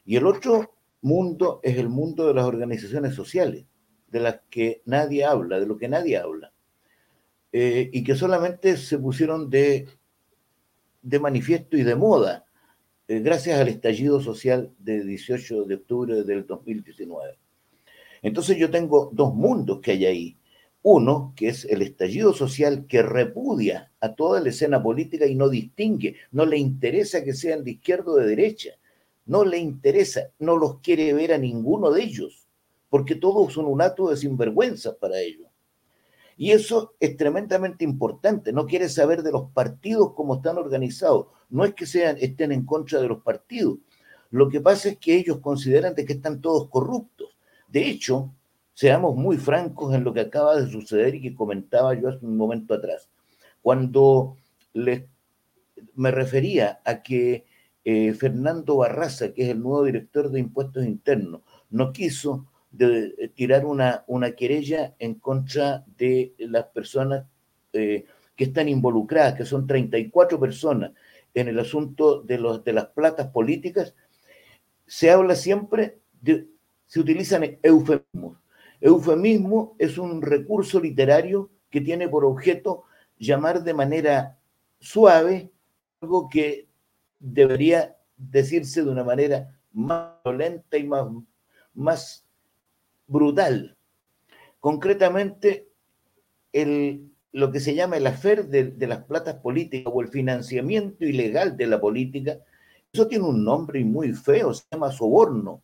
Y 0.04 0.16
el 0.16 0.26
otro 0.26 0.74
mundo 1.00 1.60
es 1.62 1.78
el 1.78 1.88
mundo 1.88 2.26
de 2.26 2.34
las 2.34 2.44
organizaciones 2.44 3.14
sociales, 3.14 3.66
de 4.08 4.20
las 4.20 4.40
que 4.50 4.82
nadie 4.84 5.24
habla, 5.24 5.60
de 5.60 5.66
lo 5.66 5.76
que 5.76 5.88
nadie 5.88 6.16
habla, 6.16 6.52
eh, 7.52 7.88
y 7.92 8.02
que 8.02 8.16
solamente 8.16 8.76
se 8.76 8.98
pusieron 8.98 9.48
de, 9.48 9.86
de 11.02 11.20
manifiesto 11.20 11.76
y 11.76 11.84
de 11.84 11.94
moda 11.94 12.47
gracias 13.08 13.58
al 13.58 13.68
estallido 13.68 14.20
social 14.20 14.70
del 14.78 15.06
18 15.06 15.64
de 15.64 15.74
octubre 15.74 16.22
del 16.22 16.46
2019. 16.46 17.38
Entonces 18.22 18.56
yo 18.56 18.70
tengo 18.70 19.10
dos 19.12 19.34
mundos 19.34 19.80
que 19.80 19.92
hay 19.92 20.06
ahí. 20.06 20.36
Uno, 20.82 21.32
que 21.34 21.48
es 21.48 21.64
el 21.64 21.82
estallido 21.82 22.32
social 22.32 22.86
que 22.86 23.02
repudia 23.02 23.90
a 24.00 24.14
toda 24.14 24.40
la 24.40 24.50
escena 24.50 24.82
política 24.82 25.26
y 25.26 25.34
no 25.34 25.48
distingue, 25.48 26.16
no 26.30 26.46
le 26.46 26.58
interesa 26.58 27.24
que 27.24 27.34
sean 27.34 27.64
de 27.64 27.72
izquierda 27.72 28.12
o 28.12 28.16
de 28.16 28.26
derecha, 28.28 28.70
no 29.26 29.44
le 29.44 29.58
interesa, 29.58 30.30
no 30.38 30.56
los 30.56 30.78
quiere 30.80 31.12
ver 31.12 31.32
a 31.32 31.38
ninguno 31.38 31.90
de 31.90 32.02
ellos 32.02 32.48
porque 32.88 33.14
todos 33.14 33.52
son 33.52 33.66
un 33.66 33.82
acto 33.82 34.08
de 34.08 34.16
sinvergüenza 34.16 34.96
para 34.96 35.20
ellos. 35.20 35.46
Y 36.38 36.52
eso 36.52 36.94
es 37.00 37.16
tremendamente 37.16 37.84
importante. 37.84 38.52
No 38.52 38.64
quiere 38.64 38.88
saber 38.88 39.24
de 39.24 39.32
los 39.32 39.50
partidos 39.50 40.14
como 40.14 40.36
están 40.36 40.56
organizados. 40.56 41.26
No 41.50 41.64
es 41.64 41.74
que 41.74 41.84
sean, 41.84 42.16
estén 42.20 42.52
en 42.52 42.64
contra 42.64 43.00
de 43.00 43.08
los 43.08 43.22
partidos. 43.22 43.78
Lo 44.30 44.48
que 44.48 44.60
pasa 44.60 44.90
es 44.90 44.98
que 44.98 45.16
ellos 45.16 45.38
consideran 45.40 45.96
de 45.96 46.04
que 46.04 46.12
están 46.12 46.40
todos 46.40 46.68
corruptos. 46.70 47.36
De 47.66 47.88
hecho, 47.88 48.32
seamos 48.72 49.16
muy 49.16 49.36
francos 49.36 49.92
en 49.92 50.04
lo 50.04 50.14
que 50.14 50.20
acaba 50.20 50.54
de 50.54 50.70
suceder 50.70 51.16
y 51.16 51.22
que 51.22 51.34
comentaba 51.34 51.94
yo 51.94 52.08
hace 52.08 52.24
un 52.24 52.36
momento 52.36 52.74
atrás. 52.74 53.10
Cuando 53.60 54.36
les, 54.72 55.06
me 55.94 56.12
refería 56.12 56.80
a 56.84 57.02
que 57.02 57.46
eh, 57.84 58.12
Fernando 58.14 58.76
Barraza, 58.76 59.32
que 59.32 59.42
es 59.42 59.48
el 59.48 59.60
nuevo 59.60 59.82
director 59.82 60.30
de 60.30 60.38
impuestos 60.38 60.84
internos, 60.84 61.40
no 61.70 61.92
quiso 61.92 62.46
de 62.78 63.32
tirar 63.34 63.66
una, 63.66 64.04
una 64.06 64.32
querella 64.32 64.94
en 65.00 65.14
contra 65.14 65.84
de 65.96 66.34
las 66.38 66.66
personas 66.66 67.26
eh, 67.72 68.06
que 68.36 68.44
están 68.44 68.68
involucradas, 68.68 69.34
que 69.34 69.44
son 69.44 69.66
34 69.66 70.38
personas 70.38 70.92
en 71.34 71.48
el 71.48 71.58
asunto 71.58 72.22
de, 72.22 72.38
los, 72.38 72.62
de 72.64 72.72
las 72.72 72.86
platas 72.86 73.28
políticas, 73.28 73.94
se 74.86 75.10
habla 75.10 75.34
siempre, 75.34 75.98
de, 76.20 76.46
se 76.86 77.00
utilizan 77.00 77.58
eufemismos. 77.62 78.38
Eufemismo 78.80 79.74
es 79.78 79.98
un 79.98 80.22
recurso 80.22 80.80
literario 80.80 81.50
que 81.70 81.80
tiene 81.80 82.08
por 82.08 82.24
objeto 82.24 82.84
llamar 83.18 83.64
de 83.64 83.74
manera 83.74 84.38
suave 84.78 85.50
algo 86.00 86.28
que 86.28 86.68
debería 87.18 87.96
decirse 88.16 88.84
de 88.84 88.90
una 88.90 89.02
manera 89.02 89.58
más 89.72 90.12
violenta 90.24 90.78
y 90.78 90.84
más, 90.84 91.08
más 91.74 92.27
brutal. 93.08 93.76
Concretamente, 94.60 95.68
el, 96.52 97.10
lo 97.32 97.50
que 97.50 97.60
se 97.60 97.74
llama 97.74 97.96
el 97.96 98.06
afer 98.06 98.46
de, 98.46 98.86
las 98.86 99.04
platas 99.04 99.36
políticas 99.36 99.92
o 99.92 100.00
el 100.00 100.08
financiamiento 100.08 101.04
ilegal 101.04 101.56
de 101.56 101.66
la 101.66 101.80
política, 101.80 102.38
eso 102.92 103.08
tiene 103.08 103.24
un 103.24 103.44
nombre 103.44 103.84
muy 103.84 104.12
feo, 104.12 104.54
se 104.54 104.64
llama 104.70 104.92
soborno, 104.92 105.62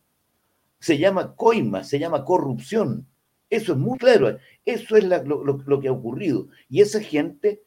se 0.79 0.97
llama 0.97 1.35
coima, 1.35 1.83
se 1.83 1.99
llama 1.99 2.25
corrupción. 2.25 3.07
Eso 3.49 3.73
es 3.73 3.77
muy 3.77 3.97
claro, 3.97 4.37
eso 4.65 4.97
es 4.97 5.03
lo, 5.05 5.79
que 5.79 5.87
ha 5.87 5.91
ocurrido. 5.91 6.47
Y 6.69 6.81
esa 6.81 6.99
gente, 6.99 7.61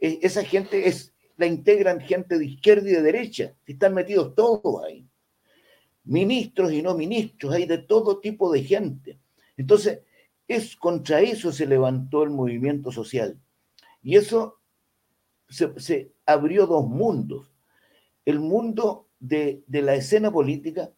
eh, 0.00 0.18
esa 0.22 0.44
gente 0.44 0.88
es, 0.88 1.12
la 1.36 1.46
integran 1.46 2.00
gente 2.00 2.38
de 2.38 2.46
izquierda 2.46 2.88
y 2.88 2.92
de 2.92 3.02
derecha, 3.02 3.54
están 3.66 3.94
metidos 3.94 4.34
todos 4.34 4.84
ahí 4.84 5.07
ministros 6.08 6.72
y 6.72 6.82
no 6.82 6.94
ministros, 6.96 7.54
hay 7.54 7.66
de 7.66 7.78
todo 7.78 8.18
tipo 8.18 8.50
de 8.50 8.64
gente. 8.64 9.18
Entonces, 9.56 10.00
es 10.48 10.74
contra 10.76 11.20
eso 11.20 11.52
se 11.52 11.66
levantó 11.66 12.22
el 12.22 12.30
movimiento 12.30 12.90
social. 12.90 13.38
Y 14.02 14.16
eso 14.16 14.58
se, 15.48 16.12
abrió 16.24 16.66
dos 16.66 16.88
mundos. 16.88 17.52
El 18.24 18.40
mundo 18.40 19.06
de, 19.20 19.62
de, 19.66 19.82
la 19.82 19.94
escena 19.94 20.32
política 20.32 20.90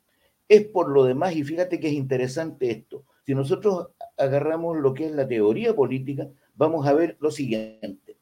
es 0.49 0.67
por 0.67 0.89
lo 0.89 1.05
demás, 1.05 1.35
y 1.35 1.43
fíjate 1.43 1.81
que 1.81 1.89
es 1.89 1.95
interesante 1.95 2.71
esto, 2.71 3.05
si 3.25 3.35
nosotros 3.35 3.89
agarramos 4.17 4.77
lo 4.79 4.95
que 4.95 5.07
es 5.07 5.13
la 5.13 5.27
teoría 5.27 5.75
política, 5.75 6.29
vamos 6.55 6.87
a 6.87 6.93
ver 6.93 7.17
lo 7.21 7.31
siguiente. 7.31 8.17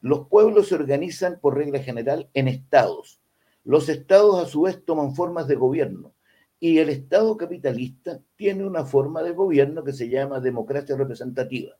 Los 0.00 0.26
pueblos 0.28 0.68
se 0.68 0.74
organizan 0.74 1.38
por 1.40 1.56
regla 1.56 1.78
general 1.78 2.28
en 2.34 2.48
estados. 2.48 3.21
Los 3.64 3.88
estados 3.88 4.42
a 4.42 4.48
su 4.48 4.62
vez 4.62 4.84
toman 4.84 5.14
formas 5.14 5.46
de 5.46 5.54
gobierno 5.54 6.12
y 6.58 6.78
el 6.78 6.90
Estado 6.90 7.36
capitalista 7.36 8.20
tiene 8.36 8.64
una 8.64 8.84
forma 8.84 9.22
de 9.22 9.32
gobierno 9.32 9.82
que 9.82 9.92
se 9.92 10.08
llama 10.08 10.40
democracia 10.40 10.96
representativa. 10.96 11.76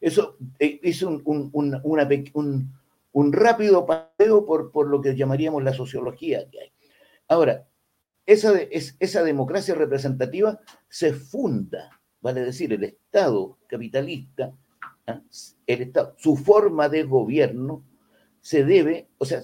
Eso 0.00 0.36
eh, 0.58 0.80
es 0.82 1.02
un, 1.02 1.20
un, 1.24 1.50
una, 1.52 2.08
un, 2.34 2.72
un 3.12 3.32
rápido 3.32 3.84
paseo 3.84 4.46
por, 4.46 4.70
por, 4.70 4.88
lo 4.88 5.00
que 5.00 5.16
llamaríamos 5.16 5.62
la 5.62 5.72
sociología 5.72 6.48
que 6.48 6.60
hay. 6.60 6.72
Ahora, 7.28 7.66
esa, 8.24 8.58
es, 8.58 8.96
esa 9.00 9.22
democracia 9.22 9.74
representativa 9.74 10.58
se 10.88 11.12
funda, 11.12 12.00
vale 12.20 12.42
decir, 12.42 12.72
el 12.72 12.84
Estado 12.84 13.58
capitalista, 13.66 14.52
¿eh? 15.06 15.20
el 15.66 15.82
Estado, 15.82 16.14
su 16.16 16.36
forma 16.36 16.88
de 16.88 17.02
gobierno 17.04 17.82
se 18.40 18.64
debe, 18.64 19.08
o 19.18 19.24
sea, 19.24 19.42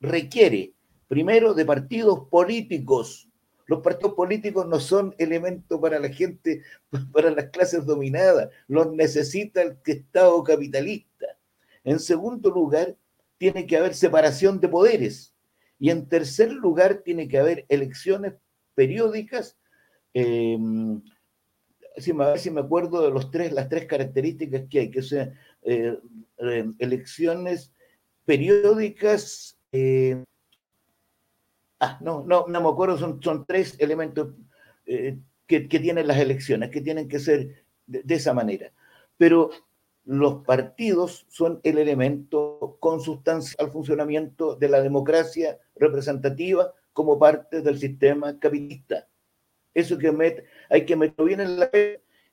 requiere 0.00 0.74
primero 1.08 1.54
de 1.54 1.64
partidos 1.64 2.28
políticos 2.30 3.28
los 3.66 3.80
partidos 3.80 4.12
políticos 4.12 4.66
no 4.66 4.78
son 4.78 5.14
elementos 5.16 5.80
para 5.80 5.98
la 5.98 6.10
gente, 6.10 6.62
para 7.14 7.30
las 7.30 7.46
clases 7.46 7.86
dominadas, 7.86 8.50
los 8.68 8.92
necesita 8.92 9.62
el 9.62 9.78
Estado 9.86 10.44
capitalista. 10.44 11.26
En 11.82 11.98
segundo 11.98 12.50
lugar, 12.50 12.94
tiene 13.38 13.66
que 13.66 13.78
haber 13.78 13.94
separación 13.94 14.60
de 14.60 14.68
poderes. 14.68 15.34
Y 15.78 15.88
en 15.88 16.10
tercer 16.10 16.52
lugar, 16.52 16.96
tiene 17.04 17.26
que 17.26 17.38
haber 17.38 17.64
elecciones 17.70 18.34
periódicas 18.74 19.56
eh, 20.12 20.58
si 21.96 22.12
me, 22.12 22.38
si 22.38 22.50
me 22.50 22.60
acuerdo 22.60 23.02
de 23.02 23.10
los 23.10 23.30
tres, 23.30 23.52
las 23.52 23.68
tres 23.68 23.86
características 23.86 24.64
que 24.68 24.80
hay, 24.80 24.90
que 24.90 25.02
son 25.02 25.32
eh, 25.62 25.98
eh, 26.38 26.70
elecciones 26.78 27.72
periódicas. 28.24 29.56
Eh, 29.72 30.22
ah, 31.84 31.98
no, 32.00 32.24
no, 32.24 32.46
no 32.48 32.60
me 32.60 32.68
acuerdo, 32.68 32.98
son, 32.98 33.22
son 33.22 33.44
tres 33.46 33.76
elementos 33.78 34.34
que, 34.84 35.68
que, 35.68 35.78
tienen 35.80 36.06
las 36.06 36.18
elecciones, 36.18 36.70
que 36.70 36.80
tienen 36.80 37.08
que 37.08 37.18
ser 37.18 37.64
de, 37.86 38.14
esa 38.14 38.34
manera. 38.34 38.72
Pero 39.16 39.50
los 40.04 40.44
partidos 40.44 41.26
son 41.28 41.60
el 41.62 41.78
elemento 41.78 42.76
consustancial 42.80 43.56
al 43.58 43.72
funcionamiento 43.72 44.56
de 44.56 44.68
la 44.68 44.82
democracia 44.82 45.58
representativa 45.76 46.72
como 46.92 47.18
parte 47.18 47.62
del 47.62 47.78
sistema 47.78 48.38
capitalista. 48.38 49.08
Eso 49.72 49.98
que 49.98 50.44
hay 50.70 50.84
que 50.84 50.96
meterlo 50.96 51.24
bien 51.24 51.40
en 51.40 51.58
la 51.58 51.70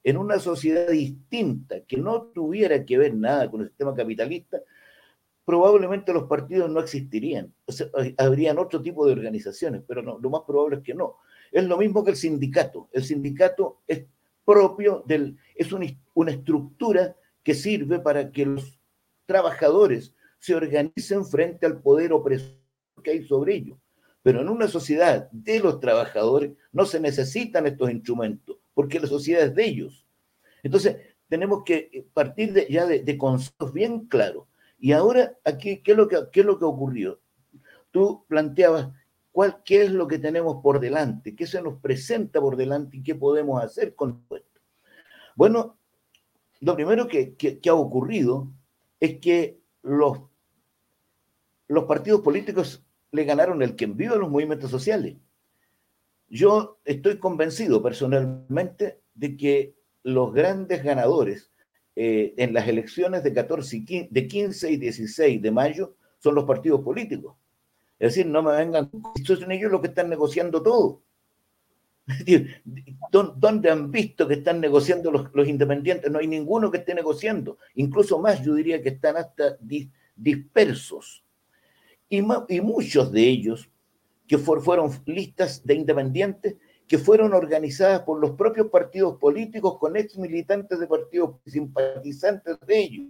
en 0.03 0.17
una 0.17 0.39
sociedad 0.39 0.89
distinta 0.89 1.81
que 1.81 1.97
no 1.97 2.23
tuviera 2.23 2.85
que 2.85 2.97
ver 2.97 3.13
nada 3.13 3.49
con 3.49 3.61
el 3.61 3.67
sistema 3.67 3.93
capitalista, 3.93 4.59
probablemente 5.51 6.13
los 6.13 6.29
partidos 6.29 6.71
no 6.71 6.79
existirían. 6.79 7.53
Habrían 8.17 8.57
otro 8.57 8.81
tipo 8.81 9.05
de 9.05 9.11
organizaciones, 9.11 9.81
pero 9.85 10.01
no, 10.01 10.17
lo 10.17 10.29
más 10.29 10.43
probable 10.47 10.77
es 10.77 10.81
que 10.81 10.93
no. 10.93 11.17
Es 11.51 11.65
lo 11.65 11.77
mismo 11.77 12.05
que 12.05 12.11
el 12.11 12.15
sindicato. 12.15 12.87
El 12.93 13.03
sindicato 13.03 13.81
es 13.85 14.05
propio 14.45 15.03
del, 15.05 15.37
es 15.53 15.73
una, 15.73 15.87
estructura 16.31 17.17
que 17.43 17.53
sirve 17.53 17.99
para 17.99 18.31
que 18.31 18.45
los 18.45 18.79
trabajadores 19.25 20.15
se 20.39 20.55
organicen 20.55 21.25
frente 21.25 21.65
al 21.65 21.81
poder 21.81 22.13
opresor 22.13 22.55
que 23.03 23.11
hay 23.11 23.25
sobre 23.25 23.55
ellos. 23.55 23.77
Pero 24.23 24.39
en 24.39 24.47
una 24.47 24.69
sociedad 24.69 25.29
de 25.31 25.59
los 25.59 25.81
trabajadores 25.81 26.53
no 26.71 26.85
se 26.85 27.01
necesitan 27.01 27.67
estos 27.67 27.91
instrumentos, 27.91 28.55
porque 28.73 29.01
la 29.01 29.07
sociedad 29.07 29.43
es 29.43 29.53
de 29.53 29.65
ellos. 29.65 30.07
Entonces, 30.63 30.95
tenemos 31.27 31.65
que 31.65 32.07
partir 32.13 32.53
de, 32.53 32.67
ya 32.69 32.85
de, 32.85 33.17
conceptos 33.17 33.73
bien 33.73 34.05
claros. 34.07 34.45
Y 34.83 34.93
ahora, 34.93 35.37
aquí, 35.45 35.83
¿qué 35.83 35.91
es, 35.91 35.97
lo 35.97 36.07
que, 36.07 36.17
¿qué 36.31 36.39
es 36.39 36.45
lo 36.45 36.57
que 36.57 36.65
ocurrió? 36.65 37.21
Tú 37.91 38.25
planteabas 38.27 38.89
cuál, 39.31 39.61
qué 39.63 39.83
es 39.83 39.91
lo 39.91 40.07
que 40.07 40.17
tenemos 40.17 40.57
por 40.63 40.79
delante, 40.79 41.35
qué 41.35 41.45
se 41.45 41.61
nos 41.61 41.79
presenta 41.79 42.41
por 42.41 42.57
delante 42.57 42.97
y 42.97 43.03
qué 43.03 43.13
podemos 43.13 43.63
hacer 43.63 43.93
con 43.93 44.25
esto. 44.31 44.59
Bueno, 45.35 45.77
lo 46.61 46.75
primero 46.75 47.07
que, 47.07 47.35
que 47.35 47.69
ha 47.69 47.75
ocurrido 47.75 48.51
es 48.99 49.19
que 49.19 49.61
los, 49.83 50.17
los 51.67 51.83
partidos 51.83 52.21
políticos 52.21 52.83
le 53.11 53.23
ganaron 53.23 53.61
el 53.61 53.75
que 53.75 53.85
envió 53.85 54.13
a 54.13 54.17
los 54.17 54.31
movimientos 54.31 54.71
sociales. 54.71 55.15
Yo 56.27 56.79
estoy 56.85 57.19
convencido 57.19 57.83
personalmente 57.83 59.01
de 59.13 59.37
que 59.37 59.75
los 60.01 60.33
grandes 60.33 60.83
ganadores 60.83 61.50
eh, 61.95 62.33
en 62.37 62.53
las 62.53 62.67
elecciones 62.67 63.23
de, 63.23 63.33
14 63.33 64.07
de 64.09 64.27
15 64.27 64.71
y 64.71 64.77
16 64.77 65.41
de 65.41 65.51
mayo 65.51 65.95
son 66.19 66.35
los 66.35 66.45
partidos 66.45 66.81
políticos. 66.81 67.35
Es 67.99 68.15
decir, 68.15 68.25
no 68.25 68.41
me 68.41 68.53
vengan, 68.53 68.89
son 69.25 69.51
ellos 69.51 69.71
los 69.71 69.81
que 69.81 69.87
están 69.87 70.09
negociando 70.09 70.61
todo. 70.61 71.01
¿Dónde 73.11 73.69
han 73.69 73.91
visto 73.91 74.27
que 74.27 74.35
están 74.35 74.59
negociando 74.59 75.11
los, 75.11 75.29
los, 75.33 75.47
independientes? 75.47 76.11
No 76.11 76.19
hay 76.19 76.27
ninguno 76.27 76.71
que 76.71 76.79
esté 76.79 76.95
negociando. 76.95 77.57
Incluso 77.75 78.19
más, 78.19 78.43
yo 78.43 78.55
diría 78.55 78.81
que 78.81 78.89
están 78.89 79.17
hasta 79.17 79.57
dispersos 80.15 81.23
y, 82.11 82.21
muchos 82.61 83.11
de 83.11 83.23
ellos 83.23 83.69
que 84.27 84.37
fueron 84.37 84.91
listas 85.05 85.65
de 85.65 85.75
independientes 85.75 86.55
que 86.91 86.97
fueron 86.97 87.33
organizadas 87.33 88.01
por 88.01 88.19
los 88.19 88.31
propios 88.31 88.67
partidos 88.67 89.17
políticos 89.17 89.79
con 89.79 89.95
ex 89.95 90.17
militantes 90.17 90.77
de 90.77 90.87
partidos 90.87 91.37
simpatizantes 91.45 92.59
de 92.67 92.79
ellos. 92.79 93.09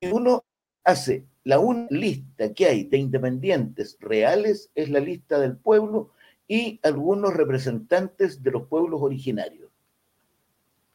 Y 0.00 0.08
uno 0.08 0.42
hace 0.82 1.24
la 1.44 1.60
única 1.60 1.94
lista 1.94 2.52
que 2.52 2.66
hay 2.66 2.82
de 2.82 2.98
independientes 2.98 3.96
reales 4.00 4.72
es 4.74 4.90
la 4.90 4.98
lista 4.98 5.38
del 5.38 5.56
pueblo 5.56 6.10
y 6.48 6.80
algunos 6.82 7.32
representantes 7.34 8.42
de 8.42 8.50
los 8.50 8.66
pueblos 8.66 9.00
originarios. 9.00 9.70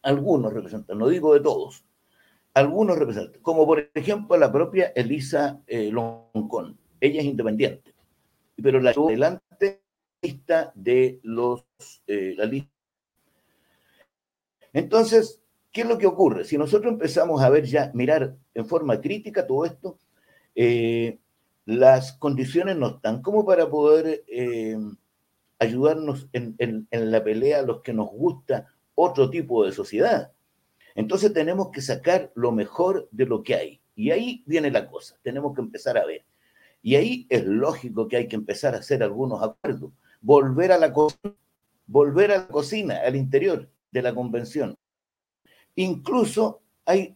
Algunos 0.01 0.51
representantes, 0.51 0.97
no 0.97 1.07
digo 1.07 1.33
de 1.33 1.39
todos, 1.39 1.85
algunos 2.55 2.97
representantes, 2.97 3.41
como 3.41 3.65
por 3.65 3.89
ejemplo 3.93 4.35
la 4.35 4.51
propia 4.51 4.87
Elisa 4.87 5.61
eh, 5.65 5.89
Loncón 5.93 6.77
ella 6.99 7.21
es 7.21 7.25
independiente, 7.25 7.93
pero 8.61 8.81
la 8.81 8.89
adelante 8.89 9.79
lista 10.21 10.71
de 10.75 11.19
los 11.23 11.65
eh, 12.07 12.33
la 12.37 12.45
lista. 12.45 12.71
Entonces, 14.73 15.41
¿qué 15.71 15.81
es 15.81 15.87
lo 15.87 15.97
que 15.97 16.07
ocurre? 16.07 16.45
Si 16.45 16.57
nosotros 16.57 16.93
empezamos 16.93 17.41
a 17.41 17.49
ver 17.49 17.65
ya, 17.65 17.91
mirar 17.93 18.35
en 18.53 18.65
forma 18.65 19.01
crítica 19.01 19.47
todo 19.47 19.65
esto, 19.65 19.97
eh, 20.55 21.19
las 21.65 22.13
condiciones 22.13 22.77
no 22.77 22.87
están 22.95 23.21
como 23.21 23.45
para 23.45 23.69
poder 23.69 24.23
eh, 24.27 24.77
ayudarnos 25.59 26.27
en, 26.33 26.55
en 26.57 27.11
la 27.11 27.23
pelea 27.23 27.59
a 27.59 27.63
los 27.63 27.81
que 27.81 27.93
nos 27.93 28.09
gusta 28.09 28.67
otro 28.95 29.29
tipo 29.29 29.65
de 29.65 29.71
sociedad. 29.71 30.31
Entonces 30.95 31.33
tenemos 31.33 31.69
que 31.69 31.81
sacar 31.81 32.31
lo 32.35 32.51
mejor 32.51 33.07
de 33.11 33.25
lo 33.25 33.43
que 33.43 33.55
hay. 33.55 33.81
Y 33.95 34.11
ahí 34.11 34.43
viene 34.45 34.71
la 34.71 34.89
cosa. 34.89 35.17
Tenemos 35.21 35.55
que 35.55 35.61
empezar 35.61 35.97
a 35.97 36.05
ver 36.05 36.25
y 36.81 36.95
ahí 36.95 37.27
es 37.29 37.45
lógico 37.45 38.07
que 38.07 38.17
hay 38.17 38.27
que 38.27 38.35
empezar 38.35 38.75
a 38.75 38.79
hacer 38.79 39.03
algunos 39.03 39.41
acuerdos, 39.43 39.91
volver 40.21 40.71
a 40.71 40.77
la 40.77 40.91
cocina, 40.93 41.33
volver 41.87 42.31
a 42.31 42.37
la 42.37 42.47
cocina, 42.47 42.99
al 43.05 43.15
interior 43.15 43.69
de 43.91 44.01
la 44.01 44.13
convención. 44.13 44.75
Incluso 45.75 46.61
hay, 46.85 47.15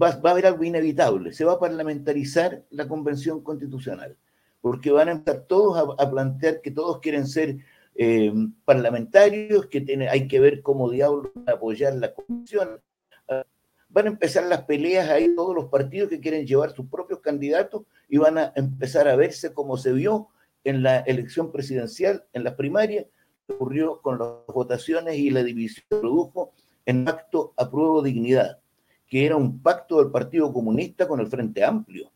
va, 0.00 0.08
a 0.08 0.30
haber 0.30 0.46
algo 0.46 0.64
inevitable, 0.64 1.32
se 1.32 1.44
va 1.44 1.54
a 1.54 1.60
parlamentarizar 1.60 2.64
la 2.70 2.88
convención 2.88 3.42
constitucional, 3.42 4.16
porque 4.60 4.90
van 4.90 5.08
a 5.08 5.12
empezar 5.12 5.44
todos 5.48 5.96
a, 5.98 6.10
plantear 6.10 6.60
que 6.60 6.70
todos 6.70 7.00
quieren 7.00 7.26
ser 7.26 7.58
eh, 7.94 8.32
parlamentarios, 8.64 9.66
que 9.66 9.80
tiene, 9.80 10.08
hay 10.08 10.28
que 10.28 10.40
ver 10.40 10.62
cómo 10.62 10.90
diablos 10.90 11.32
apoyar 11.46 11.94
la 11.94 12.12
convención. 12.12 12.80
Van 13.88 14.06
a 14.06 14.08
empezar 14.08 14.44
las 14.46 14.62
peleas 14.62 15.10
ahí, 15.10 15.34
todos 15.36 15.54
los 15.54 15.66
partidos 15.66 16.08
que 16.08 16.18
quieren 16.18 16.46
llevar 16.46 16.74
sus 16.74 16.86
propios 16.86 17.20
candidatos 17.20 17.82
y 18.08 18.16
van 18.16 18.38
a 18.38 18.50
empezar 18.56 19.06
a 19.06 19.16
verse 19.16 19.52
como 19.52 19.76
se 19.76 19.92
vio 19.92 20.28
en 20.64 20.82
la 20.82 21.00
elección 21.00 21.52
presidencial, 21.52 22.24
en 22.32 22.44
las 22.44 22.54
primarias, 22.54 23.06
ocurrió 23.46 24.00
con 24.00 24.18
las 24.18 24.28
votaciones 24.48 25.16
y 25.16 25.30
la 25.30 25.42
división 25.42 25.84
se 25.88 25.96
produjo 26.00 26.52
en 26.86 27.04
pacto 27.04 27.52
a 27.56 27.70
prueba 27.70 28.02
dignidad, 28.02 28.60
que 29.06 29.26
era 29.26 29.36
un 29.36 29.60
pacto 29.60 29.98
del 29.98 30.10
Partido 30.10 30.52
Comunista 30.52 31.06
con 31.06 31.20
el 31.20 31.26
Frente 31.26 31.64
Amplio. 31.64 32.10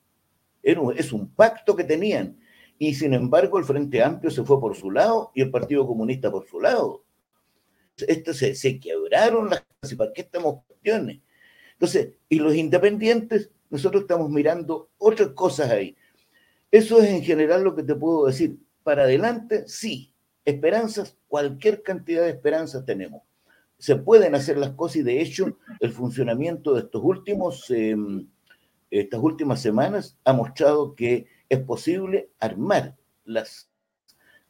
es 0.63 1.13
un 1.13 1.29
pacto 1.29 1.77
que 1.77 1.85
tenían. 1.85 2.39
Y 2.79 2.95
sin 2.95 3.15
embargo, 3.15 3.59
el 3.59 3.65
Frente 3.65 4.03
Amplio 4.03 4.31
se 4.31 4.45
fue 4.45 4.61
por 4.61 4.77
su 4.77 4.91
lado 4.91 5.31
y 5.35 5.43
el 5.43 5.51
Partido 5.51 5.87
Comunista 5.87 6.31
por 6.31 6.47
su 6.47 6.61
lado. 6.61 7.05
Esto 7.97 8.35
se, 8.35 8.55
se 8.55 8.79
quebraron 8.79 9.49
las. 9.49 9.65
¿Para 9.97 10.13
qué 10.13 10.23
estamos 10.23 10.65
cuestiones? 10.67 11.21
Entonces, 11.73 12.15
y 12.29 12.39
los 12.39 12.55
independientes 12.55 13.51
nosotros 13.71 14.03
estamos 14.03 14.31
mirando 14.31 14.91
otras 14.99 15.29
cosas 15.29 15.71
ahí. 15.71 15.97
Eso 16.77 17.01
es 17.01 17.09
en 17.09 17.23
general 17.23 17.65
lo 17.65 17.75
que 17.75 17.83
te 17.83 17.95
puedo 17.95 18.27
decir. 18.27 18.59
Para 18.83 19.05
adelante, 19.05 19.65
sí. 19.67 20.13
Esperanzas, 20.45 21.17
cualquier 21.27 21.83
cantidad 21.83 22.21
de 22.25 22.29
esperanzas 22.29 22.85
tenemos. 22.85 23.23
Se 23.79 23.97
pueden 23.97 24.35
hacer 24.35 24.59
las 24.59 24.73
cosas 24.73 24.97
y 24.97 25.03
de 25.03 25.23
hecho 25.23 25.57
el 25.81 25.91
funcionamiento 25.91 26.75
de 26.75 26.81
estos 26.81 27.03
últimos, 27.03 27.71
em, 27.71 28.29
estas 28.91 29.21
últimas 29.23 29.63
semanas 29.63 30.19
ha 30.27 30.35
mostrado 30.35 30.95
que 30.95 31.27
es 31.49 31.61
posible 31.61 32.29
armar 32.41 32.95
las 33.25 33.71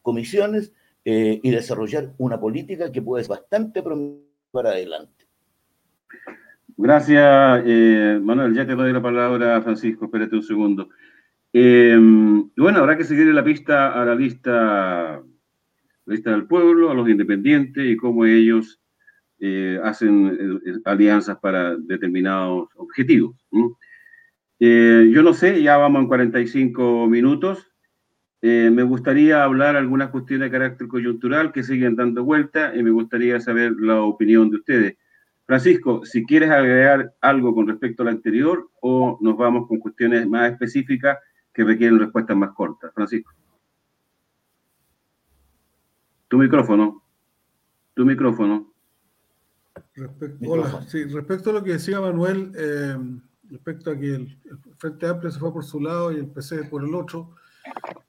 comisiones 0.02 0.72
eh, 1.04 1.38
y 1.40 1.50
desarrollar 1.52 2.12
una 2.18 2.40
política 2.40 2.90
que 2.90 3.02
puede 3.02 3.22
ser 3.22 3.36
bastante 3.36 3.84
para 4.50 4.70
adelante. 4.70 5.28
Gracias, 6.76 7.62
eh, 7.64 8.18
Manuel. 8.20 8.52
Ya 8.52 8.66
te 8.66 8.74
doy 8.74 8.92
la 8.92 9.00
palabra, 9.00 9.62
Francisco. 9.62 10.06
Espérate 10.06 10.34
un 10.34 10.42
segundo. 10.42 10.88
Eh, 11.58 11.96
bueno, 12.54 12.80
habrá 12.80 12.98
que 12.98 13.04
seguir 13.04 13.28
la 13.28 13.42
pista 13.42 13.98
a 13.98 14.04
la 14.04 14.14
lista, 14.14 15.22
lista 16.04 16.30
del 16.30 16.46
pueblo, 16.46 16.90
a 16.90 16.94
los 16.94 17.08
independientes 17.08 17.82
y 17.86 17.96
cómo 17.96 18.26
ellos 18.26 18.78
eh, 19.38 19.80
hacen 19.82 20.60
alianzas 20.84 21.38
para 21.38 21.74
determinados 21.78 22.68
objetivos. 22.76 23.36
yo 24.60 25.22
no 25.22 25.32
sé, 25.32 25.62
ya 25.62 25.78
vamos 25.78 26.02
en 26.02 26.08
45 26.08 27.06
minutos. 27.06 27.72
me 28.42 28.82
gustaría 28.82 29.42
hablar 29.42 29.76
algunas 29.76 30.10
cuestiones 30.10 30.50
de 30.50 30.58
carácter 30.58 30.88
coyuntural 30.88 31.52
que 31.52 31.62
siguen 31.62 31.96
dando 31.96 32.22
vuelta 32.22 32.76
y 32.76 32.82
me 32.82 32.90
gustaría 32.90 33.40
saber 33.40 33.72
la 33.80 34.02
opinión 34.02 34.50
de 34.50 34.56
ustedes. 34.56 34.96
Francisco, 35.46 36.04
si 36.04 36.22
quieres 36.26 36.50
agregar 36.50 37.14
algo 37.22 37.54
con 37.54 37.66
respecto 37.66 38.02
al 38.02 38.10
anterior 38.10 38.68
o 38.82 39.16
nos 39.22 39.38
vamos 39.38 39.66
con 39.66 39.78
cuestiones 39.78 40.28
más 40.28 40.52
específicas 40.52 41.16
que 41.56 41.64
requieren 41.64 41.98
respuestas 41.98 42.36
más 42.36 42.52
cortas. 42.52 42.92
Francisco. 42.92 43.32
Tu 46.28 46.36
micrófono. 46.36 47.02
Tu 47.94 48.04
micrófono. 48.04 48.74
hola, 50.46 50.82
sí, 50.86 51.04
respecto 51.04 51.48
a 51.48 51.52
lo 51.54 51.64
que 51.64 51.72
decía 51.72 51.98
Manuel, 51.98 52.52
eh, 52.54 52.98
respecto 53.48 53.90
a 53.90 53.98
que 53.98 54.16
el, 54.16 54.38
Frente 54.76 55.06
Amplio 55.06 55.30
se 55.30 55.38
fue 55.38 55.50
por 55.50 55.64
su 55.64 55.80
lado 55.80 56.12
y 56.12 56.16
el 56.16 56.26
PC 56.26 56.64
por 56.64 56.84
el 56.84 56.94
otro, 56.94 57.30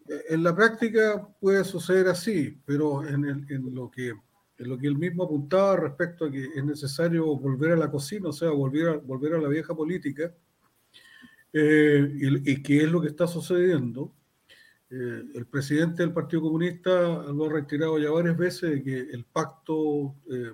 eh, 0.09 0.23
en 0.27 0.43
la 0.43 0.53
práctica 0.53 1.25
puede 1.39 1.63
suceder 1.63 2.09
así, 2.09 2.61
pero 2.65 3.07
en, 3.07 3.23
en, 3.49 3.73
lo 3.73 3.89
que, 3.89 4.09
en 4.09 4.69
lo 4.69 4.77
que 4.77 4.87
él 4.87 4.97
mismo 4.97 5.23
apuntaba 5.23 5.77
respecto 5.77 6.25
a 6.25 6.31
que 6.31 6.49
es 6.53 6.65
necesario 6.65 7.33
volver 7.37 7.71
a 7.71 7.77
la 7.77 7.89
cocina, 7.89 8.27
o 8.27 8.33
sea, 8.33 8.49
volver 8.49 8.89
a, 8.89 8.97
volver 8.97 9.35
a 9.35 9.39
la 9.39 9.47
vieja 9.47 9.73
política, 9.73 10.33
eh, 11.53 12.09
y, 12.19 12.51
y 12.51 12.63
qué 12.63 12.83
es 12.83 12.91
lo 12.91 13.01
que 13.01 13.07
está 13.07 13.27
sucediendo, 13.27 14.13
eh, 14.89 15.23
el 15.33 15.45
presidente 15.47 16.01
del 16.01 16.13
Partido 16.13 16.43
Comunista 16.43 16.91
lo 17.23 17.45
ha 17.45 17.49
retirado 17.49 17.99
ya 17.99 18.09
varias 18.09 18.37
veces 18.37 18.71
de 18.71 18.83
que 18.83 18.99
el 18.99 19.25
pacto, 19.25 20.15
eh, 20.31 20.53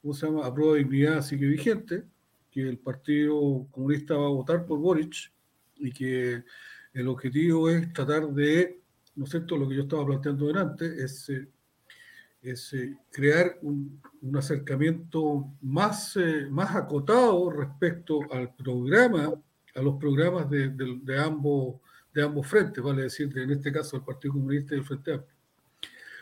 ¿cómo 0.00 0.14
se 0.14 0.26
llama?, 0.26 0.46
a 0.46 0.76
dignidad 0.76 1.22
sigue 1.22 1.46
vigente, 1.46 2.04
que 2.52 2.68
el 2.68 2.78
Partido 2.78 3.66
Comunista 3.72 4.14
va 4.14 4.26
a 4.26 4.30
votar 4.30 4.64
por 4.64 4.78
Boric 4.78 5.32
y 5.76 5.90
que 5.90 6.44
el 6.92 7.08
objetivo 7.08 7.68
es 7.68 7.92
tratar 7.92 8.28
de, 8.28 8.80
¿no 9.16 9.24
es 9.24 9.30
cierto?, 9.30 9.56
lo 9.56 9.68
que 9.68 9.74
yo 9.74 9.82
estaba 9.82 10.06
planteando 10.06 10.46
delante, 10.46 11.02
es, 11.02 11.28
eh, 11.30 11.48
es 12.42 12.76
crear 13.10 13.58
un, 13.62 14.00
un, 14.22 14.36
acercamiento 14.36 15.52
más, 15.62 16.16
más 16.50 16.76
acotado 16.76 17.50
respecto 17.50 18.20
al 18.30 18.54
programa, 18.54 19.34
a 19.74 19.82
los 19.82 19.96
programas 19.98 20.48
de, 20.48 20.68
de, 20.70 21.00
de 21.02 21.18
ambos 21.18 21.76
de 22.14 22.22
ambos 22.22 22.46
frentes, 22.46 22.82
vale 22.82 23.02
decir, 23.02 23.36
en 23.36 23.50
este 23.50 23.72
caso 23.72 23.96
el 23.96 24.04
Partido 24.04 24.34
Comunista 24.34 24.74
y 24.74 24.78
el 24.78 24.84
Frente 24.84 25.14
Amplio. 25.14 25.36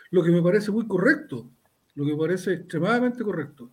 Lo 0.09 0.23
que 0.23 0.31
me 0.31 0.41
parece 0.41 0.71
muy 0.71 0.87
correcto, 0.87 1.47
lo 1.95 2.05
que 2.05 2.11
me 2.11 2.17
parece 2.17 2.53
extremadamente 2.53 3.23
correcto. 3.23 3.71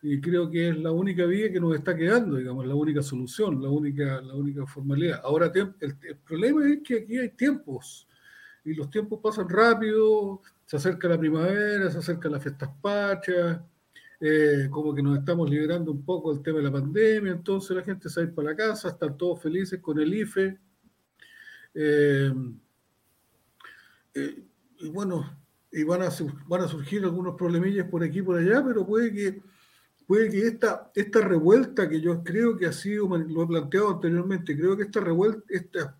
Y 0.00 0.20
creo 0.20 0.50
que 0.50 0.70
es 0.70 0.78
la 0.78 0.92
única 0.92 1.26
vía 1.26 1.52
que 1.52 1.60
nos 1.60 1.74
está 1.74 1.94
quedando, 1.94 2.36
digamos, 2.36 2.66
la 2.66 2.74
única 2.74 3.02
solución, 3.02 3.60
la 3.60 3.68
única, 3.68 4.20
la 4.22 4.34
única 4.34 4.66
formalidad. 4.66 5.20
Ahora, 5.24 5.52
el, 5.54 6.16
problema 6.24 6.66
es 6.70 6.80
que 6.82 7.00
aquí 7.00 7.18
hay 7.18 7.30
tiempos, 7.30 8.06
y 8.64 8.74
los 8.74 8.88
tiempos 8.90 9.20
pasan 9.22 9.48
rápido, 9.48 10.40
se 10.64 10.76
acerca 10.76 11.08
la 11.08 11.18
primavera, 11.18 11.90
se 11.90 11.98
acercan 11.98 12.32
las 12.32 12.42
fiestas 12.42 12.70
pachas, 12.80 13.60
eh, 14.20 14.68
como 14.70 14.94
que 14.94 15.02
nos 15.02 15.18
estamos 15.18 15.48
liberando 15.48 15.92
un 15.92 16.04
poco 16.04 16.32
del 16.32 16.42
tema 16.42 16.58
de 16.58 16.64
la 16.64 16.72
pandemia, 16.72 17.32
entonces 17.32 17.76
la 17.76 17.84
gente 17.84 18.08
se 18.08 18.26
para 18.28 18.50
la 18.50 18.56
casa, 18.56 18.88
están 18.88 19.16
todos 19.16 19.40
felices 19.40 19.80
con 19.80 19.98
el 20.00 20.12
IFE, 20.12 20.58
eh, 21.74 22.32
eh, 24.14 24.44
y 24.80 24.88
bueno, 24.88 25.38
y 25.70 25.84
van 25.84 26.02
a, 26.02 26.08
van 26.48 26.62
a 26.62 26.68
surgir 26.68 27.04
algunos 27.04 27.36
problemillas 27.36 27.88
por 27.88 28.02
aquí 28.02 28.18
y 28.18 28.22
por 28.22 28.38
allá, 28.38 28.64
pero 28.64 28.84
puede 28.84 29.12
que, 29.12 29.40
puede 30.04 30.30
que 30.30 30.48
esta, 30.48 30.90
esta 30.94 31.20
revuelta 31.20 31.88
que 31.88 32.00
yo 32.00 32.24
creo 32.24 32.56
que 32.56 32.66
ha 32.66 32.72
sido, 32.72 33.06
lo 33.16 33.44
he 33.44 33.46
planteado 33.46 33.90
anteriormente, 33.94 34.56
creo 34.56 34.76
que 34.76 34.84
esta 34.84 35.00
revuelta, 35.00 35.44
esta, 35.48 35.96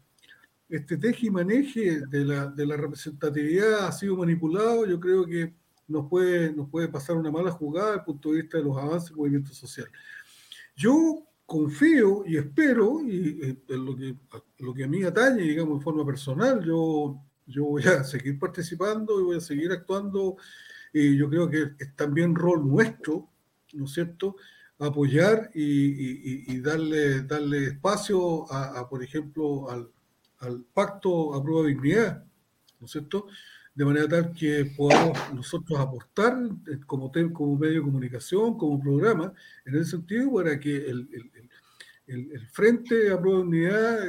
este 0.69 0.97
teje 0.97 1.27
y 1.27 1.31
maneje 1.31 2.01
de 2.07 2.25
la, 2.25 2.47
de 2.49 2.67
la 2.67 2.77
representatividad 2.77 3.87
ha 3.87 3.93
sido 3.93 4.17
manipulado, 4.17 4.87
yo 4.87 4.99
creo 4.99 5.25
que 5.25 5.55
nos 5.89 6.09
puede, 6.09 6.53
nos 6.53 6.69
puede 6.69 6.89
pasar 6.89 7.17
una 7.17 7.31
mala 7.31 7.51
jugada 7.51 7.89
desde 7.89 7.99
el 7.99 8.05
punto 8.05 8.31
de 8.31 8.43
vista 8.43 8.59
de 8.59 8.65
los 8.65 8.77
avances 8.77 9.09
del 9.09 9.17
movimiento 9.17 9.53
social. 9.53 9.89
Yo 10.77 11.25
confío 11.47 12.25
y 12.27 12.37
espero, 12.37 13.01
y 13.03 13.41
eh, 13.43 13.59
en 13.69 13.85
lo 13.85 13.97
que, 13.97 14.15
lo 14.59 14.75
que 14.75 14.85
a 14.85 14.89
mí 14.89 15.03
atañe, 15.03 15.43
digamos, 15.43 15.79
en 15.79 15.83
forma 15.83 16.05
personal, 16.05 16.63
yo, 16.63 17.19
yo 17.47 17.65
voy 17.65 17.83
a 17.85 18.05
seguir 18.05 18.39
participando 18.39 19.19
y 19.19 19.25
voy 19.25 19.37
a 19.39 19.41
seguir 19.41 19.73
actuando, 19.73 20.37
y 20.93 21.17
yo 21.17 21.29
creo 21.31 21.49
que 21.49 21.71
es 21.79 21.97
también 21.97 22.35
rol 22.35 22.69
nuestro, 22.69 23.31
¿no 23.73 23.87
es 23.87 23.93
cierto?, 23.93 24.37
apoyar 24.79 25.51
y, 25.55 26.53
y, 26.53 26.61
darle, 26.61 27.23
darle 27.23 27.65
espacio 27.65 28.51
a, 28.53 28.89
por 28.89 29.03
ejemplo, 29.03 29.69
al, 29.69 29.91
al 30.39 30.65
pacto 30.73 31.35
a 31.35 31.43
prueba 31.43 31.63
de 31.63 31.69
dignidad, 31.71 32.25
¿no 32.79 32.87
es 32.87 32.93
cierto?, 32.93 33.27
de 33.79 33.85
manera 33.85 34.09
tal 34.09 34.33
que 34.33 34.73
podamos 34.77 35.17
nosotros 35.33 35.79
aportar 35.79 36.37
eh, 36.67 36.81
como, 36.85 37.13
como 37.33 37.57
medio 37.57 37.77
de 37.77 37.83
comunicación, 37.83 38.59
como 38.59 38.83
programa, 38.83 39.33
en 39.65 39.77
ese 39.77 39.93
sentido, 39.93 40.33
para 40.35 40.59
que 40.59 40.79
el, 40.79 41.09
el, 42.09 42.33
el 42.33 42.47
Frente 42.49 43.13
a 43.13 43.21
Prueba 43.21 43.39
de 43.39 43.45
Unidad 43.45 44.01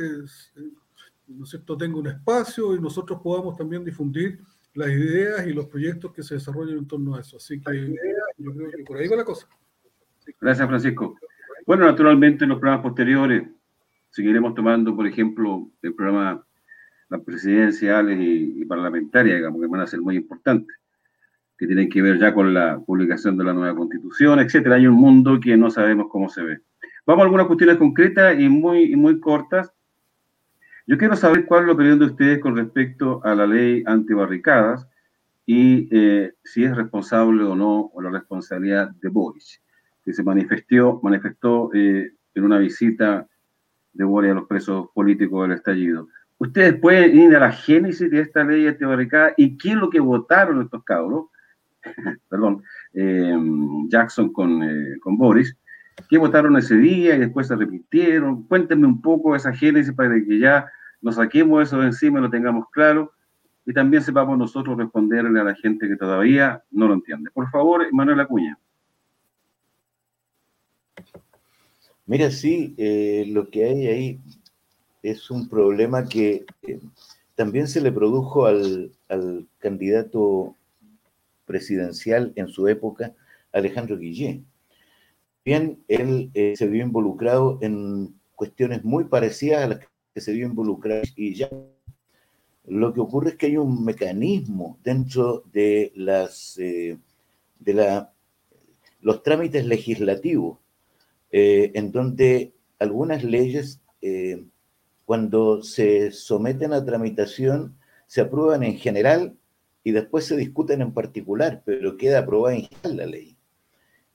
¿no 1.27 1.43
es 1.43 1.49
cierto? 1.51 1.77
tenga 1.77 1.99
un 1.99 2.07
espacio 2.07 2.75
y 2.75 2.81
nosotros 2.81 3.19
podamos 3.23 3.55
también 3.55 3.85
difundir 3.85 4.39
las 4.73 4.89
ideas 4.89 5.45
y 5.45 5.53
los 5.53 5.67
proyectos 5.67 6.13
que 6.13 6.23
se 6.23 6.33
desarrollan 6.33 6.79
en 6.79 6.87
torno 6.87 7.13
a 7.13 7.19
eso. 7.19 7.37
Así 7.37 7.61
que 7.61 7.93
yo 8.39 8.51
creo 8.51 8.71
que 8.71 8.83
por 8.85 8.97
ahí 8.97 9.07
va 9.07 9.17
la 9.17 9.23
cosa. 9.23 9.47
Gracias, 10.41 10.67
Francisco. 10.67 11.15
Bueno, 11.67 11.85
naturalmente 11.85 12.43
en 12.43 12.49
los 12.49 12.59
programas 12.59 12.83
posteriores 12.83 13.47
seguiremos 14.09 14.55
tomando, 14.55 14.95
por 14.95 15.05
ejemplo, 15.05 15.69
el 15.83 15.93
programa 15.93 16.43
las 17.09 17.21
presidenciales 17.21 18.19
y, 18.21 18.65
parlamentarias, 18.65 19.37
digamos, 19.37 19.61
que 19.61 19.67
van 19.67 19.81
a 19.81 19.87
ser 19.87 19.99
muy 19.99 20.15
importantes, 20.15 20.77
que 21.57 21.65
tienen 21.65 21.89
que 21.89 22.01
ver 22.01 22.19
ya 22.19 22.33
con 22.33 22.53
la 22.53 22.79
publicación 22.79 23.37
de 23.37 23.43
la 23.43 23.53
nueva 23.53 23.75
constitución, 23.75 24.39
etcétera. 24.39 24.75
Hay 24.75 24.87
un 24.87 24.95
mundo 24.95 25.39
que 25.39 25.57
no 25.57 25.69
sabemos 25.69 26.07
cómo 26.09 26.29
se 26.29 26.43
ve. 26.43 26.59
Vamos 27.05 27.23
a 27.23 27.25
algunas 27.25 27.47
cuestiones 27.47 27.77
concretas 27.77 28.39
y 28.39 28.47
muy, 28.47 28.95
muy 28.95 29.19
cortas. 29.19 29.73
Yo 30.85 30.97
quiero 30.97 31.15
saber 31.15 31.45
cuál 31.45 31.61
es 31.61 31.67
la 31.67 31.73
opinión 31.73 31.99
de 31.99 32.05
ustedes 32.05 32.39
con 32.39 32.55
respecto 32.55 33.21
a 33.23 33.35
la 33.35 33.47
ley 33.47 33.83
antibarricadas 33.85 34.87
y 35.45 35.87
eh, 35.91 36.33
si 36.43 36.63
es 36.63 36.75
responsable 36.75 37.43
o 37.43 37.55
no 37.55 37.89
o 37.93 38.01
la 38.01 38.11
responsabilidad 38.11 38.91
de 39.01 39.09
Boris, 39.09 39.61
que 40.05 40.13
se 40.13 40.23
manifestó, 40.23 40.99
manifestó 41.01 41.71
eh, 41.73 42.13
en 42.35 42.43
una 42.43 42.59
visita 42.59 43.27
de 43.93 44.03
Boris 44.03 44.31
a 44.31 44.35
los 44.35 44.47
presos 44.47 44.89
políticos 44.93 45.47
del 45.47 45.57
estallido. 45.57 46.07
Ustedes 46.39 46.79
pueden 46.79 47.17
ir 47.17 47.35
a 47.35 47.39
la 47.39 47.51
génesis 47.51 48.09
de 48.09 48.21
esta 48.21 48.43
ley 48.43 48.67
antibarricada 48.67 49.33
y 49.37 49.57
qué 49.57 49.69
es 49.69 49.75
lo 49.75 49.89
que 49.89 49.99
votaron 49.99 50.61
estos 50.61 50.83
cabros, 50.83 51.25
perdón, 52.29 52.63
eh, 52.93 53.37
Jackson 53.89 54.33
con, 54.33 54.61
con 55.01 55.17
Boris, 55.17 55.55
qué 56.09 56.17
votaron 56.17 56.57
ese 56.57 56.77
día 56.77 57.15
y 57.15 57.19
después 57.19 57.47
se 57.47 57.55
repitieron. 57.55 58.43
Cuéntenme 58.43 58.87
un 58.87 59.01
poco 59.01 59.35
esa 59.35 59.53
génesis 59.53 59.93
para 59.93 60.15
que 60.15 60.39
ya 60.39 60.65
nos 61.01 61.15
saquemos 61.15 61.61
eso 61.63 61.79
de 61.79 61.87
encima 61.87 62.19
y 62.19 62.23
lo 62.23 62.29
tengamos 62.29 62.65
claro 62.71 63.11
y 63.69 63.73
también 63.73 64.01
sepamos 64.01 64.35
nosotros 64.35 64.77
responderle 64.77 65.39
a 65.39 65.43
la 65.43 65.53
gente 65.53 65.87
que 65.87 65.95
todavía 65.95 66.63
no 66.71 66.87
lo 66.87 66.95
entiende. 66.95 67.29
Por 67.31 67.49
favor, 67.51 67.85
Manuel 67.91 68.19
Acuña. 68.19 68.57
Mira, 72.07 72.31
sí, 72.31 72.73
eh, 72.79 73.25
lo 73.27 73.47
que 73.51 73.65
hay 73.65 73.87
ahí 73.87 74.19
es 75.03 75.31
un 75.31 75.47
problema 75.49 76.05
que 76.07 76.45
eh, 76.63 76.79
también 77.35 77.67
se 77.67 77.81
le 77.81 77.91
produjo 77.91 78.45
al, 78.45 78.91
al, 79.07 79.47
candidato 79.59 80.55
presidencial 81.45 82.33
en 82.35 82.47
su 82.47 82.67
época, 82.67 83.13
Alejandro 83.51 83.97
Guillén 83.97 84.45
bien 85.49 85.83
él 85.87 86.29
eh, 86.35 86.53
se 86.55 86.67
vio 86.67 86.83
involucrado 86.83 87.57
en 87.61 88.13
cuestiones 88.35 88.83
muy 88.83 89.05
parecidas 89.05 89.63
a 89.63 89.67
las 89.67 89.79
que 90.13 90.21
se 90.21 90.31
vio 90.33 90.45
involucrado 90.45 91.01
y 91.15 91.33
ya. 91.33 91.49
Lo 92.67 92.93
que 92.93 92.99
ocurre 92.99 93.29
es 93.31 93.35
que 93.35 93.47
hay 93.47 93.57
un 93.57 93.83
mecanismo 93.83 94.77
dentro 94.83 95.43
de 95.51 95.91
las 95.95 96.57
eh, 96.59 96.99
de 97.59 97.73
la, 97.73 98.13
los 99.01 99.23
trámites 99.23 99.65
legislativos 99.65 100.59
en 101.31 101.91
donde 101.91 102.53
algunas 102.79 103.23
leyes 103.23 103.79
cuando 105.09 105.63
se 105.63 106.11
someten 106.11 106.71
a 106.71 106.85
tramitación 106.85 107.75
se 108.05 108.21
aprueban 108.21 108.61
en 108.61 108.77
general 108.77 109.35
y 109.83 109.89
después 109.89 110.25
se 110.25 110.37
discuten 110.37 110.83
en 110.83 110.93
particular, 110.93 111.63
pero 111.65 111.97
queda 111.97 112.19
aprobada 112.19 112.55
en 112.55 112.65
general 112.65 112.97
la 112.97 113.05
ley. 113.07 113.35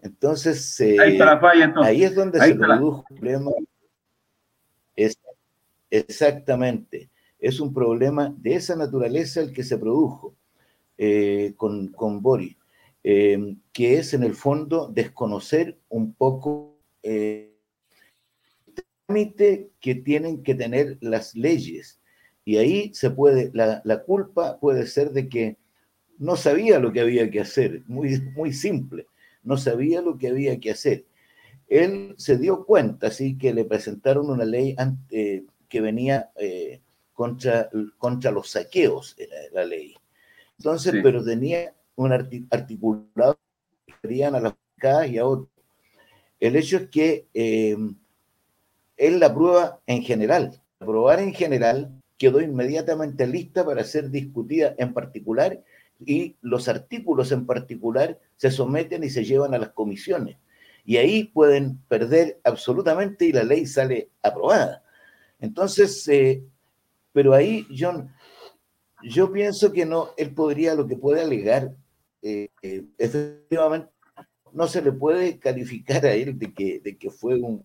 Entonces, 0.03 0.81
ahí, 0.81 2.05
es 2.05 2.15
donde 2.15 2.39
se 2.39 2.55
produjo 2.55 3.05
el 3.11 3.17
problema. 3.17 3.51
Es, 4.95 5.19
exactamente. 5.91 7.11
Es 7.41 7.59
un 7.59 7.75
problema 7.75 8.33
de 8.39 8.55
esa 8.55 8.77
naturaleza 8.77 9.41
el 9.41 9.53
que 9.53 9.65
se 9.65 9.79
produjo 9.79 10.37
eh, 10.97 11.55
con, 11.57 11.89
con 11.89 12.23
Boris, 12.23 12.57
eh, 13.03 13.57
que 13.73 13.99
es 13.99 14.15
en 14.15 14.23
el 14.23 14.37
fondo 14.37 14.87
desconocer 14.95 15.77
un 15.89 16.15
poco 16.15 16.79
eh, 17.03 17.54
trámite 19.15 19.71
que 19.81 19.95
tienen 19.95 20.43
que 20.43 20.55
tener 20.55 20.99
las 21.01 21.35
leyes. 21.35 22.01
Y 22.45 22.57
ahí 22.59 22.93
se 22.95 23.11
puede, 23.11 23.51
la, 23.55 23.81
la, 23.85 24.03
culpa 24.03 24.59
puede 24.59 24.87
ser 24.87 25.11
de 25.13 25.29
que 25.29 25.57
no 26.19 26.37
sabía 26.37 26.79
lo 26.79 26.93
que 26.93 27.01
había 27.01 27.31
que 27.31 27.41
hacer, 27.41 27.83
muy, 27.87 28.21
muy 28.35 28.53
simple 28.53 29.07
no 29.45 29.57
sabía 29.57 30.01
lo 30.01 30.19
que 30.19 30.29
había 30.29 30.59
que 30.59 30.73
hacer. 30.73 31.05
Él 31.69 32.15
se 32.19 32.37
dio 32.39 32.65
cuenta, 32.65 33.09
así 33.09 33.39
que 33.39 33.55
le 33.55 33.65
presentaron 33.65 34.29
una 34.29 34.45
ley 34.45 34.75
eh, 35.11 35.45
que 35.69 35.81
venía 35.81 36.31
eh, 36.37 36.81
contra, 37.13 37.71
contra 37.99 38.31
los 38.31 38.51
saqueos, 38.51 39.15
era 39.19 39.37
la 39.53 39.65
ley. 39.65 39.95
Entonces, 40.59 40.95
pero 41.03 41.23
tenía 41.23 41.75
un 41.97 42.13
articulado 42.13 43.39
que 43.87 43.95
querían 44.03 44.35
a 44.35 44.41
las 44.41 44.55
casas 44.77 45.11
y 45.11 45.19
a 45.19 45.27
otros. 45.27 45.49
El 46.41 46.57
hecho 46.57 46.77
es 46.79 46.89
que 46.89 47.29
eh, 47.33 47.77
él 48.97 49.21
la 49.21 49.35
prueba 49.35 49.81
en 49.87 50.03
general. 50.03 50.61
Aprobar 50.81 51.21
en 51.21 51.35
general 51.35 51.91
quedó 52.19 52.41
inmediatamente 52.41 53.27
lista 53.27 53.65
para 53.65 53.85
ser 53.85 54.11
discutida 54.11 54.75
en 54.79 54.93
particular 54.93 55.63
y 56.01 56.37
los 56.41 56.69
artículos 56.69 57.33
en 57.33 57.47
particular 57.47 58.19
se 58.37 58.51
someten 58.51 59.05
y 59.05 59.11
se 59.11 59.25
llevan 59.25 59.55
a 59.55 59.59
las 59.59 59.71
comisiones. 59.71 60.37
Y 60.85 60.99
ahí 60.99 61.25
pueden 61.25 61.79
perder 61.89 62.41
absolutamente 62.45 63.27
y 63.27 63.33
la 63.33 63.43
ley 63.43 63.67
sale 63.67 64.11
aprobada. 64.23 64.83
Entonces, 65.41 66.07
eh, 66.09 66.45
pero 67.13 67.33
ahí, 67.33 67.67
John, 67.77 68.11
yo 69.03 69.33
pienso 69.33 69.73
que 69.73 69.87
no, 69.87 70.11
él 70.17 70.35
podría, 70.35 70.75
lo 70.75 70.87
que 70.87 70.97
puede 70.97 71.23
alegar, 71.23 71.75
eh, 72.23 72.49
eh, 72.63 72.85
efectivamente, 72.99 73.91
no 74.53 74.69
se 74.69 74.83
le 74.83 74.93
puede 74.93 75.39
calificar 75.39 76.05
a 76.07 76.13
él 76.13 76.39
de 76.39 76.53
que, 76.53 76.81
de 76.81 76.97
que 76.97 77.11
fue 77.11 77.35
un 77.35 77.65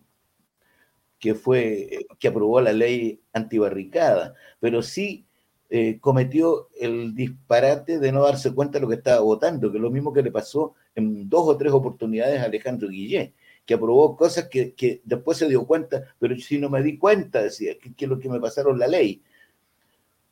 que 1.20 1.34
fue 1.34 2.06
que 2.18 2.28
aprobó 2.28 2.60
la 2.60 2.72
ley 2.72 3.20
antibarricada, 3.32 4.34
pero 4.58 4.82
sí 4.82 5.26
eh, 5.68 6.00
cometió 6.00 6.68
el 6.80 7.14
disparate 7.14 8.00
de 8.00 8.10
no 8.10 8.24
darse 8.24 8.52
cuenta 8.52 8.78
de 8.78 8.82
lo 8.82 8.88
que 8.88 8.96
estaba 8.96 9.20
votando, 9.20 9.70
que 9.70 9.76
es 9.76 9.82
lo 9.82 9.90
mismo 9.90 10.12
que 10.12 10.22
le 10.22 10.32
pasó 10.32 10.74
en 10.96 11.28
dos 11.28 11.46
o 11.46 11.56
tres 11.56 11.72
oportunidades 11.72 12.40
a 12.40 12.46
Alejandro 12.46 12.88
Guillé, 12.88 13.34
que 13.64 13.74
aprobó 13.74 14.16
cosas 14.16 14.48
que, 14.48 14.74
que 14.74 15.00
después 15.04 15.38
se 15.38 15.48
dio 15.48 15.66
cuenta, 15.66 16.02
pero 16.18 16.34
si 16.36 16.58
no 16.58 16.70
me 16.70 16.82
di 16.82 16.98
cuenta, 16.98 17.42
decía, 17.42 17.78
que, 17.78 17.92
es 17.96 18.08
lo 18.08 18.18
que 18.18 18.28
me 18.28 18.40
pasaron 18.40 18.78
la 18.78 18.88
ley. 18.88 19.22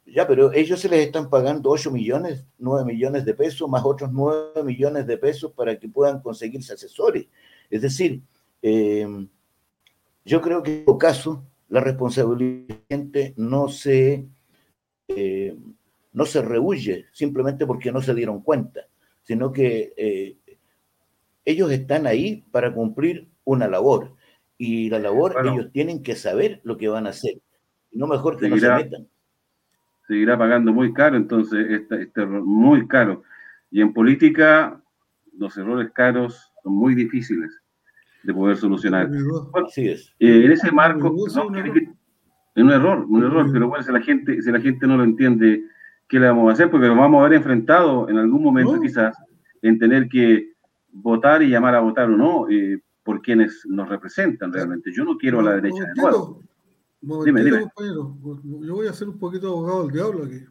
Ya, 0.06 0.26
pero 0.26 0.52
ellos 0.54 0.80
se 0.80 0.88
les 0.88 1.06
están 1.06 1.28
pagando 1.28 1.70
8 1.70 1.90
millones, 1.90 2.46
9 2.58 2.84
millones 2.84 3.24
de 3.26 3.34
pesos, 3.34 3.68
más 3.68 3.84
otros 3.84 4.10
9 4.10 4.62
millones 4.64 5.06
de 5.06 5.18
pesos 5.18 5.52
para 5.52 5.78
que 5.78 5.88
puedan 5.88 6.20
conseguirse 6.22 6.72
asesores. 6.72 7.26
Es 7.70 7.82
decir, 7.82 8.22
eh, 8.62 9.06
yo 10.28 10.42
creo 10.42 10.62
que 10.62 10.80
en 10.80 10.84
todo 10.84 10.98
caso 10.98 11.44
la 11.70 11.80
responsabilidad 11.80 12.76
no 13.36 13.68
se, 13.68 14.28
eh, 15.08 15.56
no 16.12 16.26
se 16.26 16.42
rehuye 16.42 17.06
simplemente 17.12 17.66
porque 17.66 17.90
no 17.90 18.02
se 18.02 18.14
dieron 18.14 18.42
cuenta, 18.42 18.82
sino 19.22 19.50
que 19.50 19.94
eh, 19.96 20.36
ellos 21.46 21.70
están 21.72 22.06
ahí 22.06 22.44
para 22.50 22.74
cumplir 22.74 23.28
una 23.44 23.68
labor 23.68 24.14
y 24.58 24.90
la 24.90 24.98
labor 24.98 25.34
ellos 25.46 25.72
tienen 25.72 26.02
que 26.02 26.14
saber 26.14 26.60
lo 26.62 26.76
que 26.76 26.88
van 26.88 27.06
a 27.06 27.10
hacer, 27.10 27.40
no 27.92 28.06
mejor 28.06 28.38
que 28.38 28.50
no 28.50 28.58
se 28.58 28.68
metan. 28.68 29.08
seguirá 30.06 30.36
pagando 30.36 30.74
muy 30.74 30.92
caro, 30.92 31.16
entonces 31.16 31.70
este, 31.70 32.02
este 32.02 32.20
error 32.20 32.42
muy 32.44 32.86
caro. 32.86 33.22
Y 33.70 33.80
en 33.80 33.94
política 33.94 34.82
los 35.38 35.56
errores 35.56 35.90
caros 35.92 36.52
son 36.62 36.74
muy 36.74 36.94
difíciles 36.94 37.50
de 38.22 38.34
poder 38.34 38.56
solucionar. 38.56 39.10
Así 39.66 39.88
es. 39.88 40.14
Eh, 40.18 40.44
en 40.44 40.52
ese 40.52 40.70
marco, 40.72 41.14
es 41.26 41.36
un 41.36 42.70
error, 42.70 43.04
un 43.08 43.22
error, 43.22 43.48
pero 43.52 43.68
bueno, 43.68 43.84
si 43.84 43.92
la 43.92 44.00
gente, 44.00 44.42
si 44.42 44.50
la 44.50 44.60
gente 44.60 44.86
no 44.86 44.96
lo 44.96 45.04
entiende, 45.04 45.64
¿qué 46.08 46.18
le 46.18 46.26
vamos 46.26 46.50
a 46.50 46.52
hacer? 46.54 46.70
Porque 46.70 46.88
nos 46.88 46.96
vamos 46.96 47.20
a 47.20 47.28
ver 47.28 47.38
enfrentado 47.38 48.08
en 48.08 48.18
algún 48.18 48.42
momento 48.42 48.80
quizás 48.80 49.16
en 49.62 49.78
tener 49.78 50.08
que 50.08 50.52
votar 50.90 51.42
y 51.42 51.50
llamar 51.50 51.74
a 51.74 51.80
votar 51.80 52.10
o 52.10 52.16
no 52.16 52.48
eh, 52.50 52.82
por 53.04 53.22
quienes 53.22 53.64
nos 53.66 53.88
representan 53.88 54.52
realmente. 54.52 54.90
Yo 54.92 55.04
no 55.04 55.16
quiero 55.16 55.40
a 55.40 55.44
la 55.44 55.54
derecha 55.54 55.84
de 55.84 56.02
nuevo 56.02 56.42
dime, 57.00 57.44
dime. 57.44 57.60
compañero. 57.62 58.16
Yo 58.60 58.74
voy 58.74 58.86
a 58.86 58.92
ser 58.92 59.08
un 59.08 59.18
poquito 59.18 59.48
abogado 59.48 59.84
del 59.84 59.92
diablo 59.92 60.24
aquí. 60.24 60.44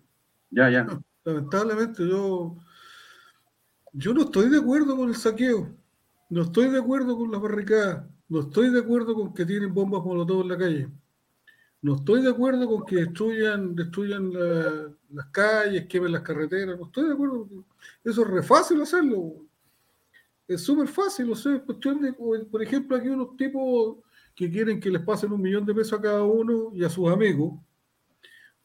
Ya, 0.52 0.70
ya. 0.70 0.86
Lamentablemente 1.24 2.08
yo, 2.08 2.58
yo 3.94 4.14
no 4.14 4.22
estoy 4.22 4.50
de 4.50 4.60
acuerdo 4.60 4.96
con 4.96 5.10
el 5.10 5.16
saqueo. 5.16 5.76
No 6.30 6.42
estoy 6.44 6.70
de 6.70 6.80
acuerdo 6.80 7.18
con 7.18 7.32
las 7.32 7.42
barricadas. 7.42 8.06
No 8.30 8.42
estoy 8.42 8.70
de 8.70 8.80
acuerdo 8.80 9.16
con 9.16 9.34
que 9.34 9.46
tienen 9.46 9.74
bombas 9.74 10.04
molotov 10.04 10.42
en 10.42 10.48
la 10.50 10.58
calle. 10.58 10.90
No 11.82 11.96
estoy 11.96 12.22
de 12.22 12.30
acuerdo 12.30 12.68
con 12.68 12.86
que 12.86 12.98
destruyan, 12.98 13.76
destruyan 13.76 14.34
las 15.10 15.28
calles, 15.32 15.86
quemen 15.88 16.12
las 16.12 16.24
carreteras. 16.24 16.78
No 16.78 16.88
estoy 16.88 17.08
de 17.08 17.14
acuerdo. 17.14 17.48
Eso 18.04 18.22
es 18.24 18.28
re 18.28 18.44
fácil 18.44 18.82
hacerlo. 18.82 19.46
Es 20.48 20.62
súper 20.62 20.88
fácil. 20.88 21.32
O 21.32 21.36
sea, 21.36 21.62
cuestión 21.62 22.02
de, 22.02 22.14
por 22.14 22.62
ejemplo, 22.62 22.98
aquí 22.98 23.08
unos 23.08 23.38
tipos 23.38 23.98
que 24.36 24.50
quieren 24.50 24.80
que 24.80 24.90
les 24.90 25.02
pasen 25.02 25.32
un 25.32 25.42
millón 25.42 25.66
de 25.66 25.74
pesos 25.74 25.98
a 25.98 26.02
cada 26.02 26.24
uno 26.24 26.72
y 26.74 26.84
a 26.84 26.90
sus 26.90 27.10
amigos 27.10 27.54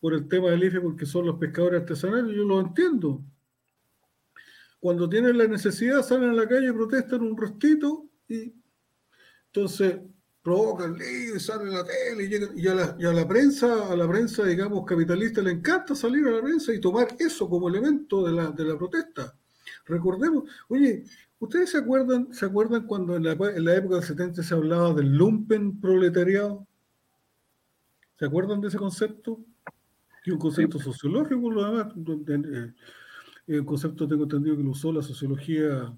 por 0.00 0.14
el 0.14 0.26
tema 0.26 0.50
del 0.50 0.64
IFE, 0.64 0.80
porque 0.80 1.06
son 1.06 1.26
los 1.26 1.38
pescadores 1.38 1.82
artesanales, 1.82 2.34
yo 2.34 2.44
lo 2.44 2.60
entiendo. 2.60 3.22
Cuando 4.82 5.08
tienen 5.08 5.38
la 5.38 5.46
necesidad, 5.46 6.02
salen 6.02 6.30
a 6.30 6.32
la 6.32 6.48
calle, 6.48 6.72
protestan 6.72 7.22
un 7.22 7.36
rostito 7.36 8.08
y 8.26 8.52
entonces 9.46 10.00
provocan 10.42 10.98
lío 10.98 11.36
y 11.36 11.40
salen 11.40 11.68
a 11.68 11.78
la 11.78 11.84
tele 11.84 12.24
y, 12.24 12.28
llegan, 12.28 12.58
y, 12.58 12.66
a 12.66 12.74
la, 12.74 12.96
y, 12.98 13.04
a 13.04 13.12
la, 13.12 13.28
prensa, 13.28 13.92
a 13.92 13.94
la 13.94 14.08
prensa, 14.08 14.44
digamos, 14.44 14.84
capitalista 14.84 15.40
le 15.40 15.52
encanta 15.52 15.94
salir 15.94 16.26
a 16.26 16.32
la 16.32 16.42
prensa 16.42 16.74
y 16.74 16.80
tomar 16.80 17.14
eso 17.16 17.48
como 17.48 17.68
elemento 17.68 18.26
de 18.26 18.32
la, 18.32 18.50
de 18.50 18.64
la 18.64 18.76
protesta. 18.76 19.36
Recordemos, 19.86 20.50
oye, 20.68 21.04
¿Ustedes 21.42 21.70
se 21.70 21.78
acuerdan, 21.78 22.32
se 22.32 22.46
acuerdan 22.46 22.86
cuando 22.86 23.16
en 23.16 23.24
la, 23.24 23.32
época 23.74 23.96
del 23.96 24.04
70 24.04 24.44
se 24.44 24.54
hablaba 24.54 24.94
del 24.94 25.12
lumpen 25.12 25.80
proletariado? 25.80 26.68
¿Se 28.16 28.26
acuerdan 28.26 28.60
de 28.60 28.68
ese 28.68 28.78
concepto? 28.78 29.40
Es 30.24 30.32
un 30.32 30.38
concepto 30.38 30.78
sociológico, 30.78 31.50
lo 31.50 31.64
demás, 31.64 31.92
eh, 32.28 32.72
un 33.46 33.64
concepto 33.64 34.08
tengo 34.08 34.24
entendido 34.24 34.56
que 34.56 34.62
lo 34.62 34.70
usó 34.70 34.92
la 34.92 35.02
sociología 35.02 35.92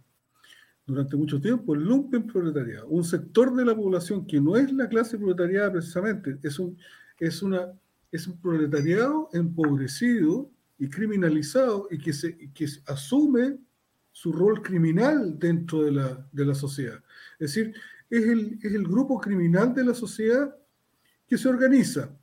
durante 0.86 1.16
mucho 1.16 1.40
tiempo, 1.40 1.74
el 1.74 1.82
lumpen 1.82 2.26
proletariado, 2.26 2.86
un 2.88 3.04
sector 3.04 3.54
de 3.54 3.64
la 3.64 3.74
población 3.74 4.26
que 4.26 4.40
no 4.40 4.56
es 4.56 4.70
la 4.72 4.88
clase 4.88 5.16
proletariada 5.16 5.72
precisamente, 5.72 6.38
es 6.42 6.58
un, 6.58 6.76
es 7.18 7.42
una, 7.42 7.72
es 8.12 8.26
un 8.26 8.38
proletariado 8.38 9.30
empobrecido 9.32 10.50
y 10.78 10.88
criminalizado 10.88 11.88
y 11.90 11.98
que, 11.98 12.12
se, 12.12 12.36
que 12.52 12.66
asume 12.86 13.58
su 14.12 14.32
rol 14.32 14.62
criminal 14.62 15.38
dentro 15.38 15.82
de 15.82 15.92
la, 15.92 16.28
de 16.30 16.44
la 16.44 16.54
sociedad. 16.54 17.02
Es 17.38 17.54
decir, 17.54 17.74
es 18.10 18.24
el, 18.24 18.58
es 18.62 18.74
el, 18.74 18.84
grupo 18.84 19.18
criminal 19.18 19.74
de 19.74 19.84
la 19.84 19.94
sociedad 19.94 20.54
que 21.26 21.38
se 21.38 21.48
organiza 21.48 22.14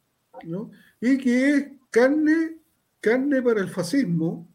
¿no? 0.45 0.71
y 0.99 1.17
que 1.17 1.49
es 1.49 1.67
carne, 1.89 2.59
carne 2.99 3.41
para 3.41 3.61
el 3.61 3.69
fascismo, 3.69 4.50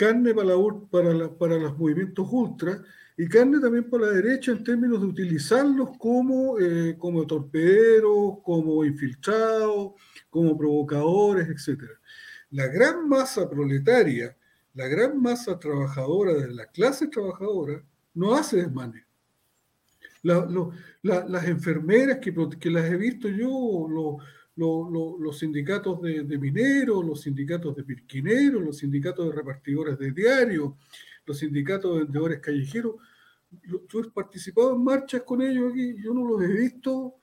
carne 0.00 0.34
para, 0.34 0.54
la, 0.54 0.56
para, 0.90 1.38
para 1.38 1.56
los 1.56 1.76
movimientos 1.76 2.26
ultra 2.30 2.82
y 3.16 3.28
carne 3.28 3.60
también 3.60 3.90
para 3.90 4.06
la 4.06 4.12
derecha 4.12 4.52
en 4.52 4.64
términos 4.64 5.00
de 5.00 5.06
utilizarlos 5.06 5.90
como, 5.98 6.58
eh, 6.58 6.96
como 6.98 7.26
torpederos, 7.26 8.38
como 8.42 8.82
infiltrados, 8.84 9.92
como 10.30 10.56
provocadores, 10.56 11.48
etc. 11.48 11.82
La 12.50 12.66
gran 12.68 13.06
masa 13.08 13.48
proletaria 13.48 14.34
la 14.74 14.86
gran 14.86 15.20
masa 15.20 15.58
trabajadora 15.58 16.32
de 16.34 16.48
la 16.54 16.66
clase 16.66 17.08
trabajadora 17.08 17.82
no 18.14 18.34
hace 18.34 18.58
desmanes. 18.58 19.04
las 20.22 21.44
enfermeras 21.46 22.18
que, 22.18 22.32
que, 22.58 22.70
las 22.70 22.84
he 22.84 22.96
visto 22.96 23.28
yo, 23.28 23.86
los 23.88 24.16
sindicatos 25.38 26.00
de, 26.02 26.38
mineros, 26.38 27.04
los 27.04 27.22
sindicatos 27.22 27.76
de 27.76 27.84
pirquineros, 27.84 28.62
los 28.62 28.78
sindicatos 28.78 29.26
de 29.26 29.32
repartidores 29.32 29.98
de 29.98 30.12
diario, 30.12 30.76
los 31.26 31.38
sindicatos 31.38 31.94
de 31.94 32.04
vendedores 32.04 32.40
callejeros, 32.40 32.96
yo 33.62 34.00
he 34.00 34.10
participado 34.10 34.74
en 34.74 34.84
marchas 34.84 35.22
con 35.22 35.42
ellos 35.42 35.72
aquí, 35.72 35.96
yo 36.02 36.14
no 36.14 36.26
los 36.26 36.42
he 36.42 36.48
visto 36.48 37.16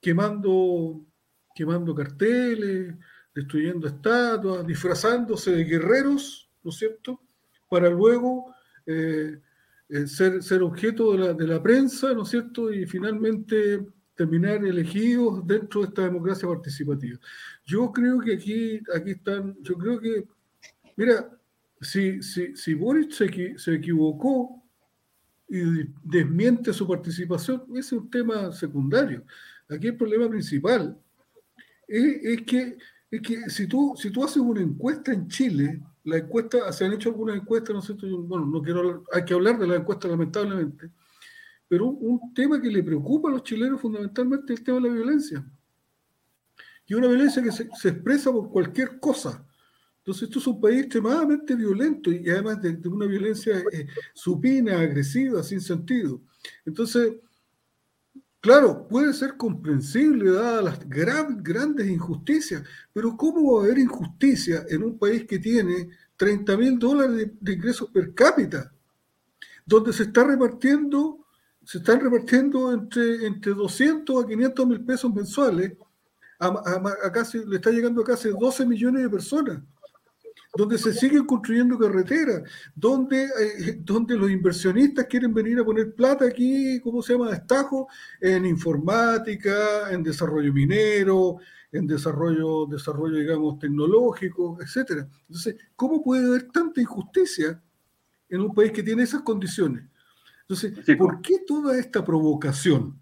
quemando, 0.00 1.06
quemando 1.54 1.94
carteles, 1.94 2.94
destruyendo 3.34 3.86
estatuas, 3.88 4.66
disfrazándose 4.66 5.52
de 5.52 5.64
guerreros 5.64 6.50
¿no 6.62 6.70
es 6.70 6.76
cierto? 6.76 7.20
Para 7.68 7.88
luego 7.88 8.54
eh, 8.86 9.40
eh, 9.88 10.06
ser, 10.06 10.62
objeto 10.62 11.34
de 11.34 11.46
la, 11.46 11.62
prensa, 11.62 12.12
¿no 12.12 12.22
es 12.22 12.28
cierto? 12.28 12.72
Y 12.72 12.86
finalmente 12.86 13.86
terminar 14.20 14.62
elegidos 14.62 15.46
dentro 15.46 15.80
de 15.80 15.86
esta 15.86 16.02
democracia 16.02 16.46
participativa. 16.46 17.18
Yo 17.64 17.90
creo 17.90 18.20
que 18.20 18.34
aquí, 18.34 18.78
aquí 18.94 19.12
están, 19.12 19.56
yo 19.62 19.78
creo 19.78 19.98
que, 19.98 20.26
mira, 20.94 21.30
si, 21.80 22.22
si, 22.22 22.54
si 22.54 22.74
Boris 22.74 23.16
se, 23.16 23.58
se 23.58 23.74
equivocó 23.74 24.62
y 25.48 25.62
desmiente 26.04 26.74
su 26.74 26.86
participación, 26.86 27.62
ese 27.70 27.78
es 27.78 27.92
un 27.92 28.10
tema 28.10 28.52
secundario. 28.52 29.24
Aquí 29.70 29.86
el 29.86 29.96
problema 29.96 30.28
principal 30.28 30.98
es, 31.88 32.42
que, 32.42 32.76
es 33.10 33.22
que 33.22 33.48
si, 33.48 33.66
tú, 33.66 33.94
si 33.96 34.10
tú 34.10 34.22
haces 34.22 34.36
una 34.36 34.60
encuesta 34.60 35.14
en 35.14 35.28
Chile, 35.28 35.80
la 36.04 36.18
encuesta, 36.18 36.70
se 36.72 36.84
han 36.84 36.92
hecho 36.92 37.08
algunas 37.08 37.36
encuestas, 37.36 37.74
¿no 37.74 38.18
bueno, 38.24 38.44
no 38.44 38.60
quiero 38.60 39.02
hay 39.14 39.24
que 39.24 39.32
hablar 39.32 39.58
de 39.58 39.66
la 39.66 39.76
encuesta 39.76 40.08
lamentablemente, 40.08 40.90
pero 41.70 41.86
un, 41.86 42.34
tema 42.34 42.60
que 42.60 42.68
le 42.68 42.82
preocupa 42.82 43.28
a 43.28 43.32
los 43.32 43.44
chilenos 43.44 43.80
fundamentalmente 43.80 44.52
es 44.52 44.58
el 44.58 44.64
tema 44.64 44.80
de 44.80 44.88
la 44.88 44.94
violencia. 44.94 45.46
Y 46.84 46.94
una 46.94 47.06
violencia 47.06 47.40
que 47.40 47.52
se, 47.52 47.62
expresa 47.62 48.32
por 48.32 48.50
cualquier 48.50 48.98
cosa. 48.98 49.46
Entonces, 49.98 50.24
esto 50.24 50.40
es 50.40 50.46
un 50.48 50.60
país 50.60 50.80
extremadamente 50.80 51.54
violento 51.54 52.10
y 52.10 52.28
además 52.28 52.60
de, 52.60 52.76
una 52.88 53.06
violencia 53.06 53.62
eh, 53.70 53.86
supina, 54.12 54.80
agresiva, 54.80 55.44
sin 55.44 55.60
sentido. 55.60 56.20
Entonces, 56.66 57.12
Claro, 58.40 58.88
puede 58.88 59.12
ser 59.12 59.36
comprensible 59.36 60.32
dadas 60.32 60.64
las 60.64 60.88
grandes 60.88 61.86
injusticias, 61.86 62.64
pero 62.90 63.14
¿cómo 63.14 63.52
va 63.52 63.60
a 63.60 63.64
haber 63.66 63.78
injusticia 63.78 64.64
en 64.70 64.82
un 64.82 64.98
país 64.98 65.26
que 65.26 65.38
tiene 65.38 65.90
30 66.16 66.56
mil 66.56 66.78
dólares 66.78 67.32
de, 67.38 67.52
ingresos 67.52 67.90
per 67.90 68.14
cápita, 68.14 68.72
donde 69.66 69.92
se 69.92 70.04
está 70.04 70.24
repartiendo, 70.24 71.26
se 71.70 71.78
están 71.78 72.00
repartiendo 72.00 72.72
entre, 72.72 73.24
entre 73.24 73.54
200 73.54 74.24
a 74.24 74.26
500 74.26 74.66
mil 74.66 74.84
pesos 74.84 75.14
mensuales, 75.14 75.72
a, 76.40 77.12
casi, 77.12 77.46
le 77.46 77.56
está 77.56 77.70
llegando 77.70 78.02
a 78.02 78.04
casi 78.04 78.28
12 78.28 78.66
millones 78.66 79.04
de 79.04 79.08
personas? 79.08 79.62
donde 80.56 80.78
se 80.78 80.92
siguen 80.92 81.26
construyendo 81.26 81.78
carreteras, 81.78 82.42
donde, 82.74 83.22
eh, 83.22 83.78
donde 83.84 84.16
los 84.16 84.32
inversionistas 84.32 85.06
quieren 85.06 85.32
venir 85.32 85.60
a 85.60 85.64
poner 85.64 85.94
plata 85.94 86.24
aquí, 86.24 86.80
¿cómo 86.80 87.02
se 87.02 87.12
llama? 87.12 87.32
Estajo, 87.32 87.86
en 88.20 88.46
informática, 88.46 89.92
en 89.92 90.02
desarrollo 90.02 90.52
minero, 90.52 91.36
en 91.70 91.86
desarrollo, 91.86 92.66
desarrollo 92.66 93.16
digamos, 93.16 93.60
tecnológico, 93.60 94.58
etcétera. 94.60 95.06
Entonces, 95.28 95.54
¿cómo 95.76 96.02
puede 96.02 96.26
haber 96.26 96.48
tanta 96.50 96.80
injusticia 96.80 97.62
en 98.28 98.40
un 98.40 98.52
país 98.52 98.72
que 98.72 98.82
tiene 98.82 99.04
esas 99.04 99.22
condiciones? 99.22 99.89
Entonces, 100.50 100.96
¿por 100.96 101.22
qué 101.22 101.38
toda 101.46 101.78
esta 101.78 102.04
provocación? 102.04 103.00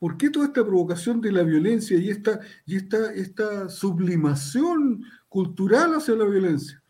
¿Por 0.00 0.16
qué 0.16 0.30
toda 0.30 0.46
esta 0.46 0.64
provocación 0.64 1.20
de 1.20 1.30
la 1.30 1.44
violencia 1.44 1.96
y 1.96 2.10
esta, 2.10 2.40
y 2.64 2.74
esta, 2.74 3.12
esta 3.12 3.68
sublimación 3.68 5.04
cultural 5.28 5.94
hacia 5.94 6.16
la 6.16 6.24
violencia. 6.24 6.82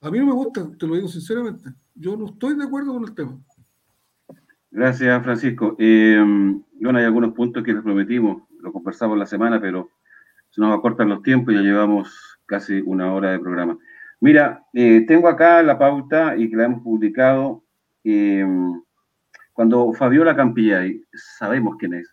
A 0.00 0.10
mí 0.10 0.18
no 0.18 0.26
me 0.26 0.32
gusta, 0.32 0.70
te 0.78 0.86
lo 0.86 0.94
digo 0.94 1.08
sinceramente. 1.08 1.68
Yo 1.94 2.16
no 2.16 2.26
estoy 2.26 2.56
de 2.56 2.64
acuerdo 2.64 2.94
con 2.94 3.04
el 3.04 3.14
tema. 3.14 3.38
Gracias, 4.70 5.22
Francisco. 5.24 5.76
Eh, 5.78 6.18
bueno, 6.80 6.98
hay 6.98 7.04
algunos 7.04 7.34
puntos 7.34 7.62
que 7.62 7.74
les 7.74 7.82
prometimos, 7.82 8.44
lo 8.60 8.72
conversamos 8.72 9.18
la 9.18 9.26
semana, 9.26 9.60
pero 9.60 9.90
se 10.48 10.60
nos 10.62 10.74
acortan 10.74 11.10
los 11.10 11.22
tiempos 11.22 11.52
y 11.52 11.58
ya 11.58 11.62
llevamos 11.62 12.38
casi 12.46 12.80
una 12.80 13.12
hora 13.12 13.32
de 13.32 13.40
programa. 13.40 13.76
Mira, 14.20 14.64
eh, 14.72 15.04
tengo 15.06 15.28
acá 15.28 15.62
la 15.62 15.78
pauta 15.78 16.34
y 16.34 16.48
que 16.48 16.56
la 16.56 16.64
hemos 16.64 16.82
publicado. 16.82 17.62
Eh, 18.04 18.46
cuando 19.52 19.92
Fabiola 19.92 20.34
Campillay, 20.34 21.04
sabemos 21.12 21.76
quién 21.78 21.94
es, 21.94 22.08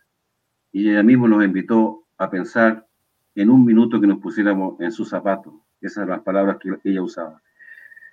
y 0.72 0.90
ella 0.90 1.02
misma 1.02 1.28
nos 1.28 1.44
invitó 1.44 2.04
a 2.18 2.28
pensar 2.28 2.86
en 3.34 3.50
un 3.50 3.64
minuto 3.64 4.00
que 4.00 4.06
nos 4.06 4.18
pusiéramos 4.18 4.80
en 4.80 4.92
sus 4.92 5.08
zapatos. 5.08 5.54
Esas 5.80 6.02
son 6.02 6.10
las 6.10 6.20
palabras 6.20 6.58
que 6.58 6.70
ella 6.84 7.02
usaba. 7.02 7.40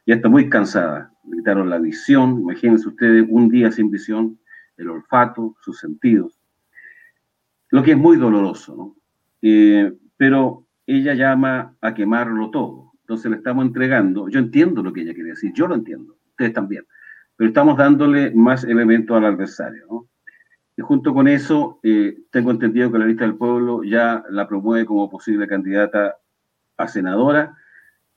Ya 0.06 0.16
está 0.16 0.30
muy 0.30 0.50
cansada. 0.50 1.12
Le 1.28 1.38
quitaron 1.38 1.70
la 1.70 1.80
visión. 1.80 2.40
Imagínense 2.42 2.88
ustedes 2.88 3.26
un 3.28 3.50
día 3.50 3.72
sin 3.72 3.90
visión, 3.90 4.40
el 4.78 4.90
olfato, 4.90 5.56
sus 5.62 5.80
sentidos. 5.80 6.40
Lo 7.72 7.82
que 7.82 7.92
es 7.92 7.98
muy 7.98 8.18
doloroso, 8.18 8.76
¿no? 8.76 8.96
Eh, 9.42 9.92
pero 10.16 10.68
ella 10.86 11.16
llama 11.16 11.76
a 11.82 11.94
quemarlo 11.94 12.52
todo. 12.52 12.92
Entonces 13.02 13.32
le 13.32 13.38
estamos 13.38 13.66
entregando. 13.66 14.30
Yo 14.30 14.40
entiendo 14.40 14.84
lo 14.84 14.94
que 14.94 15.02
ella 15.02 15.14
quiere 15.14 15.32
decir. 15.32 15.52
Yo 15.54 15.68
lo 15.68 15.76
entiendo. 15.76 16.18
Ustedes 16.30 16.54
también. 16.54 16.86
Pero 17.38 17.50
estamos 17.50 17.78
dándole 17.78 18.32
más 18.34 18.64
elementos 18.64 19.16
al 19.16 19.26
adversario, 19.26 19.86
¿no? 19.90 20.08
Y 20.78 20.82
junto 20.82 21.14
con 21.14 21.28
eso, 21.28 21.80
eh, 21.84 22.18
tengo 22.32 22.52
entendido 22.52 22.92
que 22.92 23.00
la 23.00 23.06
lista 23.06 23.24
del 23.24 23.36
pueblo 23.36 23.84
ya 23.84 24.24
la 24.30 24.48
promueve 24.48 24.86
como 24.86 25.10
posible 25.10 25.48
candidata 25.48 26.18
a 26.78 26.88
senadora. 26.88 27.56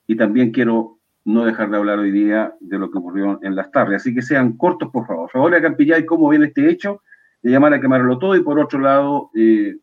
Y 0.07 0.17
también 0.17 0.51
quiero 0.51 0.99
no 1.23 1.45
dejar 1.45 1.69
de 1.69 1.77
hablar 1.77 1.99
hoy 1.99 2.11
día 2.11 2.53
de 2.59 2.77
lo 2.77 2.91
que 2.91 2.97
ocurrió 2.97 3.39
en 3.43 3.55
las 3.55 3.71
tardes. 3.71 4.01
Así 4.01 4.13
que 4.13 4.21
sean 4.21 4.57
cortos, 4.57 4.89
por 4.91 5.05
favor. 5.05 5.29
Favor 5.29 5.55
a 5.55 5.61
Campillay, 5.61 6.05
cómo 6.05 6.27
viene 6.27 6.47
este 6.47 6.69
hecho, 6.69 7.01
de 7.41 7.51
llamar 7.51 7.73
a 7.73 7.79
quemarlo 7.79 8.17
todo. 8.19 8.35
Y 8.35 8.41
por 8.41 8.59
otro 8.59 8.79
lado, 8.79 9.29
eh, 9.35 9.77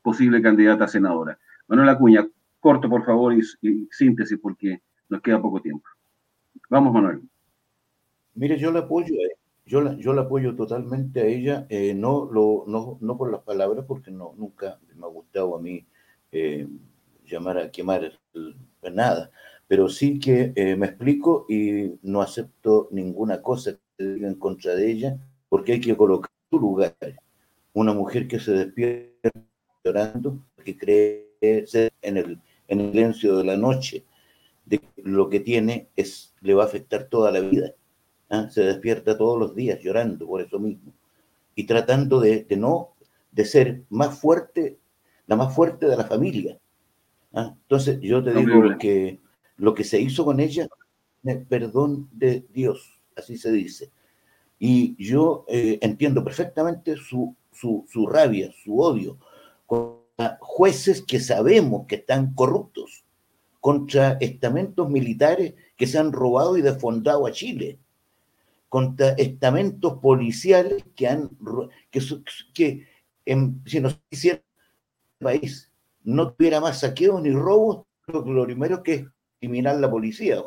posible 0.00 0.40
candidata 0.40 0.84
a 0.84 0.88
senadora. 0.88 1.38
Manuel 1.68 1.90
Acuña, 1.90 2.26
corto, 2.60 2.88
por 2.88 3.04
favor, 3.04 3.34
y, 3.34 3.40
y 3.60 3.88
síntesis, 3.90 4.38
porque 4.40 4.80
nos 5.08 5.20
queda 5.20 5.42
poco 5.42 5.60
tiempo. 5.60 5.84
Vamos, 6.70 6.94
Manuel. 6.94 7.20
Mire, 8.34 8.58
yo 8.58 8.72
le 8.72 8.80
apoyo 8.80 9.14
a 9.14 9.42
yo 9.64 9.80
la, 9.80 9.96
yo 9.96 10.12
la 10.12 10.22
apoyo 10.22 10.54
totalmente 10.56 11.20
a 11.20 11.26
ella, 11.26 11.66
eh, 11.68 11.94
no, 11.94 12.24
lo, 12.30 12.64
no, 12.66 12.98
no, 13.00 13.16
por 13.16 13.30
las 13.30 13.42
palabras, 13.42 13.84
porque 13.86 14.10
no, 14.10 14.34
nunca 14.36 14.80
me 14.96 15.06
ha 15.06 15.08
gustado 15.08 15.56
a 15.56 15.60
mí 15.60 15.86
eh, 16.32 16.66
llamar 17.24 17.58
a 17.58 17.70
quemar 17.70 18.18
nada, 18.92 19.30
pero 19.68 19.88
sí 19.88 20.18
que 20.18 20.52
eh, 20.56 20.76
me 20.76 20.86
explico 20.86 21.46
y 21.48 21.94
no 22.02 22.22
acepto 22.22 22.88
ninguna 22.90 23.40
cosa 23.40 23.78
que 23.96 24.04
diga 24.04 24.28
en 24.28 24.34
contra 24.34 24.74
de 24.74 24.90
ella, 24.90 25.16
porque 25.48 25.72
hay 25.72 25.80
que 25.80 25.96
colocar 25.96 26.30
su 26.50 26.58
lugar. 26.58 26.94
Una 27.72 27.94
mujer 27.94 28.28
que 28.28 28.40
se 28.40 28.52
despierta 28.52 29.30
llorando, 29.84 30.38
que 30.64 30.76
cree 30.76 31.66
ser 31.66 31.92
en 32.02 32.16
el, 32.16 32.40
en 32.68 32.80
el 32.80 32.92
silencio 32.92 33.38
de 33.38 33.44
la 33.44 33.56
noche, 33.56 34.04
de 34.66 34.80
lo 34.96 35.28
que 35.30 35.40
tiene 35.40 35.88
es, 35.96 36.34
le 36.40 36.54
va 36.54 36.64
a 36.64 36.66
afectar 36.66 37.04
toda 37.04 37.30
la 37.30 37.40
vida 37.40 37.74
¿ah? 38.32 38.48
se 38.50 38.62
despierta 38.62 39.16
todos 39.16 39.38
los 39.38 39.54
días 39.54 39.78
llorando 39.80 40.26
por 40.26 40.40
eso 40.40 40.58
mismo 40.58 40.92
y 41.54 41.64
tratando 41.64 42.18
de, 42.18 42.46
no, 42.56 42.94
de 43.30 43.44
ser 43.44 43.82
más 43.90 44.18
fuerte, 44.18 44.78
la 45.26 45.36
más 45.36 45.54
fuerte 45.54 45.86
de 45.86 45.96
la 45.96 46.04
familia. 46.04 46.58
¿ah? 47.34 47.54
Entonces 47.62 48.00
yo 48.00 48.24
te 48.24 48.32
digo 48.32 48.62
que 48.78 49.20
lo 49.56 49.74
que 49.74 49.84
se 49.84 50.00
hizo 50.00 50.24
con 50.24 50.40
ella, 50.40 50.66
perdón 51.48 52.08
de 52.10 52.44
Dios, 52.52 53.00
así 53.16 53.36
se 53.36 53.52
dice. 53.52 53.90
Y 54.58 54.96
yo 55.02 55.44
eh, 55.48 55.78
entiendo 55.82 56.24
perfectamente 56.24 56.96
su, 56.96 57.36
su, 57.52 57.84
su 57.88 58.06
rabia, 58.06 58.50
su 58.64 58.80
odio 58.80 59.18
contra 59.66 60.38
jueces 60.40 61.02
que 61.02 61.20
sabemos 61.20 61.86
que 61.86 61.96
están 61.96 62.32
corruptos, 62.34 63.04
contra 63.60 64.12
estamentos 64.20 64.88
militares 64.88 65.54
que 65.76 65.86
se 65.86 65.98
han 65.98 66.12
robado 66.12 66.56
y 66.56 66.62
desfondado 66.62 67.26
a 67.26 67.32
Chile, 67.32 67.78
contra 68.72 69.10
estamentos 69.18 69.98
policiales 69.98 70.82
que 70.96 71.06
han 71.06 71.28
que, 71.90 72.00
que 72.54 72.88
si 73.66 73.80
nos 73.80 74.00
hiciera 74.08 74.40
el 75.20 75.22
país 75.22 75.70
no 76.04 76.32
tuviera 76.32 76.58
más 76.58 76.80
saqueos 76.80 77.20
ni 77.20 77.32
robos, 77.32 77.84
lo, 78.06 78.46
primero 78.46 78.82
que 78.82 78.94
es 78.94 79.04
eliminar 79.42 79.76
la 79.76 79.90
policía, 79.90 80.42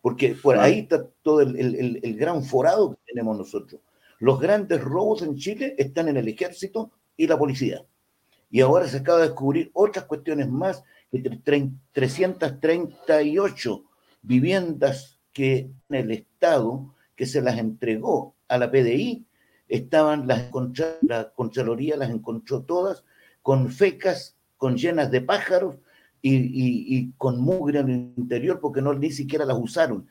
porque 0.00 0.36
por 0.40 0.58
ahí 0.58 0.78
está 0.78 1.04
todo 1.22 1.40
el, 1.40 1.98
el, 2.00 2.16
gran 2.16 2.44
forado 2.44 2.92
que 2.92 2.98
tenemos 3.06 3.36
nosotros. 3.36 3.80
Los 4.20 4.38
grandes 4.38 4.80
robos 4.80 5.22
en 5.22 5.34
Chile 5.34 5.74
están 5.76 6.06
en 6.06 6.18
el 6.18 6.28
ejército 6.28 6.92
y 7.16 7.26
la 7.26 7.36
policía. 7.36 7.84
Y 8.48 8.60
ahora 8.60 8.86
se 8.86 8.98
acaba 8.98 9.18
de 9.18 9.26
descubrir 9.26 9.72
otras 9.74 10.04
cuestiones 10.04 10.48
más, 10.48 10.84
que 11.10 11.18
338 11.18 13.84
viviendas 14.22 15.18
que 15.32 15.72
en 15.88 15.96
el 15.96 16.12
Estado 16.12 16.94
que 17.20 17.26
se 17.26 17.42
las 17.42 17.58
entregó 17.58 18.34
a 18.48 18.56
la 18.56 18.70
PDI, 18.70 19.26
estaban 19.68 20.26
las 20.26 20.50
la 21.02 21.30
Contraloría 21.34 21.98
las 21.98 22.08
encontró 22.08 22.62
todas 22.62 23.04
con 23.42 23.68
fecas, 23.68 24.38
con 24.56 24.78
llenas 24.78 25.10
de 25.10 25.20
pájaros 25.20 25.76
y, 26.22 27.12
con 27.18 27.38
mugre 27.38 27.80
en 27.80 27.90
el 27.90 28.12
interior 28.16 28.58
porque 28.58 28.80
no 28.80 28.94
ni 28.94 29.10
siquiera 29.10 29.44
las 29.44 29.58
usaron, 29.58 30.08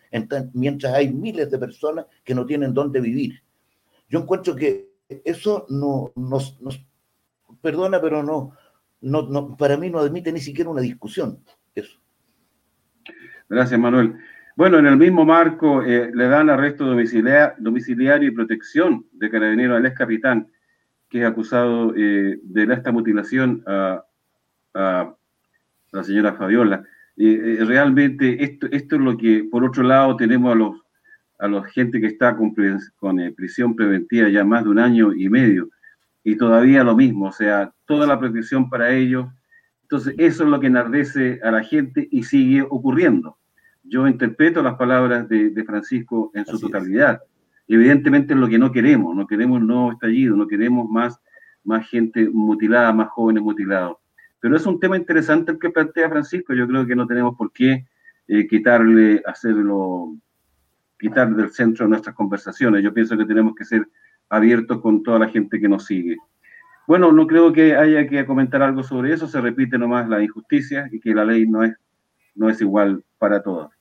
mientras 0.53 0.93
hay 0.93 1.11
miles 1.11 1.49
de 1.49 1.57
personas 1.57 2.05
que 2.23 2.35
no 2.35 2.45
tienen 2.45 2.75
dónde 2.75 3.01
vivir. 3.01 3.41
Yo 4.07 4.19
encuentro 4.19 4.55
que 4.55 4.91
eso 5.25 5.65
no 5.67 6.11
nos, 6.15 6.59
perdona, 7.59 7.99
pero 7.99 8.21
no, 8.21 8.51
no, 9.01 9.23
no, 9.23 9.57
para 9.57 9.77
mí 9.77 9.89
no 9.89 9.97
admite 9.97 10.31
ni 10.31 10.41
siquiera 10.41 10.69
una 10.69 10.81
discusión. 10.81 11.43
Eso. 11.73 11.97
Gracias, 13.49 13.79
Manuel. 13.79 14.15
Bueno, 14.59 14.77
en 14.77 14.87
el 14.87 14.97
mismo 14.97 15.23
marco 15.23 15.83
eh, 15.83 16.11
le 16.13 16.27
dan 16.27 16.49
arresto 16.49 16.83
domiciliario 16.83 18.27
y 18.27 18.31
protección 18.31 19.05
de 19.13 19.29
carabinero 19.29 19.77
al 19.77 19.85
ex 19.85 19.97
capitán, 19.97 20.49
que 21.07 21.21
es 21.21 21.25
acusado 21.25 21.93
eh, 21.95 22.37
de 22.43 22.73
esta 22.73 22.91
mutilación 22.91 23.63
a, 23.65 24.03
la 24.73 26.03
señora 26.03 26.33
Fabiola. 26.33 26.83
Eh, 27.15 27.59
realmente 27.61 28.43
esto, 28.43 28.67
es 28.69 28.91
lo 28.91 29.15
que, 29.15 29.47
por 29.49 29.63
otro 29.63 29.81
lado, 29.81 30.17
tenemos 30.17 30.51
a 30.51 30.55
los 30.55 30.75
a 31.39 31.47
la 31.47 31.63
gente 31.63 32.01
que 32.01 32.07
está 32.07 32.35
con, 32.35 32.53
con 32.97 33.33
prisión 33.37 33.77
preventiva 33.77 34.27
ya 34.27 34.43
más 34.43 34.65
de 34.65 34.71
un 34.71 34.79
año 34.79 35.13
y 35.13 35.29
medio, 35.29 35.69
y 36.21 36.35
todavía 36.35 36.83
lo 36.83 36.97
mismo, 36.97 37.27
o 37.27 37.31
sea, 37.31 37.73
toda 37.85 38.05
la 38.05 38.19
protección 38.19 38.69
para 38.69 38.91
ellos. 38.91 39.25
Entonces, 39.83 40.15
eso 40.17 40.43
es 40.43 40.49
lo 40.49 40.59
que 40.59 40.67
enardece 40.67 41.39
a 41.43 41.49
la 41.49 41.63
gente 41.63 42.09
y 42.11 42.23
sigue 42.23 42.61
ocurriendo 42.61 43.38
yo 43.89 44.07
interpreto 44.07 44.61
las 44.61 44.75
palabras 44.75 45.27
de, 45.27 45.63
Francisco 45.65 46.31
en 46.33 46.45
su 46.45 46.59
totalidad. 46.59 47.21
Evidentemente 47.67 48.33
es 48.33 48.39
lo 48.39 48.47
que 48.47 48.59
no 48.59 48.71
queremos, 48.71 49.15
no 49.15 49.27
queremos 49.27 49.59
un 49.59 49.67
nuevo 49.67 49.91
estallido, 49.91 50.35
no 50.35 50.47
queremos 50.47 50.89
más, 50.89 51.19
más 51.63 51.87
gente 51.89 52.29
mutilada, 52.29 52.93
más 52.93 53.09
jóvenes 53.09 53.43
mutilados. 53.43 53.97
Pero 54.39 54.55
es 54.55 54.65
un 54.65 54.79
tema 54.79 54.95
interesante 54.95 55.51
el 55.51 55.59
que 55.59 55.69
plantea 55.69 56.09
Francisco, 56.09 56.53
yo 56.53 56.67
creo 56.67 56.85
que 56.85 56.95
no 56.95 57.05
tenemos 57.05 57.35
por 57.35 57.51
qué 57.51 57.85
eh, 58.27 58.47
quitarle, 58.47 59.21
hacerlo, 59.25 60.15
quitar 60.99 61.35
del 61.35 61.49
centro 61.49 61.85
de 61.85 61.89
nuestras 61.89 62.15
conversaciones. 62.15 62.83
Yo 62.83 62.93
pienso 62.93 63.17
que 63.17 63.25
tenemos 63.25 63.53
que 63.55 63.65
ser 63.65 63.87
abiertos 64.29 64.81
con 64.81 65.03
toda 65.03 65.19
la 65.19 65.29
gente 65.29 65.59
que 65.59 65.67
nos 65.67 65.85
sigue. 65.85 66.17
Bueno, 66.87 67.11
no 67.11 67.27
creo 67.27 67.51
que 67.53 67.75
haya 67.75 68.07
que 68.07 68.25
comentar 68.25 68.61
algo 68.63 68.83
sobre 68.83 69.13
eso, 69.13 69.27
se 69.27 69.41
repite 69.41 69.77
nomás 69.77 70.07
la 70.09 70.23
injusticia 70.23 70.87
y 70.91 70.99
que 70.99 71.13
la 71.13 71.25
ley 71.25 71.47
no 71.47 71.63
es, 71.63 71.75
no 72.35 72.49
es 72.49 72.61
igual 72.61 73.03
para 73.19 73.43
todos. 73.43 73.78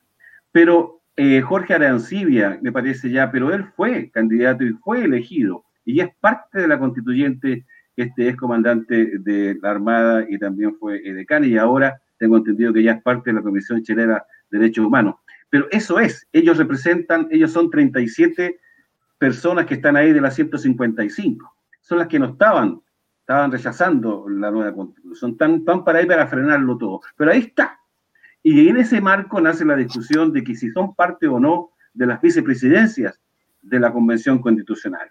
Pero 0.59 1.03
eh, 1.17 1.41
Jorge 1.41 1.75
Arancibia, 1.75 2.59
me 2.61 2.73
parece 2.73 3.13
ya, 3.13 3.31
pero 3.31 3.55
él 3.55 3.65
fue 3.77 4.11
candidato 4.11 4.65
y 4.65 4.73
fue 4.73 5.05
elegido 5.05 5.65
y 5.85 6.01
es 6.01 6.09
parte 6.19 6.63
de 6.63 6.67
la 6.67 6.81
constituyente, 6.81 7.65
este 7.95 8.31
es 8.31 8.37
comandante 8.37 9.21
de 9.21 9.57
la 9.63 9.71
Armada 9.71 10.27
y 10.29 10.37
también 10.37 10.75
fue 10.75 10.99
decano 11.01 11.47
y 11.47 11.57
ahora 11.57 12.03
tengo 12.19 12.39
entendido 12.39 12.73
que 12.73 12.83
ya 12.83 12.95
es 12.95 13.03
parte 13.05 13.31
de 13.31 13.35
la 13.35 13.43
Comisión 13.43 13.85
Chilena 13.85 14.25
de 14.51 14.59
Derechos 14.59 14.85
Humanos. 14.85 15.15
Pero 15.49 15.69
eso 15.71 16.01
es, 16.01 16.27
ellos 16.33 16.59
representan, 16.59 17.29
ellos 17.31 17.53
son 17.53 17.71
37 17.71 18.59
personas 19.17 19.65
que 19.65 19.75
están 19.75 19.95
ahí 19.95 20.13
de 20.13 20.21
las 20.21 20.35
155, 20.35 21.55
son 21.83 21.99
las 21.99 22.09
que 22.09 22.19
no 22.19 22.31
estaban 22.31 22.81
estaban 23.21 23.53
rechazando 23.53 24.29
la 24.29 24.51
nueva 24.51 24.75
constitución, 24.75 25.33
están, 25.33 25.55
están 25.57 25.85
para 25.85 26.01
ahí 26.01 26.07
para 26.07 26.27
frenarlo 26.27 26.77
todo. 26.77 27.03
Pero 27.17 27.31
ahí 27.31 27.41
está. 27.41 27.78
Y 28.51 28.67
en 28.67 28.79
ese 28.79 29.03
marco 29.03 29.43
nace 29.43 29.63
la 29.63 29.77
discusión 29.77 30.33
de 30.33 30.43
que 30.43 30.55
si 30.55 30.71
son 30.71 30.95
parte 30.95 31.29
o 31.29 31.39
no 31.39 31.73
de 31.93 32.07
las 32.07 32.19
vicepresidencias 32.19 33.21
de 33.61 33.79
la 33.79 33.93
Convención 33.93 34.39
Constitucional. 34.39 35.11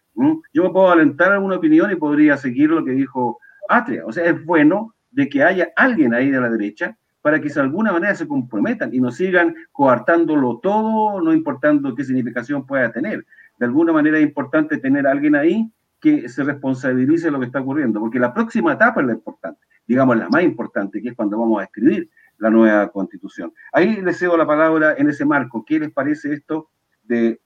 Yo 0.51 0.63
me 0.63 0.71
puedo 0.71 0.89
alentar 0.89 1.31
alguna 1.31 1.57
opinión 1.57 1.91
y 1.91 1.95
podría 1.97 2.35
seguir 2.35 2.71
lo 2.71 2.83
que 2.83 2.93
dijo 2.93 3.37
Atria. 3.69 4.07
O 4.07 4.11
sea, 4.11 4.25
es 4.25 4.43
bueno 4.43 4.95
de 5.11 5.29
que 5.29 5.43
haya 5.43 5.69
alguien 5.75 6.15
ahí 6.15 6.31
de 6.31 6.41
la 6.41 6.49
derecha 6.49 6.97
para 7.21 7.39
que 7.39 7.49
de 7.49 7.61
alguna 7.61 7.91
manera 7.91 8.15
se 8.15 8.27
comprometan 8.27 8.91
y 8.91 8.99
no 8.99 9.11
sigan 9.11 9.53
coartándolo 9.71 10.57
todo, 10.57 11.21
no 11.21 11.31
importando 11.31 11.93
qué 11.93 12.03
significación 12.03 12.65
pueda 12.65 12.91
tener. 12.91 13.23
De 13.59 13.67
alguna 13.67 13.93
manera 13.93 14.17
es 14.17 14.23
importante 14.23 14.77
tener 14.79 15.05
a 15.05 15.11
alguien 15.11 15.35
ahí 15.35 15.71
que 15.99 16.27
se 16.27 16.43
responsabilice 16.43 17.25
de 17.25 17.31
lo 17.33 17.39
que 17.39 17.45
está 17.45 17.61
ocurriendo, 17.61 17.99
porque 17.99 18.17
la 18.17 18.33
próxima 18.33 18.73
etapa 18.73 19.01
es 19.01 19.07
la 19.07 19.13
importante, 19.13 19.59
digamos 19.85 20.17
la 20.17 20.27
más 20.27 20.41
importante, 20.41 21.03
que 21.03 21.09
es 21.09 21.15
cuando 21.15 21.37
vamos 21.37 21.61
a 21.61 21.65
escribir 21.65 22.09
la 22.37 22.49
nueva 22.49 22.89
constitución. 22.89 23.53
Ahí 23.71 24.01
les 24.01 24.17
cedo 24.17 24.37
la 24.37 24.45
palabra 24.45 24.95
en 24.97 25.09
ese 25.09 25.25
marco. 25.25 25.65
¿Qué 25.65 25.79
les 25.79 25.91
parece 25.91 26.33
esto 26.33 26.69
de, 27.03 27.41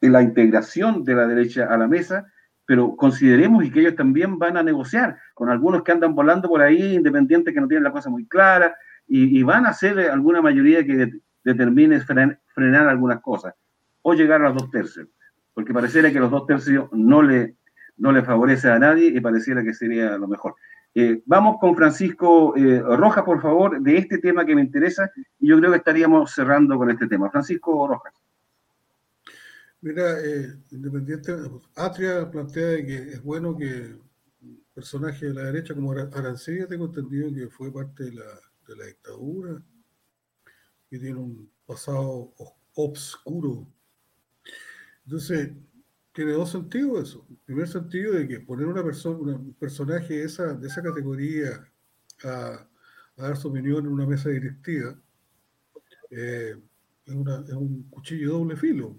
la 0.00 0.22
integración 0.22 1.04
de 1.04 1.14
la 1.14 1.26
derecha 1.26 1.66
a 1.66 1.76
la 1.76 1.86
mesa? 1.86 2.26
Pero 2.64 2.96
consideremos 2.96 3.64
y 3.64 3.70
que 3.70 3.80
ellos 3.80 3.96
también 3.96 4.38
van 4.38 4.56
a 4.56 4.62
negociar 4.62 5.18
con 5.34 5.48
algunos 5.48 5.82
que 5.82 5.92
andan 5.92 6.14
volando 6.14 6.48
por 6.48 6.62
ahí, 6.62 6.94
independientes 6.94 7.54
que 7.54 7.60
no 7.60 7.68
tienen 7.68 7.84
la 7.84 7.92
cosa 7.92 8.10
muy 8.10 8.26
clara, 8.26 8.74
y, 9.08 9.42
van 9.42 9.66
a 9.66 9.70
hacer 9.70 9.98
alguna 10.10 10.40
mayoría 10.40 10.86
que 10.86 11.10
determine 11.44 12.00
frenar 12.00 12.88
algunas 12.88 13.20
cosas 13.20 13.54
o 14.00 14.14
llegar 14.14 14.40
a 14.40 14.48
los 14.48 14.54
dos 14.54 14.70
tercios, 14.70 15.08
porque 15.54 15.74
pareciera 15.74 16.10
que 16.10 16.20
los 16.20 16.30
dos 16.30 16.46
tercios 16.46 16.88
no 16.92 17.22
le, 17.22 17.56
no 17.96 18.12
le 18.12 18.22
favorece 18.22 18.70
a 18.70 18.78
nadie 18.78 19.06
y 19.08 19.20
pareciera 19.20 19.62
que 19.62 19.74
sería 19.74 20.16
lo 20.18 20.28
mejor. 20.28 20.54
Eh, 20.94 21.22
vamos 21.24 21.56
con 21.58 21.74
Francisco 21.74 22.54
eh, 22.54 22.80
Rojas, 22.80 23.24
por 23.24 23.40
favor, 23.40 23.80
de 23.80 23.96
este 23.96 24.18
tema 24.18 24.44
que 24.44 24.54
me 24.54 24.60
interesa 24.60 25.10
y 25.38 25.48
yo 25.48 25.58
creo 25.58 25.70
que 25.70 25.78
estaríamos 25.78 26.32
cerrando 26.32 26.76
con 26.76 26.90
este 26.90 27.06
tema. 27.06 27.30
Francisco 27.30 27.86
Rojas. 27.86 28.12
Mira, 29.80 30.20
eh, 30.20 30.54
independiente, 30.70 31.32
Atria 31.74 32.30
plantea 32.30 32.84
que 32.84 33.12
es 33.12 33.22
bueno 33.22 33.56
que 33.56 33.96
personaje 34.74 35.26
de 35.26 35.34
la 35.34 35.44
derecha 35.44 35.74
como 35.74 35.92
Arancilla, 35.92 36.66
tengo 36.66 36.86
entendido 36.86 37.32
que 37.34 37.48
fue 37.48 37.72
parte 37.72 38.04
de 38.04 38.12
la, 38.12 38.24
dictadura 38.86 39.62
y 40.90 40.98
tiene 40.98 41.18
un 41.18 41.50
pasado 41.66 42.32
obscuro. 42.74 43.66
Entonces, 45.04 45.52
tiene 46.12 46.32
dos 46.32 46.50
sentidos 46.50 47.08
eso. 47.08 47.26
El 47.30 47.36
primer 47.38 47.68
sentido 47.68 48.12
de 48.12 48.28
que 48.28 48.40
poner 48.40 48.66
una 48.66 48.84
persona, 48.84 49.34
un 49.34 49.54
personaje 49.54 50.14
de 50.14 50.24
esa, 50.24 50.54
de 50.54 50.68
esa 50.68 50.82
categoría 50.82 51.64
a, 52.24 52.68
dar 53.16 53.36
su 53.36 53.48
opinión 53.48 53.86
en 53.86 53.92
una 53.92 54.06
mesa 54.06 54.30
directiva 54.30 54.98
eh, 56.10 56.56
es, 57.06 57.14
un 57.14 57.88
cuchillo 57.90 58.32
doble 58.32 58.56
filo. 58.56 58.96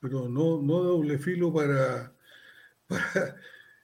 Pero 0.00 0.28
no, 0.28 0.62
no 0.62 0.82
doble 0.82 1.18
filo 1.18 1.52
para, 1.52 2.12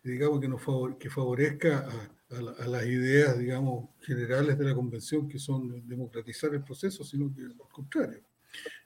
digamos, 0.04 0.40
que, 0.40 0.48
nos 0.48 0.62
que 0.98 1.10
favorezca 1.10 1.88
a, 2.30 2.66
las 2.66 2.86
ideas, 2.86 3.38
digamos, 3.38 3.90
generales 4.00 4.58
de 4.58 4.64
la 4.64 4.74
convención, 4.74 5.28
que 5.28 5.38
son 5.38 5.86
democratizar 5.86 6.54
el 6.54 6.64
proceso, 6.64 7.04
sino 7.04 7.32
que 7.34 7.42
al 7.42 7.56
contrario. 7.70 8.22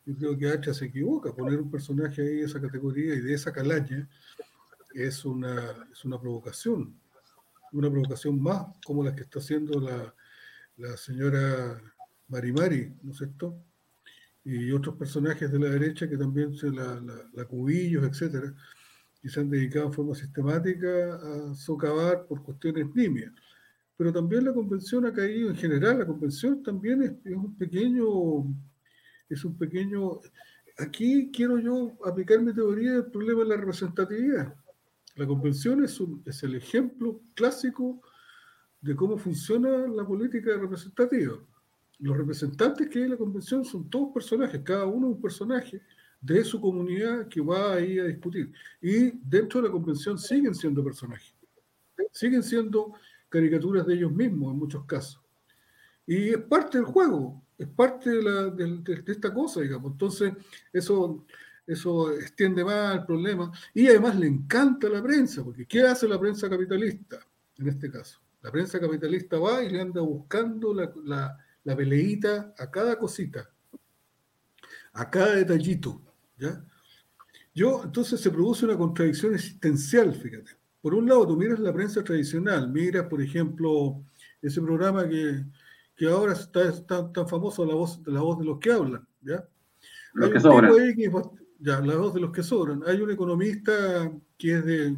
Yo 0.05 0.17
creo 0.17 0.39
que 0.39 0.49
Hacha 0.49 0.73
se 0.73 0.87
equivoca. 0.87 1.35
Poner 1.35 1.61
un 1.61 1.71
personaje 1.71 2.23
ahí 2.23 2.37
de 2.37 2.45
esa 2.45 2.61
categoría 2.61 3.15
y 3.15 3.21
de 3.21 3.35
esa 3.35 3.53
calaña 3.53 4.09
es 4.95 5.25
una, 5.25 5.89
es 5.93 6.05
una 6.05 6.21
provocación. 6.21 6.99
Una 7.73 7.91
provocación 7.91 8.41
más 8.41 8.67
como 8.85 9.03
la 9.03 9.15
que 9.15 9.23
está 9.23 9.41
haciendo 9.41 9.81
la, 9.81 10.15
la 10.77 10.97
señora 10.97 11.81
Marimari, 12.29 12.95
¿no 13.03 13.13
es 13.13 13.19
cierto? 13.19 13.59
Y 14.45 14.71
otros 14.71 14.97
personajes 14.97 15.51
de 15.51 15.59
la 15.59 15.69
derecha 15.69 16.09
que 16.09 16.17
también 16.17 16.55
se 16.57 16.71
la, 16.71 17.01
la, 17.35 17.45
Cubillos, 17.45 18.05
etcétera, 18.05 18.55
y 19.23 19.29
se 19.29 19.41
han 19.41 19.51
dedicado 19.51 19.87
en 19.87 19.93
forma 19.93 20.15
sistemática 20.15 21.17
a 21.17 21.55
socavar 21.55 22.27
por 22.27 22.43
cuestiones 22.43 22.87
nimias. 22.95 23.33
Pero 23.97 24.13
también 24.13 24.45
la 24.45 24.53
convención 24.53 25.05
ha 25.07 25.13
caído, 25.13 25.51
en 25.51 25.57
general, 25.57 25.99
la 25.99 26.07
convención 26.07 26.63
también 26.63 27.03
es, 27.03 27.13
es 27.25 27.35
un 27.35 27.57
pequeño 27.57 28.07
es 29.29 29.45
un 29.45 29.57
pequeño... 29.57 30.21
Aquí 30.79 31.31
quiero 31.33 31.59
yo 31.59 31.97
aplicar 32.05 32.41
mi 32.41 32.53
teoría 32.53 32.93
del 32.93 33.07
problema 33.07 33.43
de 33.43 33.49
la 33.49 33.57
representatividad. 33.57 34.55
La 35.15 35.27
convención 35.27 35.83
es, 35.83 35.99
es 36.27 36.43
el 36.43 36.55
ejemplo 36.55 37.21
clásico 37.35 38.03
de 38.83 38.95
cómo 38.95 39.17
funciona 39.17 39.87
la 39.89 40.07
política 40.07 40.57
representativa. 40.59 41.39
Los 41.99 42.17
representantes 42.17 42.89
que 42.89 42.99
hay 42.99 43.05
en 43.07 43.13
la 43.13 43.17
convención 43.17 43.65
son 43.65 43.89
todos 43.89 44.13
personajes, 44.13 44.61
cada 44.63 44.85
uno 44.85 45.09
un 45.09 45.21
personaje 45.21 45.81
de 46.21 46.45
su 46.45 46.61
comunidad 46.61 47.29
que 47.29 47.41
va 47.41 47.75
ahí 47.75 47.99
a 47.99 48.05
discutir. 48.05 48.53
Y 48.81 49.13
dentro 49.13 49.61
de 49.61 49.69
la 49.69 49.73
convención 49.73 50.19
siguen 50.19 50.55
siendo 50.55 50.85
personajes, 50.85 51.35
siguen 52.13 52.43
siendo 52.43 52.93
caricaturas 53.29 53.87
de 53.87 53.95
ellos 53.95 54.13
mismos 54.13 54.53
en 54.53 54.59
muchos 54.59 54.85
casos. 54.85 55.21
Y 56.07 56.29
es 56.31 56.39
parte 56.39 56.79
del 56.79 56.87
juego 56.87 57.43
es 57.59 57.69
parte 57.69 58.11
de, 58.11 59.03
esta 59.07 59.33
cosa, 59.33 59.61
digamos. 59.61 59.93
Entonces, 59.93 60.33
eso, 60.73 61.25
eso 61.67 62.13
extiende 62.13 62.65
más 62.65 62.97
el 62.97 63.07
problema. 63.07 63.51
Y 63.75 63.87
además 63.89 64.17
le 64.17 64.27
encanta 64.27 64.89
la 64.89 65.03
prensa, 65.03 65.43
porque 65.43 65.67
¿qué 65.67 65.83
hace 65.83 66.07
la 66.09 66.19
prensa 66.19 66.49
capitalista 66.51 67.19
en 67.59 67.69
este 67.69 67.91
caso? 67.91 68.21
La 68.43 68.53
prensa 68.53 68.79
capitalista 68.79 69.39
va 69.39 69.63
y 69.63 69.71
le 69.71 69.81
anda 69.81 70.01
buscando 70.01 70.73
la, 70.75 70.93
la, 71.65 71.77
peleita 71.77 72.55
a 72.57 72.71
cada 72.71 72.97
cosita, 72.97 73.51
a 74.93 75.11
cada 75.11 75.35
detallito, 75.35 76.01
¿ya? 76.39 76.65
Yo, 77.53 77.83
entonces 77.85 78.21
se 78.21 78.31
produce 78.31 78.67
una 78.67 78.77
contradicción 78.77 79.35
existencial, 79.35 80.15
fíjate. 80.15 80.53
Por 80.83 80.95
un 80.95 81.09
lado, 81.09 81.27
tú 81.27 81.37
miras 81.37 81.59
la 81.59 81.73
prensa 81.73 82.05
tradicional, 82.05 82.71
miras, 82.71 83.07
por 83.07 83.21
ejemplo, 83.23 84.05
ese 84.43 84.61
programa 84.61 85.09
que, 85.09 85.43
que 85.97 86.07
ahora 86.07 86.35
está, 86.35 87.13
tan 87.13 87.27
famoso 87.27 87.65
la 87.65 87.75
voz, 87.75 88.01
la 88.07 88.21
voz 88.21 88.39
de 88.39 88.45
los 88.45 88.59
que 88.59 88.71
hablan, 88.71 89.07
¿ya? 89.23 89.49
Los 90.13 90.31
que 90.31 90.41
sobran. 90.41 90.73
ya, 91.59 91.81
la 91.81 91.97
voz 91.97 92.15
de 92.15 92.21
los 92.21 92.33
que 92.33 92.43
sobran. 92.43 92.83
Hay 92.87 93.01
un 93.01 93.11
economista 93.11 94.13
que 94.37 94.59
es 94.59 94.65
de, 94.65 94.97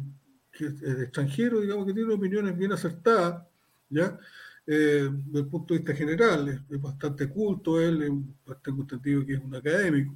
que 0.51 0.65
es 0.65 0.81
de 0.81 1.03
extranjero, 1.03 1.61
digamos, 1.61 1.85
que 1.85 1.93
tiene 1.93 2.13
opiniones 2.13 2.57
bien 2.57 2.73
acertadas, 2.73 3.45
¿ya? 3.89 4.19
Eh, 4.67 5.09
desde 5.11 5.39
el 5.39 5.47
punto 5.47 5.73
de 5.73 5.79
vista 5.79 5.95
general, 5.95 6.65
es, 6.69 6.81
bastante 6.81 7.29
culto 7.29 7.81
él, 7.81 8.23
tengo 8.61 8.81
entendido 8.81 9.25
que 9.25 9.33
es 9.33 9.41
un 9.41 9.55
académico, 9.55 10.15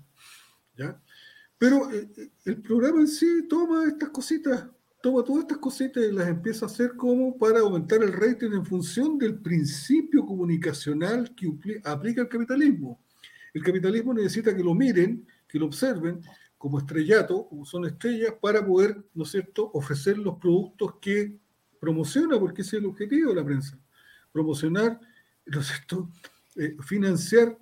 ¿ya? 0.77 1.01
Pero 1.57 1.89
eh, 1.91 2.09
eh, 2.17 2.29
el 2.45 2.61
programa 2.61 2.99
en 2.99 3.07
sí 3.07 3.47
toma 3.47 3.87
estas 3.87 4.09
cositas 4.09 4.67
toma 5.03 5.21
todas 5.21 5.41
estas 5.41 5.57
cositas 5.57 6.01
y 6.01 6.13
las 6.13 6.29
empieza 6.29 6.65
a 6.65 6.69
hacer 6.69 6.95
como 6.95 7.37
para 7.37 7.59
aumentar 7.59 8.01
el 8.01 8.13
rating 8.13 8.53
en 8.53 8.65
función 8.65 9.17
del 9.17 9.37
principio 9.37 10.25
comunicacional 10.25 11.35
que 11.35 11.51
aplica 11.83 12.21
el 12.21 12.29
capitalismo. 12.29 13.01
El 13.53 13.61
capitalismo 13.61 14.13
necesita 14.13 14.55
que 14.55 14.63
lo 14.63 14.73
miren, 14.73 15.27
que 15.45 15.59
lo 15.59 15.65
observen 15.65 16.21
como 16.57 16.79
estrellato, 16.79 17.49
como 17.49 17.65
son 17.65 17.85
estrellas, 17.85 18.35
para 18.41 18.65
poder, 18.65 19.03
¿no 19.13 19.23
es 19.23 19.31
cierto?, 19.31 19.69
ofrecer 19.73 20.17
los 20.17 20.37
productos 20.37 20.93
que 21.01 21.37
promociona, 21.81 22.39
porque 22.39 22.61
ese 22.61 22.77
es 22.77 22.83
el 22.83 22.87
objetivo 22.87 23.31
de 23.31 23.35
la 23.35 23.43
prensa. 23.43 23.77
Promocionar, 24.31 25.01
¿no 25.45 25.59
es 25.59 25.67
cierto?, 25.67 26.09
eh, 26.55 26.77
financiar 26.79 27.57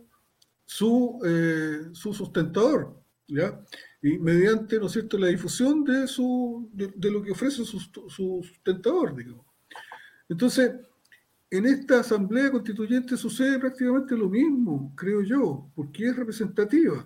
su, 0.64 1.20
eh, 1.26 1.90
su 1.94 2.14
sustentador, 2.14 3.01
y 4.02 4.18
mediante, 4.18 4.80
¿no 4.80 4.88
es 4.88 4.94
cierto?, 4.94 5.18
la 5.18 5.28
difusión 5.28 5.84
de, 5.84 6.08
su, 6.08 6.70
de, 6.74 7.12
lo 7.12 7.22
que 7.22 7.32
ofrece 7.32 7.64
su, 7.64 7.80
su, 7.80 8.10
sustentador, 8.10 9.16
digamos. 9.16 9.46
Entonces, 10.28 10.72
en 11.50 11.66
esta 11.66 12.00
asamblea 12.00 12.52
constituyente 12.52 13.18
sucede 13.18 13.60
prácticamente 13.60 14.16
lo 14.16 14.30
mismo, 14.30 14.94
creo 14.96 15.22
yo, 15.22 15.70
porque 15.76 16.08
es 16.08 16.16
representativa. 16.16 17.06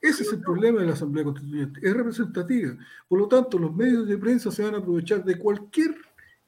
Ese 0.00 0.22
es 0.22 0.32
el 0.32 0.40
problema 0.40 0.80
de 0.80 0.86
la 0.86 0.92
asamblea 0.92 1.24
constituyente, 1.24 1.80
es 1.82 1.94
representativa. 1.94 2.76
Por 3.08 3.18
lo 3.18 3.28
tanto, 3.28 3.58
los 3.58 3.74
medios 3.74 4.06
de 4.06 4.16
prensa 4.16 4.50
se 4.50 4.62
van 4.62 4.74
a 4.74 4.78
aprovechar 4.78 5.24
de 5.24 5.38
cualquier 5.38 5.94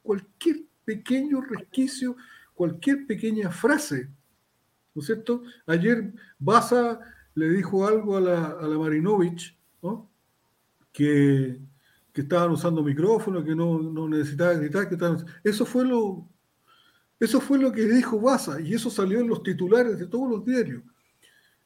cualquier 0.03 0.57
pequeño 0.85 1.41
resquicio, 1.41 2.15
cualquier 2.53 3.07
pequeña 3.07 3.49
frase. 3.49 4.09
¿No 4.93 5.01
es 5.01 5.07
cierto? 5.07 5.43
Ayer 5.65 6.13
Baza 6.37 6.99
le 7.35 7.49
dijo 7.49 7.87
algo 7.87 8.17
a 8.17 8.21
la, 8.21 8.45
a 8.51 8.67
la 8.67 8.77
Marinovich, 8.77 9.57
¿no? 9.81 10.09
que, 10.91 11.59
que 12.11 12.21
estaban 12.21 12.51
usando 12.51 12.83
micrófono, 12.83 13.43
que 13.43 13.55
no, 13.55 13.79
no 13.79 14.07
necesitaban 14.07 14.59
gritar, 14.59 14.87
que 14.87 14.95
estaban... 14.95 15.25
Eso 15.43 15.65
fue 15.65 15.83
lo, 15.85 16.29
eso 17.19 17.41
fue 17.41 17.57
lo 17.57 17.71
que 17.71 17.85
dijo 17.85 18.19
Baza 18.19 18.61
y 18.61 18.73
eso 18.73 18.89
salió 18.89 19.19
en 19.19 19.27
los 19.27 19.41
titulares 19.43 19.97
de 19.97 20.07
todos 20.07 20.29
los 20.29 20.45
diarios. 20.45 20.83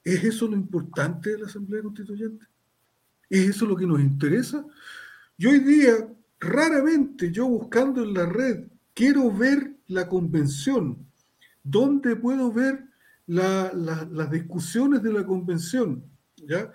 ¿Es 0.03 0.24
eso 0.24 0.47
lo 0.47 0.55
importante 0.55 1.32
de 1.32 1.39
la 1.39 1.47
Asamblea 1.47 1.84
Constituyente? 1.84 2.45
¿Es 3.30 3.49
eso 3.49 3.65
lo 3.65 3.76
que 3.76 3.86
nos 3.86 3.99
interesa? 3.99 4.65
Yo 5.38 5.49
hoy 5.49 5.59
día, 5.59 6.07
raramente, 6.39 7.32
yo 7.32 7.47
buscando 7.47 8.01
en 8.03 8.13
la 8.13 8.26
red, 8.26 8.68
quiero 8.93 9.32
ver 9.32 9.76
la 9.88 10.07
convención. 10.07 10.97
¿Dónde 11.61 12.15
puedo 12.15 12.51
ver 12.53 12.86
las 13.28 14.32
discusiones 14.32 15.03
de 15.03 15.13
la 15.13 15.25
convención? 15.25 16.03
¿Ya? 16.38 16.71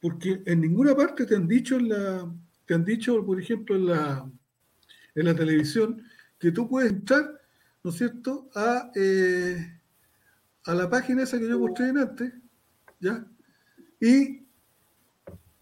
Porque 0.00 0.42
en 0.44 0.60
ninguna 0.60 0.94
parte 0.94 1.24
te 1.24 1.34
han 1.34 1.48
dicho, 1.48 1.76
en 1.76 1.88
la, 1.88 2.32
te 2.66 2.74
han 2.74 2.84
dicho 2.84 3.24
por 3.24 3.40
ejemplo, 3.40 3.76
en 3.76 3.86
la, 3.86 4.30
en 5.14 5.24
la 5.24 5.34
televisión, 5.34 6.02
que 6.38 6.52
tú 6.52 6.68
puedes 6.68 6.92
entrar, 6.92 7.40
¿no 7.82 7.90
es 7.90 7.96
cierto?, 7.96 8.50
a, 8.54 8.90
eh, 8.94 9.80
a 10.66 10.74
la 10.74 10.88
página 10.90 11.22
esa 11.22 11.38
que 11.38 11.48
yo 11.48 11.58
mostré 11.58 11.88
antes, 11.88 12.32
¿ya? 13.00 13.26
Y, 14.00 14.46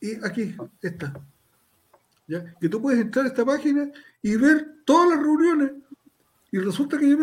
y 0.00 0.14
aquí 0.24 0.56
está. 0.80 1.14
¿Ya? 2.26 2.54
Que 2.60 2.68
tú 2.68 2.80
puedes 2.80 3.00
entrar 3.00 3.24
a 3.24 3.28
esta 3.28 3.44
página 3.44 3.90
y 4.22 4.36
ver 4.36 4.82
todas 4.84 5.10
las 5.10 5.18
reuniones. 5.18 5.72
Y 6.50 6.58
resulta 6.58 6.98
que 6.98 7.08
yo 7.08 7.18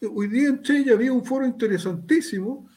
hoy 0.00 0.28
día 0.28 0.48
entré 0.48 0.80
y 0.80 0.90
había 0.90 1.12
un 1.12 1.24
foro 1.24 1.46
interesantísimo 1.46 2.68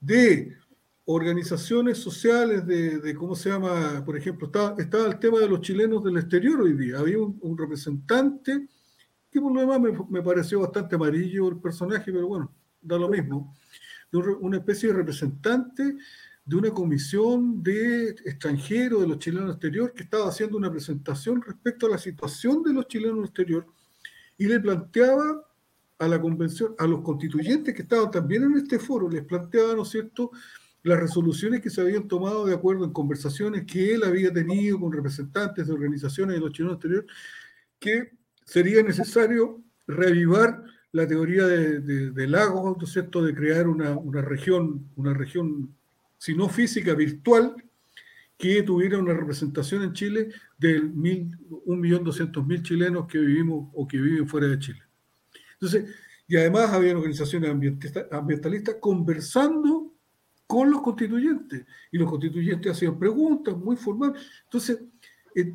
de 0.00 0.56
organizaciones 1.04 1.98
sociales, 1.98 2.66
de, 2.66 3.14
cómo 3.14 3.34
se 3.34 3.50
llama, 3.50 4.02
por 4.04 4.16
ejemplo, 4.16 4.46
estaba, 4.46 4.76
estaba, 4.78 5.06
el 5.06 5.18
tema 5.18 5.40
de 5.40 5.48
los 5.48 5.60
chilenos 5.60 6.04
del 6.04 6.18
exterior 6.18 6.60
hoy 6.60 6.74
día. 6.74 6.98
Había 6.98 7.18
un, 7.18 7.58
representante 7.58 8.68
que 9.30 9.40
por 9.40 9.52
lo 9.52 9.60
demás 9.60 9.80
me, 9.80 9.92
me, 10.08 10.22
pareció 10.22 10.60
bastante 10.60 10.94
amarillo 10.94 11.48
el 11.48 11.58
personaje, 11.58 12.12
pero 12.12 12.28
bueno, 12.28 12.52
da 12.80 12.98
lo 12.98 13.08
mismo 13.08 13.54
de 14.12 14.18
una 14.18 14.58
especie 14.58 14.88
de 14.88 14.96
representante 14.96 15.96
de 16.44 16.56
una 16.56 16.70
comisión 16.70 17.62
de 17.62 18.10
extranjeros 18.24 19.02
de 19.02 19.08
los 19.08 19.18
chilenos 19.18 19.52
exterior 19.52 19.92
que 19.92 20.02
estaba 20.02 20.28
haciendo 20.28 20.56
una 20.56 20.70
presentación 20.70 21.40
respecto 21.42 21.86
a 21.86 21.90
la 21.90 21.98
situación 21.98 22.62
de 22.62 22.72
los 22.72 22.88
chilenos 22.88 23.26
exterior 23.26 23.66
y 24.36 24.46
le 24.46 24.58
planteaba 24.58 25.46
a 26.00 26.08
la 26.08 26.20
convención, 26.20 26.74
a 26.78 26.86
los 26.86 27.02
constituyentes 27.02 27.74
que 27.74 27.82
estaban 27.82 28.10
también 28.10 28.42
en 28.44 28.56
este 28.56 28.78
foro, 28.78 29.08
les 29.08 29.22
planteaba, 29.22 29.74
¿no 29.74 29.82
es 29.82 29.90
cierto?, 29.90 30.30
las 30.82 30.98
resoluciones 30.98 31.60
que 31.60 31.68
se 31.68 31.82
habían 31.82 32.08
tomado 32.08 32.46
de 32.46 32.54
acuerdo 32.54 32.86
en 32.86 32.92
conversaciones 32.92 33.66
que 33.66 33.94
él 33.94 34.02
había 34.02 34.32
tenido 34.32 34.80
con 34.80 34.92
representantes 34.92 35.66
de 35.66 35.74
organizaciones 35.74 36.36
de 36.36 36.40
los 36.40 36.52
chilenos 36.52 36.76
exterior, 36.76 37.04
que 37.78 38.12
sería 38.46 38.82
necesario 38.82 39.62
reavivar 39.86 40.64
la 40.92 41.06
teoría 41.06 41.46
de, 41.46 41.80
de, 41.80 42.26
Lagos, 42.26 42.78
¿no 42.78 42.84
es 42.84 42.92
cierto?, 42.92 43.22
de 43.22 43.34
crear 43.34 43.68
una, 43.68 44.22
región, 44.22 44.88
una 44.96 45.12
región, 45.12 45.76
si 46.16 46.34
no 46.34 46.48
física, 46.48 46.94
virtual, 46.94 47.54
que 48.38 48.62
tuviera 48.62 48.96
una 48.96 49.12
representación 49.12 49.82
en 49.82 49.92
Chile 49.92 50.30
del 50.56 50.94
1.200.000 50.94 52.62
chilenos 52.62 53.06
que 53.06 53.18
vivimos 53.18 53.68
o 53.74 53.86
que 53.86 53.98
viven 53.98 54.26
fuera 54.26 54.46
de 54.46 54.58
Chile. 54.58 54.89
Entonces, 55.60 55.94
y 56.26 56.36
además 56.36 56.70
había 56.70 56.96
organizaciones 56.96 57.50
ambientalistas 58.10 58.76
conversando 58.80 59.92
con 60.46 60.70
los 60.70 60.80
constituyentes, 60.80 61.64
y 61.92 61.98
los 61.98 62.08
constituyentes 62.08 62.72
hacían 62.72 62.98
preguntas 62.98 63.56
muy 63.56 63.76
formales. 63.76 64.22
Entonces, 64.44 64.80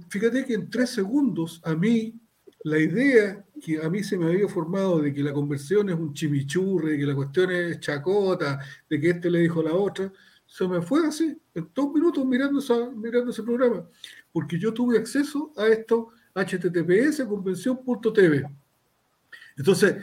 fíjate 0.09 0.45
que 0.45 0.53
en 0.53 0.69
tres 0.69 0.91
segundos 0.91 1.61
a 1.65 1.75
mí 1.75 2.19
la 2.63 2.79
idea 2.79 3.45
que 3.61 3.81
a 3.81 3.89
mí 3.89 4.03
se 4.03 4.17
me 4.17 4.25
había 4.25 4.47
formado 4.47 4.99
de 4.99 5.13
que 5.13 5.23
la 5.23 5.33
conversión 5.33 5.89
es 5.89 5.95
un 5.95 6.13
chimichurre, 6.13 6.91
de 6.91 6.97
que 6.99 7.05
la 7.05 7.15
cuestión 7.15 7.51
es 7.51 7.79
chacota, 7.79 8.59
de 8.89 8.99
que 8.99 9.09
este 9.09 9.29
le 9.29 9.39
dijo 9.39 9.61
a 9.61 9.65
la 9.65 9.73
otra, 9.73 10.11
se 10.45 10.67
me 10.67 10.81
fue 10.81 11.07
así, 11.07 11.37
en 11.53 11.69
dos 11.73 11.93
minutos 11.93 12.25
mirando, 12.25 12.61
mirando 12.95 13.31
ese 13.31 13.43
programa, 13.43 13.87
porque 14.31 14.59
yo 14.59 14.73
tuve 14.73 14.97
acceso 14.97 15.53
a 15.57 15.67
esto 15.67 16.09
https 16.33 17.23
convención.tv. 17.27 18.45
Entonces, 19.57 19.95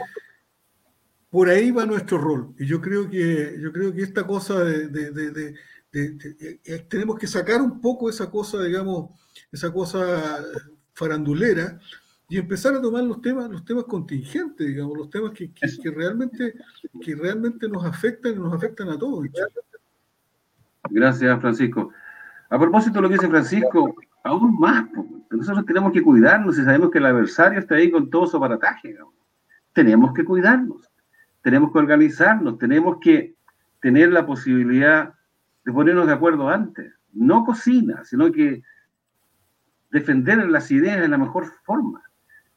por 1.30 1.48
ahí 1.48 1.70
va 1.70 1.86
nuestro 1.86 2.18
rol. 2.18 2.54
Y 2.58 2.66
yo 2.66 2.80
creo 2.80 3.08
que, 3.08 3.56
yo 3.60 3.72
creo 3.72 3.94
que 3.94 4.02
esta 4.02 4.26
cosa 4.26 4.62
de, 4.62 5.54
eh, 5.92 6.86
tenemos 6.88 7.18
que 7.18 7.26
sacar 7.26 7.60
un 7.60 7.80
poco 7.80 8.08
esa 8.10 8.30
cosa, 8.30 8.62
digamos, 8.62 9.10
esa 9.50 9.72
cosa 9.72 10.44
farandulera 10.94 11.78
y 12.28 12.38
empezar 12.38 12.74
a 12.74 12.80
tomar 12.80 13.04
los 13.04 13.20
temas, 13.20 13.50
los 13.50 13.64
temas 13.64 13.84
contingentes, 13.84 14.66
digamos, 14.66 14.96
los 14.96 15.10
temas 15.10 15.32
que, 15.32 15.52
que, 15.52 15.90
realmente, 15.90 16.54
que 17.00 17.14
realmente 17.14 17.68
nos 17.68 17.84
afectan 17.84 18.32
y 18.32 18.36
nos 18.36 18.54
afectan 18.54 18.88
a 18.88 18.98
todos. 18.98 19.26
Gracias, 20.90 21.40
Francisco. 21.40 21.92
A 22.48 22.58
propósito 22.58 22.96
de 22.96 23.02
lo 23.02 23.08
que 23.08 23.14
dice 23.14 23.28
Francisco, 23.28 23.94
aún 24.24 24.58
más, 24.58 24.86
nosotros 25.30 25.64
tenemos 25.64 25.92
que 25.92 26.02
cuidarnos 26.02 26.58
y 26.58 26.64
sabemos 26.64 26.90
que 26.90 26.98
el 26.98 27.06
adversario 27.06 27.58
está 27.58 27.76
ahí 27.76 27.90
con 27.90 28.10
todo 28.10 28.26
su 28.26 28.36
aparataje. 28.36 28.96
Tenemos 29.72 30.12
que 30.12 30.24
cuidarnos, 30.24 30.90
tenemos 31.42 31.72
que 31.72 31.78
organizarnos, 31.78 32.58
tenemos 32.58 32.98
que 33.00 33.34
tener 33.80 34.12
la 34.12 34.26
posibilidad 34.26 35.14
de 35.64 35.72
ponernos 35.72 36.06
de 36.06 36.12
acuerdo 36.12 36.48
antes. 36.48 36.92
No 37.12 37.44
cocina, 37.44 38.04
sino 38.04 38.30
que 38.30 38.62
defender 39.90 40.48
las 40.48 40.70
ideas 40.70 41.00
de 41.00 41.08
la 41.08 41.18
mejor 41.18 41.46
forma. 41.64 42.02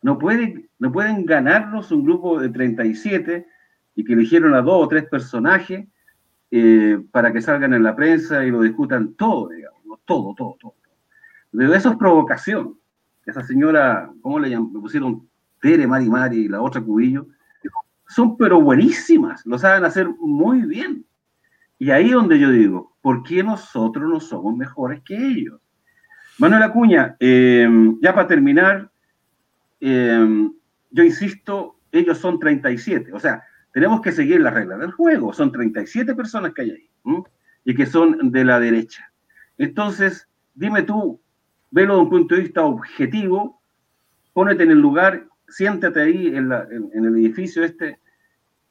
No 0.02 0.18
pueden, 0.18 0.70
no 0.80 0.92
pueden 0.92 1.26
ganarnos 1.26 1.92
un 1.92 2.04
grupo 2.04 2.40
de 2.40 2.50
37 2.50 3.48
y 3.96 4.04
que 4.04 4.14
eligieron 4.14 4.54
a 4.54 4.62
dos 4.62 4.86
o 4.86 4.88
tres 4.88 5.06
personajes 5.06 5.88
eh, 6.52 7.02
para 7.12 7.34
que 7.34 7.42
salgan 7.42 7.74
en 7.74 7.84
la 7.84 7.96
prensa 7.96 8.46
y 8.46 8.52
lo 8.52 8.62
discutan 8.62 9.14
todo, 9.16 9.50
digamos, 9.50 10.00
todo, 10.06 10.34
todo, 10.36 10.56
todo. 10.60 10.76
Pero 11.52 11.74
eso 11.74 11.92
es 11.92 11.98
provocación. 11.98 12.78
Esa 13.26 13.42
señora, 13.42 14.12
¿cómo 14.22 14.40
le, 14.40 14.50
llaman? 14.52 14.72
pusieron? 14.74 15.28
Tere, 15.62 15.88
Mari 15.88 16.10
Mari 16.10 16.38
y 16.46 16.48
la 16.48 16.62
otra 16.62 16.82
Cubillo, 16.82 17.28
son 18.08 18.38
pero 18.38 18.62
buenísimas, 18.62 19.46
lo 19.46 19.58
saben 19.58 19.84
hacer 19.84 20.08
muy 20.20 20.62
bien. 20.62 21.06
Y 21.80 21.90
ahí 21.90 22.12
donde 22.12 22.40
yo 22.40 22.52
digo, 22.52 22.96
¿por 23.02 23.24
qué 23.24 23.44
nosotros 23.44 24.10
no 24.10 24.20
somos 24.20 24.56
mejores 24.56 25.02
que 25.04 25.16
ellos? 25.16 25.60
Manuel 26.38 26.64
Acuña, 26.64 27.16
eh, 27.20 27.68
ya 28.02 28.14
para 28.14 28.28
terminar, 28.28 28.92
Em, 29.80 30.52
yo 30.90 31.04
insisto, 31.04 31.80
ellos 31.92 32.18
son 32.18 32.40
37, 32.40 33.14
o 33.14 33.20
sea, 33.20 33.44
tenemos 33.72 34.02
que 34.02 34.12
seguir 34.12 34.42
las 34.42 34.54
reglas 34.54 34.80
del 34.80 34.92
juego, 34.92 35.34
son 35.34 35.52
37 35.52 36.16
personas 36.16 36.54
que 36.54 36.64
hay 36.64 36.72
ahí 36.72 36.90
y 37.66 37.76
que 37.76 37.86
son 37.86 38.32
de 38.32 38.46
la 38.46 38.60
derecha. 38.60 39.12
Entonces, 39.60 40.28
dime 40.54 40.82
tú, 40.82 41.22
velo 41.72 41.96
de 41.96 42.02
un 42.02 42.10
punto 42.10 42.34
de 42.36 42.42
vista 42.42 42.64
objetivo, 42.64 43.62
pónete 44.34 44.64
en 44.64 44.72
el 44.72 44.80
lugar, 44.80 45.28
siéntate 45.48 46.02
ahí 46.02 46.28
en, 46.28 46.52
el 46.52 47.06
edificio 47.18 47.64
este, 47.64 48.00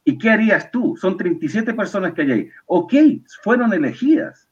¿y 0.04 0.18
qué 0.18 0.30
harías 0.30 0.70
tú? 0.70 0.96
Son 0.96 1.16
37 1.16 1.74
personas 1.74 2.14
que 2.14 2.22
hay 2.22 2.32
ahí. 2.32 2.50
Ok, 2.66 2.94
fueron 3.42 3.72
elegidas. 3.72 4.48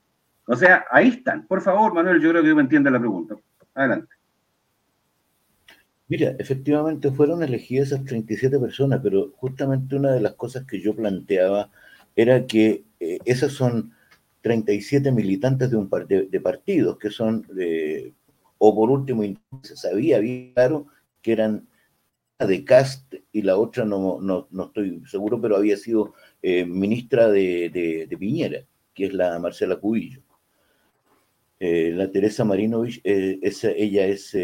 O 0.47 0.57
sea, 0.57 0.85
ahí 0.91 1.09
están. 1.09 1.47
Por 1.47 1.61
favor, 1.63 1.95
Manuel, 1.95 2.21
yo 2.21 2.31
creo 2.31 2.43
que 2.43 2.55
me 2.55 2.63
entiende 2.63 2.91
la 2.91 2.99
pregunta. 2.99 3.37
Adelante. 3.75 4.15
Mira, 6.09 6.35
efectivamente 6.39 7.11
fueron 7.11 7.43
elegidas 7.43 7.89
esas 7.89 8.05
37 8.05 8.59
personas, 8.59 9.01
pero 9.03 9.33
justamente 9.37 9.97
una 9.97 10.13
de 10.13 10.21
las 10.21 10.35
cosas 10.35 10.67
que 10.67 10.81
yo 10.81 10.95
planteaba 10.95 11.71
era 12.15 12.47
que 12.47 12.85
eh, 13.01 13.19
esas 13.25 13.53
son 13.53 13.95
37 14.43 15.11
militantes 15.13 15.71
de 15.71 15.77
un 15.77 15.89
de, 15.89 16.41
partidos 16.41 16.99
que 16.99 17.11
son, 17.11 17.47
o 18.59 18.75
por 18.75 18.91
último, 18.91 19.23
se 19.63 19.77
sabía 19.77 20.19
bien 20.19 20.53
claro 20.53 20.87
que 21.23 21.33
eran 21.33 21.67
de 22.39 22.65
Cast 22.65 23.15
y 23.33 23.43
la 23.43 23.57
otra 23.57 23.85
no, 23.85 24.21
no, 24.21 24.49
estoy 24.65 25.03
seguro, 25.07 25.41
pero 25.41 25.57
había 25.57 25.77
sido 25.77 26.15
eh, 26.43 26.65
ministra 26.65 27.29
de, 27.29 28.17
Piñera, 28.19 28.65
que 28.95 29.07
es 29.07 29.15
la 29.15 29.39
Marcela 29.39 29.77
Cubillo. 29.77 30.23
Eh, 31.61 31.93
la 31.95 32.11
Teresa 32.11 32.45
Marinovich, 32.45 33.01
ella 33.05 34.07
es 34.07 34.35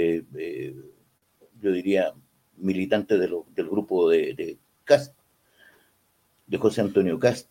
yo 1.61 1.73
diría, 1.73 2.15
militante 2.57 3.19
del 3.19 3.69
grupo 3.69 4.09
de, 4.11 4.35
de, 4.35 4.59
Cast, 4.85 5.17
de 6.47 6.59
José 6.59 6.81
Antonio 6.81 7.19
Cast. 7.19 7.49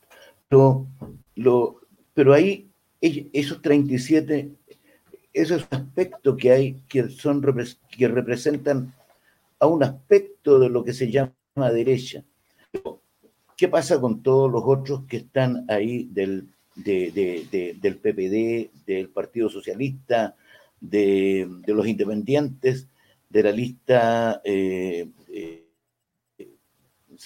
Lo, 0.50 0.88
lo, 1.36 1.82
pero 2.14 2.34
ahí, 2.34 2.70
esos 3.02 3.62
37, 3.62 4.52
esos 5.34 5.68
aspectos 5.70 6.38
que 6.38 6.52
hay 6.52 6.74
que, 6.88 7.10
son, 7.10 7.44
que 7.96 8.08
representan 8.08 8.94
a 9.60 9.68
un 9.68 9.84
aspecto 9.84 10.60
de 10.60 10.70
lo 10.70 10.84
que 10.84 10.94
se 10.94 11.12
llama 11.12 11.32
derecha. 11.72 12.24
¿Qué 13.56 13.68
pasa 13.68 14.00
con 14.00 14.22
todos 14.22 14.52
los 14.52 14.64
otros 14.66 15.06
que 15.08 15.18
están 15.18 15.66
ahí 15.68 16.10
del, 16.12 16.50
del 16.76 17.98
PPD, 17.98 18.86
del 18.86 19.10
Partido 19.10 19.50
Socialista, 19.50 20.36
de, 20.80 21.48
los 21.66 21.88
independientes, 21.88 22.88
de 23.30 23.44
la 23.44 23.52
lista 23.52 24.42
eh, 24.44 25.10
eh, 25.30 25.66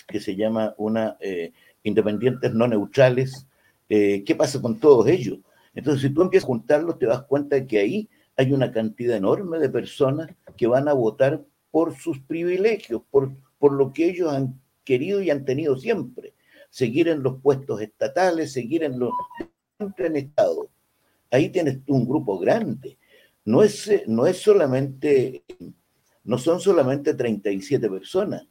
que 0.07 0.19
se 0.19 0.35
llama 0.35 0.73
una 0.77 1.17
eh, 1.19 1.51
independientes 1.83 2.53
no 2.53 2.67
neutrales? 2.67 3.47
¿Qué 3.89 4.35
pasa 4.37 4.61
con 4.61 4.79
todos 4.79 5.05
ellos? 5.07 5.39
Entonces, 5.75 6.03
si 6.03 6.13
tú 6.13 6.21
empiezas 6.21 6.45
a 6.45 6.47
juntarlos, 6.47 6.97
te 6.97 7.07
das 7.07 7.23
cuenta 7.23 7.57
de 7.57 7.67
que 7.67 7.77
ahí 7.77 8.09
hay 8.37 8.53
una 8.53 8.71
cantidad 8.71 9.17
enorme 9.17 9.59
de 9.59 9.67
personas 9.67 10.31
que 10.55 10.65
van 10.65 10.87
a 10.87 10.93
votar 10.93 11.43
por 11.71 11.95
sus 11.95 12.19
privilegios, 12.19 13.01
por, 13.09 13.31
por 13.57 13.73
lo 13.73 13.93
que 13.93 14.09
ellos 14.09 14.31
han 14.31 14.61
querido 14.83 15.21
y 15.21 15.29
han 15.29 15.45
tenido 15.45 15.77
siempre. 15.77 16.33
Seguir 16.69 17.07
en 17.07 17.23
los 17.23 17.41
puestos 17.41 17.81
estatales, 17.81 18.53
seguir 18.53 18.83
en 18.83 18.99
los 18.99 19.11
en 19.97 20.15
Estado. 20.15 20.69
Ahí 21.31 21.49
tienes 21.49 21.79
un 21.87 22.07
grupo 22.07 22.37
grande. 22.37 22.97
No 23.45 23.63
es, 23.63 23.89
no 24.07 24.27
es 24.27 24.37
solamente, 24.37 25.43
no 26.23 26.37
son 26.37 26.59
solamente 26.59 27.13
37 27.13 27.89
personas. 27.89 28.45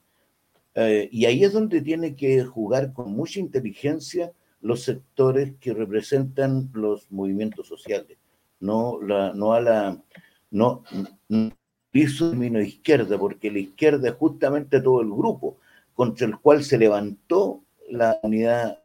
Eh, 0.75 1.09
y 1.13 1.25
ahí 1.27 1.45
es 1.45 1.53
donde 1.53 1.83
tiene 1.83 2.17
que 2.17 2.45
jugar 2.45 2.93
con 2.93 3.13
mucha 3.13 3.41
inteligencia 3.41 4.33
los 4.61 4.83
sectores 4.83 5.55
que 5.61 5.75
representan 5.75 6.71
los 6.73 7.11
movimientos 7.11 7.67
sociales. 7.69 8.19
No, 8.61 9.01
la, 9.01 9.33
no 9.33 9.53
a 9.53 9.61
la, 9.61 10.03
no, 10.51 10.85
no 11.29 11.53
hizo 11.93 12.31
término 12.31 12.61
izquierda, 12.61 13.19
porque 13.19 13.51
la 13.51 13.59
izquierda 13.59 14.09
es 14.09 14.15
justamente 14.15 14.81
todo 14.81 15.01
el 15.01 15.11
grupo 15.11 15.59
contra 15.95 16.27
el 16.27 16.39
cual 16.39 16.65
se 16.65 16.79
levantó 16.79 17.63
la 17.89 18.19
unidad 18.23 18.79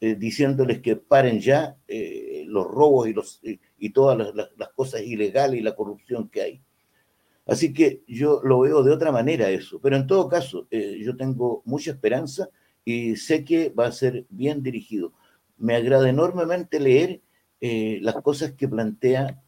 eh, 0.00 0.14
diciéndoles 0.14 0.80
que 0.80 0.96
paren 0.96 1.40
ya 1.40 1.76
eh, 1.88 2.44
los 2.46 2.66
robos 2.66 3.08
y, 3.08 3.12
los, 3.12 3.40
y, 3.42 3.90
todas 3.90 4.32
las, 4.34 4.68
cosas 4.74 5.02
ilegales 5.02 5.60
y 5.60 5.62
la 5.62 5.74
corrupción 5.74 6.28
que 6.28 6.42
hay. 6.42 6.62
Así 7.46 7.72
que 7.72 8.02
yo 8.06 8.40
lo 8.44 8.60
veo 8.60 8.82
de 8.82 8.92
otra 8.92 9.10
manera 9.10 9.50
eso, 9.50 9.80
pero 9.80 9.96
en 9.96 10.06
todo 10.06 10.28
caso 10.28 10.68
eh, 10.70 10.98
yo 11.02 11.16
tengo 11.16 11.62
mucha 11.64 11.90
esperanza 11.90 12.48
y 12.84 13.16
sé 13.16 13.44
que 13.44 13.70
va 13.70 13.86
a 13.86 13.92
ser 13.92 14.24
bien 14.28 14.62
dirigido. 14.62 15.12
Me 15.56 15.74
agrada 15.74 16.08
enormemente 16.08 16.78
leer 16.78 17.20
las 17.60 18.14
cosas 18.22 18.52
que 18.52 18.68
plantea 18.68 19.42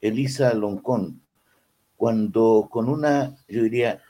Elisa 0.00 0.52
Loncón, 0.52 1.22
cuando 2.00 2.66
con 2.70 2.88
una, 2.88 3.36
yo 3.46 3.62
diría, 3.64 4.00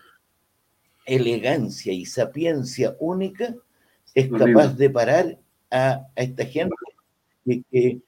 elegancia 1.04 1.92
y 1.92 2.06
sapiencia 2.06 2.94
única, 3.00 3.56
es 4.14 4.30
capaz 4.30 4.76
de 4.76 4.90
parar 4.90 5.36
a, 5.72 6.06
esta 6.14 6.44
gente 6.44 6.72
que, 7.44 8.00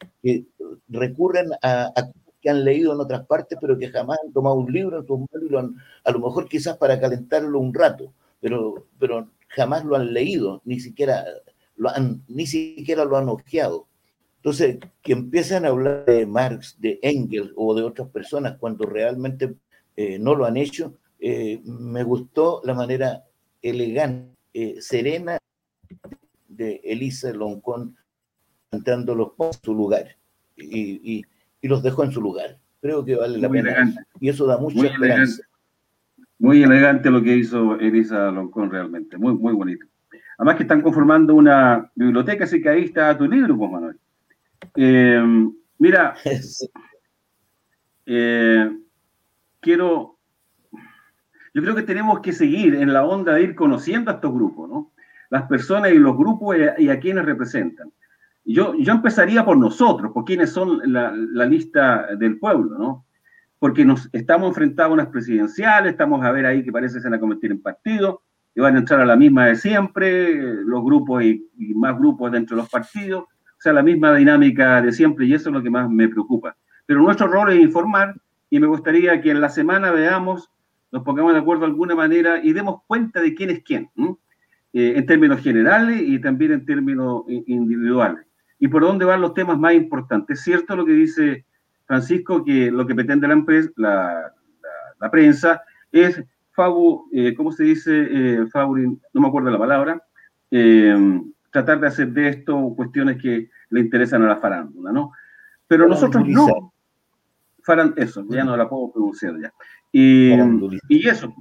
recurren 0.89 1.51
a, 1.63 1.93
que 2.41 2.49
han 2.49 2.65
leído 2.65 2.93
en 2.93 3.01
otras 3.01 3.27
partes, 3.27 3.59
pero 3.61 3.77
que 3.77 3.89
jamás 3.89 4.21
han 4.25 4.33
tomado 4.33 4.55
un 4.55 4.73
libro 4.73 5.01
en 5.01 5.07
sus 5.09 5.19
manos 5.19 5.43
y 5.45 5.49
lo 5.49 5.59
han, 5.59 5.75
a 6.05 6.13
lo 6.13 6.21
mejor 6.21 6.49
quizás 6.49 6.77
para 6.77 7.01
calentarlo 7.01 7.59
un 7.59 7.75
rato, 7.75 8.13
pero, 8.41 8.87
pero 9.01 9.31
jamás 9.49 9.85
lo 9.85 9.97
han 9.97 10.13
leído, 10.15 10.63
ni 10.65 10.79
siquiera 10.79 11.25
lo 11.75 11.89
han, 11.89 12.23
ni 12.29 12.47
siquiera 12.47 13.05
lo 13.05 13.17
han 13.17 13.29
ojeado. 13.29 13.89
Entonces, 14.37 14.79
que 15.03 15.13
empiezan 15.13 15.65
a 15.65 15.71
hablar 15.71 16.05
de 16.05 16.25
Marx, 16.25 16.77
de 16.81 17.01
Engels 17.03 17.51
o 17.57 17.75
de 17.75 17.83
otras 17.83 18.09
personas 18.11 18.59
cuando 18.59 18.87
realmente 18.87 19.57
eh, 20.03 20.19
no 20.19 20.35
lo 20.35 20.47
han 20.47 20.57
hecho, 20.57 20.99
eh, 21.21 21.61
me 21.65 22.03
gustó 22.03 22.61
la 22.65 22.75
manera 22.75 23.23
elegante, 23.63 24.35
eh, 24.53 24.77
serena 24.81 25.39
de 26.49 26.81
Elisa 26.83 27.33
Loncón 27.33 27.97
cantándolos 28.71 29.33
en 29.39 29.53
su 29.63 29.75
lugar 29.75 30.17
y, 30.57 31.25
los 31.63 31.85
dejó 31.85 32.03
en 32.03 32.11
su 32.11 32.21
lugar. 32.21 32.59
Creo 32.81 33.05
que 33.05 33.15
vale 33.15 33.39
la 33.39 33.49
pena. 33.49 33.95
Y 34.19 34.29
eso 34.29 34.45
da 34.47 34.59
mucha 34.59 34.85
esperanza. 34.85 35.45
Muy 36.41 36.65
elegante 36.65 37.09
lo 37.09 37.23
que 37.23 37.37
hizo 37.37 37.79
Elisa 37.79 38.33
Loncón 38.33 38.73
realmente, 38.73 39.17
muy, 39.17 39.35
muy 39.35 39.53
bonito. 39.53 39.87
Además 40.39 40.57
que 40.57 40.65
están 40.65 40.81
conformando 40.81 41.37
una 41.37 41.89
biblioteca, 41.95 42.45
así 42.45 42.61
que 42.61 42.69
ahí 42.69 42.85
está 42.85 43.17
tu 43.17 43.29
libro, 43.29 43.57
pues 43.57 43.71
Manuel. 43.71 43.97
Eh, 44.75 45.23
mira, 45.79 46.17
eh, 48.07 48.82
quiero, 49.63 50.19
yo 51.55 51.63
creo 51.63 51.75
que 51.75 51.83
tenemos 51.83 52.21
que 52.21 52.33
seguir 52.33 52.75
en 52.75 52.93
la 52.93 53.07
onda 53.07 53.35
de 53.35 53.43
ir 53.43 53.55
conociendo 53.55 54.11
a 54.11 54.15
estos 54.15 54.35
grupos, 54.35 54.69
¿no? 54.69 54.93
las 55.33 55.45
personas 55.45 55.91
y 55.93 55.99
los 55.99 56.15
grupos 56.15 56.59
y 56.77 56.91
a, 56.91 57.01
quienes 57.01 57.25
representan. 57.25 57.91
Yo, 58.45 58.75
yo 58.75 58.93
empezaría 58.93 59.43
por 59.43 59.57
nosotros, 59.57 60.13
por 60.13 60.27
quienes 60.27 60.51
son 60.51 60.83
la, 60.85 61.11
lista 61.47 62.15
del 62.19 62.39
pueblo, 62.39 62.77
¿no? 62.77 63.07
Porque 63.59 63.83
nos 63.83 64.11
estamos 64.13 64.49
enfrentados 64.49 64.91
a 64.91 64.93
unas 64.93 65.07
presidenciales, 65.07 65.93
estamos 65.93 66.23
a 66.23 66.33
ver 66.33 66.45
ahí 66.45 66.63
que 66.63 66.71
parece 66.71 67.01
se 67.01 67.09
van 67.09 67.15
a 67.15 67.21
convertir 67.21 67.51
en 67.51 67.63
partidos, 67.63 68.17
y 68.55 68.61
van 68.61 68.77
a 68.77 68.81
entrar 68.81 69.01
a 69.01 69.07
la 69.07 69.17
misma 69.17 69.47
de 69.47 69.57
siempre, 69.57 70.35
los 70.65 70.85
grupos 70.85 71.23
y, 71.23 71.49
más 71.75 71.97
grupos 71.99 72.31
dentro 72.31 72.55
de 72.55 72.63
los 72.63 72.71
partidos, 72.71 73.23
o 73.23 73.61
sea, 73.61 73.73
la 73.73 73.83
misma 73.83 74.15
dinámica 74.15 74.83
de 74.83 74.93
siempre, 74.93 75.25
y 75.25 75.33
eso 75.33 75.49
es 75.49 75.55
lo 75.55 75.63
que 75.63 75.71
más 75.71 75.89
me 75.89 76.11
preocupa. 76.11 76.55
Pero 76.85 77.01
nuestro 77.01 77.27
rol 77.29 77.53
es 77.53 77.61
informar, 77.61 78.15
y 78.53 78.61
me 78.61 78.67
gustaría 78.67 79.19
que 79.23 79.31
en 79.31 79.41
la 79.41 79.49
semana 79.49 79.91
veamos, 79.93 80.51
nos 80.91 81.03
pongamos 81.05 81.33
de 81.33 81.39
acuerdo 81.39 81.63
de 81.63 81.69
alguna 81.69 81.95
manera 81.95 82.39
y 82.45 82.53
demos 82.53 82.83
cuenta 82.87 83.23
de 83.23 83.35
quién 83.35 83.49
es 83.49 83.63
quién. 83.63 83.89
Eh, 84.75 84.93
en 84.95 85.07
términos 85.07 85.41
generales 85.41 86.03
y 86.05 86.21
también 86.21 86.53
en 86.53 86.67
términos 86.67 87.23
individuales. 87.29 88.27
¿Y 88.59 88.69
por 88.69 88.83
dónde 88.83 89.07
van 89.07 89.23
los 89.23 89.33
temas 89.33 89.59
más 89.59 89.73
importantes? 89.73 90.39
Es 90.39 90.45
cierto 90.45 90.77
lo 90.77 90.85
que 90.85 90.93
dice 90.93 91.47
Francisco, 91.87 92.45
que 92.45 92.71
lo 92.71 92.87
que 92.87 92.95
pretende 92.95 93.27
la, 93.27 93.33
empresa, 93.33 93.71
la, 93.77 94.35
la, 95.01 95.11
prensa 95.11 95.63
es, 95.91 96.23
fabu, 96.51 97.09
eh, 97.11 97.33
¿cómo 97.35 97.53
se 97.53 97.65
dice? 97.65 98.07
Eh, 98.11 98.47
no 98.55 99.21
me 99.23 99.29
acuerdo 99.29 99.49
la 99.49 99.59
palabra, 99.59 100.03
eh, 100.51 101.23
tratar 101.51 101.81
de 101.81 101.87
hacer 101.87 102.09
de 102.09 102.29
esto 102.29 102.75
cuestiones 102.77 103.17
que 103.17 103.49
le 103.71 103.81
interesan 103.81 104.23
a 104.25 104.29
la 104.29 104.37
farándula, 104.37 104.93
¿no? 104.93 105.13
Pero 105.67 105.89
nosotros 105.89 106.29
no. 106.29 106.72
Faran, 107.63 107.95
eso, 107.97 108.25
ya 108.29 108.45
no 108.45 108.57
la 108.57 108.69
puedo 108.69 108.93
pronunciar 108.93 109.41
ya. 109.41 109.53
Y, 109.93 110.33
y 110.89 111.09
eso. 111.09 111.35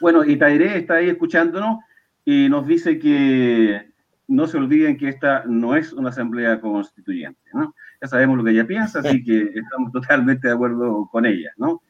Bueno, 0.00 0.24
y 0.24 0.36
Tairé 0.36 0.78
está 0.78 0.94
ahí 0.94 1.08
escuchándonos 1.08 1.78
y 2.24 2.48
nos 2.48 2.66
dice 2.66 2.98
que 2.98 3.92
no 4.26 4.46
se 4.46 4.56
olviden 4.56 4.96
que 4.96 5.08
esta 5.08 5.44
no 5.46 5.76
es 5.76 5.92
una 5.92 6.08
asamblea 6.08 6.60
constituyente, 6.60 7.40
¿no? 7.52 7.74
Ya 8.00 8.08
sabemos 8.08 8.38
lo 8.38 8.44
que 8.44 8.50
ella 8.50 8.66
piensa, 8.66 9.00
así 9.00 9.22
que 9.22 9.42
estamos 9.54 9.92
totalmente 9.92 10.48
de 10.48 10.54
acuerdo 10.54 11.08
con 11.10 11.26
ella, 11.26 11.52
¿no? 11.56 11.82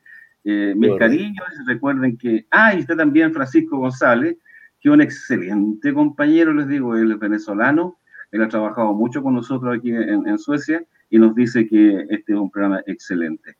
Eh, 0.45 0.74
mis 0.77 0.95
cariños, 0.99 1.47
recuerden 1.66 2.19
que, 2.19 2.47
ah, 2.51 2.74
y 2.74 2.81
está 2.81 2.95
también 2.97 3.32
Francisco 3.32 3.78
González, 3.78 4.36
que 4.81 4.91
un 4.91 5.01
excelente 5.01 5.95
compañero, 5.95 6.53
les 6.53 6.69
digo, 6.69 6.97
él 6.97 7.12
es 7.12 7.19
venezolano, 7.19 7.99
él 8.31 8.43
ha 8.43 8.49
trabajado 8.49 8.93
mucho 8.93 9.23
con 9.23 9.35
nosotros 9.35 9.78
aquí 9.78 9.91
en, 9.91 10.39
Suecia 10.39 10.85
y 11.15 11.19
nos 11.19 11.32
dice 11.32 11.65
que 11.69 12.07
este 12.11 12.32
es 12.32 12.39
un 12.39 12.51
programa 12.51 12.82
excelente. 12.86 13.57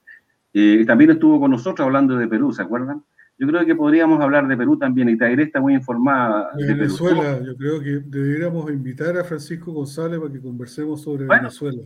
Eh, 0.53 0.83
también 0.89 1.13
estuvo 1.13 1.39
con 1.39 1.53
nosotros 1.53 1.87
hablando 1.87 2.17
de 2.17 2.27
Perú, 2.27 2.53
¿se 2.53 2.63
acuerdan? 2.63 3.05
Yo 3.39 3.47
creo 3.47 3.65
que 3.65 3.77
podríamos 3.77 4.21
hablar 4.21 4.49
de 4.49 4.57
Perú 4.57 4.77
también, 4.77 5.09
y 5.09 5.17
Tairé 5.17 5.45
está 5.45 5.61
muy 5.61 5.75
informada. 5.75 6.51
De 6.57 6.75
Venezuela, 6.75 7.41
yo 7.45 7.57
creo 7.57 7.81
que 7.81 8.01
deberíamos 8.07 8.69
invitar 8.73 9.17
a 9.17 9.23
Francisco 9.23 9.71
González 9.71 10.19
para 10.19 10.33
que 10.33 10.41
conversemos 10.41 11.03
sobre 11.03 11.27
Venezuela. 11.27 11.81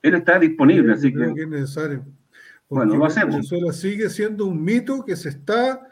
Él 0.00 0.14
está 0.14 0.38
disponible, 0.38 0.94
así 0.94 1.12
creo 1.12 1.34
que... 1.34 1.42
es 1.42 1.48
necesario. 1.48 2.02
bueno, 2.70 2.96
lo 2.96 3.04
hacemos. 3.04 3.34
Venezuela 3.34 3.74
sigue 3.74 4.08
siendo 4.08 4.46
un 4.46 4.64
mito 4.64 5.04
que 5.04 5.16
se 5.16 5.28
está, 5.28 5.86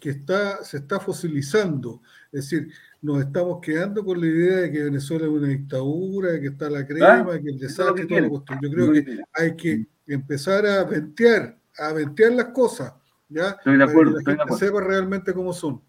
que 0.00 0.08
está, 0.08 0.64
se 0.64 0.78
está 0.78 0.98
fosilizando. 0.98 2.00
Es 2.36 2.50
decir, 2.50 2.68
nos 3.00 3.20
estamos 3.20 3.60
quedando 3.62 4.04
con 4.04 4.20
la 4.20 4.26
idea 4.26 4.56
de 4.58 4.72
que 4.72 4.84
Venezuela 4.84 5.24
es 5.24 5.30
una 5.30 5.48
dictadura, 5.48 6.40
que 6.40 6.48
está 6.48 6.68
la 6.68 6.86
crema, 6.86 7.32
ah, 7.32 7.40
que 7.40 7.50
el 7.50 7.58
desastre, 7.58 8.06
todo 8.06 8.20
lo 8.20 8.44
Yo 8.60 8.70
creo 8.70 8.92
que 8.92 9.20
hay 9.32 9.56
que 9.56 9.86
empezar 10.06 10.66
a 10.66 10.84
ventear, 10.84 11.58
a 11.78 11.92
ventear 11.92 12.32
las 12.32 12.46
cosas 12.46 12.92
Estoy 13.28 13.76
de 13.76 13.84
acuerdo. 13.84 14.18
Para 14.24 14.44
que 14.44 14.54
sepa 14.54 14.80
realmente 14.80 15.32
cómo 15.34 15.52
son. 15.52 15.80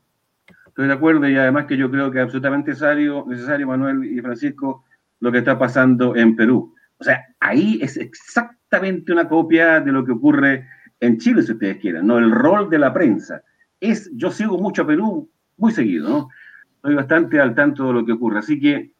Estoy 0.67 0.87
de 0.87 0.93
acuerdo 0.93 1.27
y 1.27 1.37
además 1.37 1.65
que 1.65 1.77
yo 1.77 1.89
creo 1.89 2.11
que 2.11 2.19
es 2.19 2.23
absolutamente 2.23 2.71
necesario, 2.71 3.25
necesario, 3.27 3.67
Manuel 3.67 4.05
y 4.05 4.21
Francisco, 4.21 4.85
lo 5.19 5.31
que 5.31 5.39
está 5.39 5.57
pasando 5.57 6.15
en 6.15 6.35
Perú. 6.35 6.73
O 6.97 7.03
sea, 7.03 7.25
ahí 7.39 7.79
es 7.81 7.97
exactamente 7.97 9.11
una 9.11 9.27
copia 9.27 9.79
de 9.79 9.91
lo 9.91 10.05
que 10.05 10.11
ocurre 10.11 10.67
en 10.99 11.17
Chile, 11.17 11.43
si 11.43 11.51
ustedes 11.51 11.77
quieren, 11.77 12.05
¿no? 12.07 12.17
El 12.17 12.31
rol 12.31 12.69
de 12.69 12.79
la 12.79 12.93
prensa. 12.93 13.43
Es, 13.79 14.09
yo 14.15 14.31
sigo 14.31 14.57
mucho 14.57 14.83
a 14.83 14.87
Perú, 14.87 15.29
muy 15.57 15.71
seguido, 15.71 16.07
¿no? 16.07 16.29
Estoy 16.75 16.95
bastante 16.95 17.39
al 17.39 17.55
tanto 17.55 17.87
de 17.87 17.93
lo 17.93 18.05
que 18.05 18.13
ocurre. 18.13 18.39
Así 18.39 18.59
que, 18.59 18.91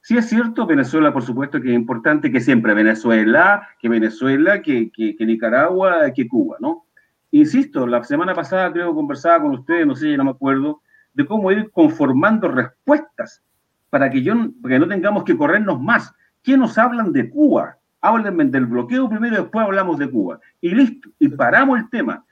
sí 0.00 0.16
es 0.16 0.28
cierto, 0.28 0.66
Venezuela, 0.66 1.12
por 1.12 1.22
supuesto 1.22 1.60
que 1.60 1.68
es 1.68 1.74
importante, 1.74 2.32
que 2.32 2.40
siempre 2.40 2.74
Venezuela, 2.74 3.68
que 3.78 3.88
Venezuela, 3.88 4.62
que, 4.62 4.90
Nicaragua, 5.20 6.10
que 6.14 6.26
Cuba, 6.26 6.56
¿no? 6.60 6.84
insisto, 7.32 7.86
la 7.86 8.02
semana 8.02 8.34
pasada 8.34 8.72
creo 8.72 8.88
que 8.88 8.94
conversaba 8.94 9.42
con 9.42 9.52
ustedes, 9.52 9.86
no 9.86 9.94
sé, 9.94 10.16
no 10.16 10.24
me 10.24 10.30
acuerdo, 10.30 10.80
de 11.12 11.26
cómo 11.26 11.52
ir 11.52 11.70
conformando 11.70 12.48
respuestas 12.48 13.42
para 13.90 14.10
que, 14.10 14.22
yo, 14.22 14.34
para 14.62 14.74
que 14.74 14.78
no 14.78 14.88
tengamos 14.88 15.24
que 15.24 15.36
corrernos 15.36 15.80
más. 15.80 16.14
¿Qué 16.42 16.56
nos 16.56 16.78
hablan 16.78 17.12
de 17.12 17.28
Cuba? 17.28 17.76
Háblenme 18.00 18.44
del 18.46 18.66
bloqueo 18.66 19.08
primero 19.08 19.36
después 19.36 19.66
hablamos 19.66 19.98
de 19.98 20.10
Cuba. 20.10 20.40
Y 20.60 20.70
listo, 20.70 21.10
y 21.18 21.28
paramos 21.28 21.78
el 21.78 21.90
tema. 21.90 22.24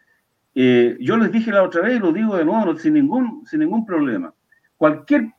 Eh, 0.54 0.96
yo 1.00 1.16
les 1.16 1.32
dije 1.32 1.50
la 1.50 1.62
otra 1.62 1.82
vez 1.82 1.96
y 1.96 1.98
lo 1.98 2.12
digo 2.12 2.36
de 2.36 2.44
nuevo 2.44 2.76
sin 2.76 2.94
ningún, 2.94 3.44
sin 3.46 3.60
ningún 3.60 3.84
problema. 3.84 4.32
Cualquier, 4.76 5.32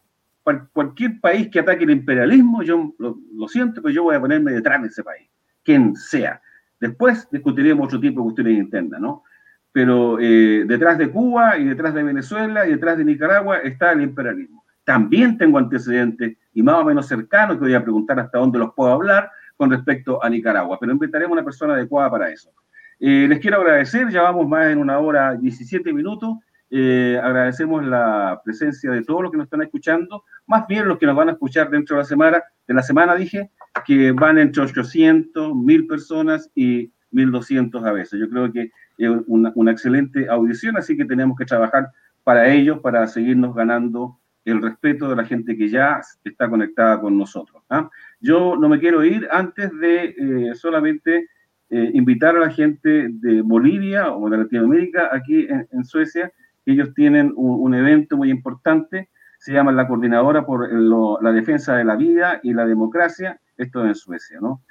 cualquier 0.73 1.19
país 1.21 1.49
que 1.49 1.59
ataque 1.59 1.85
el 1.85 1.91
imperialismo, 1.91 2.63
yo 2.63 2.93
lo, 2.99 3.47
siento, 3.47 3.81
pero 3.81 3.93
yo 3.93 4.03
voy 4.03 4.15
a 4.15 4.19
ponerme 4.19 4.51
detrás 4.51 4.81
de 4.81 4.87
ese 4.89 5.03
país, 5.03 5.29
quien 5.63 5.95
sea. 5.95 6.41
Después 6.79 7.27
discutiremos 7.31 7.87
otro 7.87 7.99
tipo 7.99 8.19
de 8.19 8.23
cuestiones 8.25 8.57
internas, 8.57 8.99
¿no? 8.99 9.23
Pero 9.71 10.19
eh, 10.19 10.65
detrás 10.65 10.97
de 10.97 11.09
Cuba 11.09 11.57
y 11.57 11.65
detrás 11.65 11.93
de 11.93 12.03
Venezuela 12.03 12.67
y 12.67 12.71
detrás 12.71 12.97
de 12.97 13.05
Nicaragua 13.05 13.57
está 13.59 13.91
el 13.91 14.01
imperialismo. 14.01 14.65
También 14.83 15.37
tengo 15.37 15.57
antecedentes 15.57 16.37
y 16.53 16.61
más 16.61 16.75
o 16.75 16.85
menos 16.85 17.07
cercanos 17.07 17.57
que 17.57 17.63
voy 17.63 17.73
a 17.73 17.83
preguntar 17.83 18.19
hasta 18.19 18.37
dónde 18.37 18.59
los 18.59 18.73
puedo 18.73 18.91
hablar 18.91 19.31
con 19.57 19.71
respecto 19.71 20.23
a 20.23 20.29
Nicaragua, 20.29 20.77
pero 20.79 20.91
invitaremos 20.91 21.31
a 21.31 21.39
una 21.39 21.45
persona 21.45 21.73
adecuada 21.73 22.09
para 22.11 22.29
eso. 22.29 22.51
Eh, 22.99 23.27
les 23.27 23.39
quiero 23.39 23.57
agradecer, 23.57 24.09
ya 24.09 24.23
vamos 24.23 24.47
más 24.47 24.67
en 24.67 24.79
una 24.79 24.99
hora 24.99 25.35
17 25.35 25.93
minutos. 25.93 26.37
Eh, 26.69 27.19
agradecemos 27.21 27.85
la 27.85 28.41
presencia 28.43 28.91
de 28.91 29.03
todos 29.03 29.21
los 29.23 29.31
que 29.31 29.37
nos 29.37 29.45
están 29.45 29.61
escuchando, 29.61 30.23
más 30.47 30.67
bien 30.67 30.87
los 30.87 30.97
que 30.97 31.05
nos 31.05 31.15
van 31.15 31.29
a 31.29 31.33
escuchar 31.33 31.69
dentro 31.69 31.95
de 31.95 32.01
la 32.01 32.05
semana, 32.05 32.43
de 32.67 32.73
la 32.73 32.81
semana 32.81 33.15
dije, 33.15 33.51
que 33.85 34.11
van 34.11 34.39
entre 34.39 34.63
800, 34.63 35.55
1000 35.55 35.87
personas 35.87 36.49
y 36.55 36.91
1200 37.11 37.83
a 37.83 37.91
veces. 37.91 38.19
Yo 38.19 38.29
creo 38.29 38.51
que 38.51 38.71
es 38.97 39.09
una, 39.27 39.51
una 39.55 39.71
excelente 39.71 40.27
audición, 40.29 40.77
así 40.77 40.97
que 40.97 41.05
tenemos 41.05 41.37
que 41.37 41.45
trabajar 41.45 41.89
para 42.23 42.51
ello, 42.51 42.81
para 42.81 43.05
seguirnos 43.07 43.53
ganando 43.53 44.19
el 44.45 44.61
respeto 44.61 45.09
de 45.09 45.15
la 45.15 45.25
gente 45.25 45.57
que 45.57 45.69
ya 45.69 46.01
está 46.23 46.49
conectada 46.49 47.01
con 47.01 47.17
nosotros. 47.17 47.63
¿ah? 47.69 47.89
Yo 48.19 48.55
no 48.55 48.69
me 48.69 48.79
quiero 48.79 49.03
ir 49.03 49.27
antes 49.31 49.71
de 49.79 50.15
eh, 50.17 50.55
solamente 50.55 51.29
eh, 51.69 51.91
invitar 51.93 52.35
a 52.35 52.39
la 52.39 52.51
gente 52.51 53.07
de 53.09 53.41
Bolivia 53.41 54.13
o 54.13 54.29
de 54.29 54.37
Latinoamérica 54.37 55.09
aquí 55.11 55.47
en, 55.49 55.83
Suecia. 55.83 56.31
Ellos 56.65 56.93
tienen 56.93 57.33
un, 57.35 57.73
evento 57.73 58.17
muy 58.17 58.29
importante, 58.29 59.09
se 59.39 59.53
llama 59.53 59.71
la 59.71 59.87
Coordinadora 59.87 60.45
por 60.45 60.71
la 60.71 61.31
Defensa 61.31 61.75
de 61.75 61.83
la 61.83 61.95
Vida 61.95 62.39
y 62.43 62.53
la 62.53 62.65
Democracia, 62.65 63.39
esto 63.57 63.85
en 63.85 63.95
Suecia, 63.95 64.39
¿no? 64.39 64.61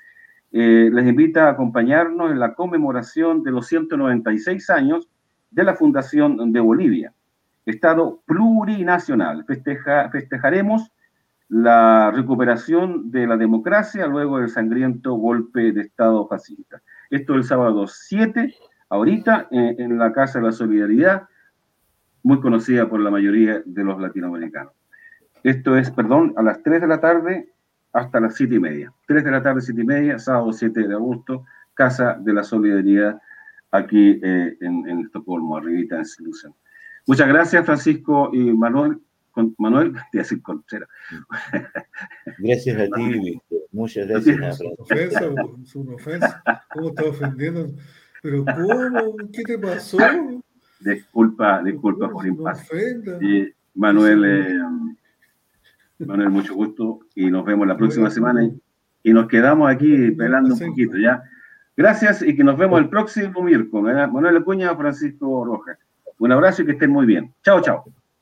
Eh, 0.52 0.88
les 0.92 1.06
invita 1.06 1.48
a 1.48 1.50
acompañarnos 1.50 2.30
en 2.30 2.38
la 2.38 2.54
conmemoración 2.54 3.42
de 3.42 3.50
los 3.50 3.66
196 3.66 4.70
años 4.70 5.08
de 5.50 5.64
la 5.64 5.74
Fundación 5.74 6.52
de 6.52 6.60
Bolivia. 6.60 7.12
Estado 7.66 8.22
plurinacional. 8.24 9.44
Festeja, 9.46 10.10
festejaremos 10.10 10.92
la 11.54 12.10
recuperación 12.10 13.12
de 13.12 13.28
la 13.28 13.36
democracia 13.36 14.08
luego 14.08 14.38
del 14.38 14.48
sangriento 14.48 15.14
golpe 15.14 15.70
de 15.70 15.82
Estado 15.82 16.26
fascista. 16.26 16.82
Esto 17.10 17.34
el 17.34 17.44
sábado 17.44 17.86
7, 17.86 18.52
ahorita, 18.88 19.46
eh, 19.52 19.76
en 19.78 19.96
la 19.96 20.12
Casa 20.12 20.40
de 20.40 20.46
la 20.46 20.50
Solidaridad, 20.50 21.28
muy 22.24 22.40
conocida 22.40 22.88
por 22.88 22.98
la 22.98 23.12
mayoría 23.12 23.62
de 23.64 23.84
los 23.84 24.00
latinoamericanos. 24.00 24.72
Esto 25.44 25.76
es, 25.76 25.92
perdón, 25.92 26.34
a 26.36 26.42
las 26.42 26.60
3 26.64 26.80
de 26.80 26.88
la 26.88 27.00
tarde 27.00 27.52
hasta 27.92 28.18
las 28.18 28.34
7 28.34 28.56
y 28.56 28.58
media. 28.58 28.92
3 29.06 29.22
de 29.22 29.30
la 29.30 29.40
tarde, 29.40 29.60
7 29.60 29.80
y 29.80 29.86
media, 29.86 30.18
sábado 30.18 30.52
7 30.52 30.88
de 30.88 30.94
agosto, 30.94 31.44
Casa 31.74 32.18
de 32.20 32.32
la 32.32 32.42
Solidaridad, 32.42 33.22
aquí 33.70 34.18
eh, 34.24 34.56
en, 34.60 34.88
en, 34.88 35.00
Estocolmo, 35.02 35.56
arribita 35.56 35.98
en 35.98 36.04
Slusen. 36.04 36.52
Muchas 37.06 37.28
gracias, 37.28 37.64
Francisco 37.64 38.30
y 38.32 38.52
Manuel. 38.52 38.98
Manuel, 39.58 39.94
te 40.12 40.18
decir 40.18 40.42
Contreras. 40.42 40.88
Gracias 42.38 42.80
a 42.80 42.86
ti, 42.94 43.18
Víctor. 43.18 43.58
Muchas 43.72 44.08
gracias. 44.08 44.36
Es 44.36 44.60
una 44.60 44.74
ofensa, 44.78 45.20
es 45.62 45.76
una 45.76 45.94
ofensa. 45.94 46.42
¿Cómo 46.72 46.88
estás 46.88 47.06
ofendiendo? 47.06 47.66
¿Pero 48.22 48.44
cómo? 48.44 49.16
¿Qué 49.32 49.42
te 49.42 49.58
pasó? 49.58 49.98
Disculpa, 50.80 51.62
disculpa 51.62 52.08
por 52.10 52.26
impasse. 52.26 53.02
Manuel, 53.74 54.24
eh, 54.24 54.58
Manuel, 55.98 56.30
mucho 56.30 56.54
gusto 56.54 57.00
y 57.14 57.30
nos 57.30 57.44
vemos 57.44 57.66
la 57.66 57.76
próxima 57.76 58.10
semana 58.10 58.44
y, 59.02 59.12
nos 59.12 59.28
quedamos 59.28 59.70
aquí 59.70 60.10
pelando 60.12 60.54
un 60.54 60.60
poquito, 60.60 60.96
¿ya? 60.96 61.22
Gracias 61.76 62.22
y 62.22 62.36
que 62.36 62.44
nos 62.44 62.56
vemos 62.56 62.80
el 62.80 62.88
próximo 62.88 63.42
miércoles. 63.42 63.94
Manuel 64.10 64.36
Acuña, 64.36 64.74
Francisco 64.76 65.44
Rojas. 65.44 65.76
Un 66.18 66.32
abrazo 66.32 66.62
y 66.62 66.66
que 66.66 66.72
estén 66.72 66.90
muy 66.90 67.04
bien. 67.04 67.34
Chao, 67.42 67.60
chao. 67.60 67.84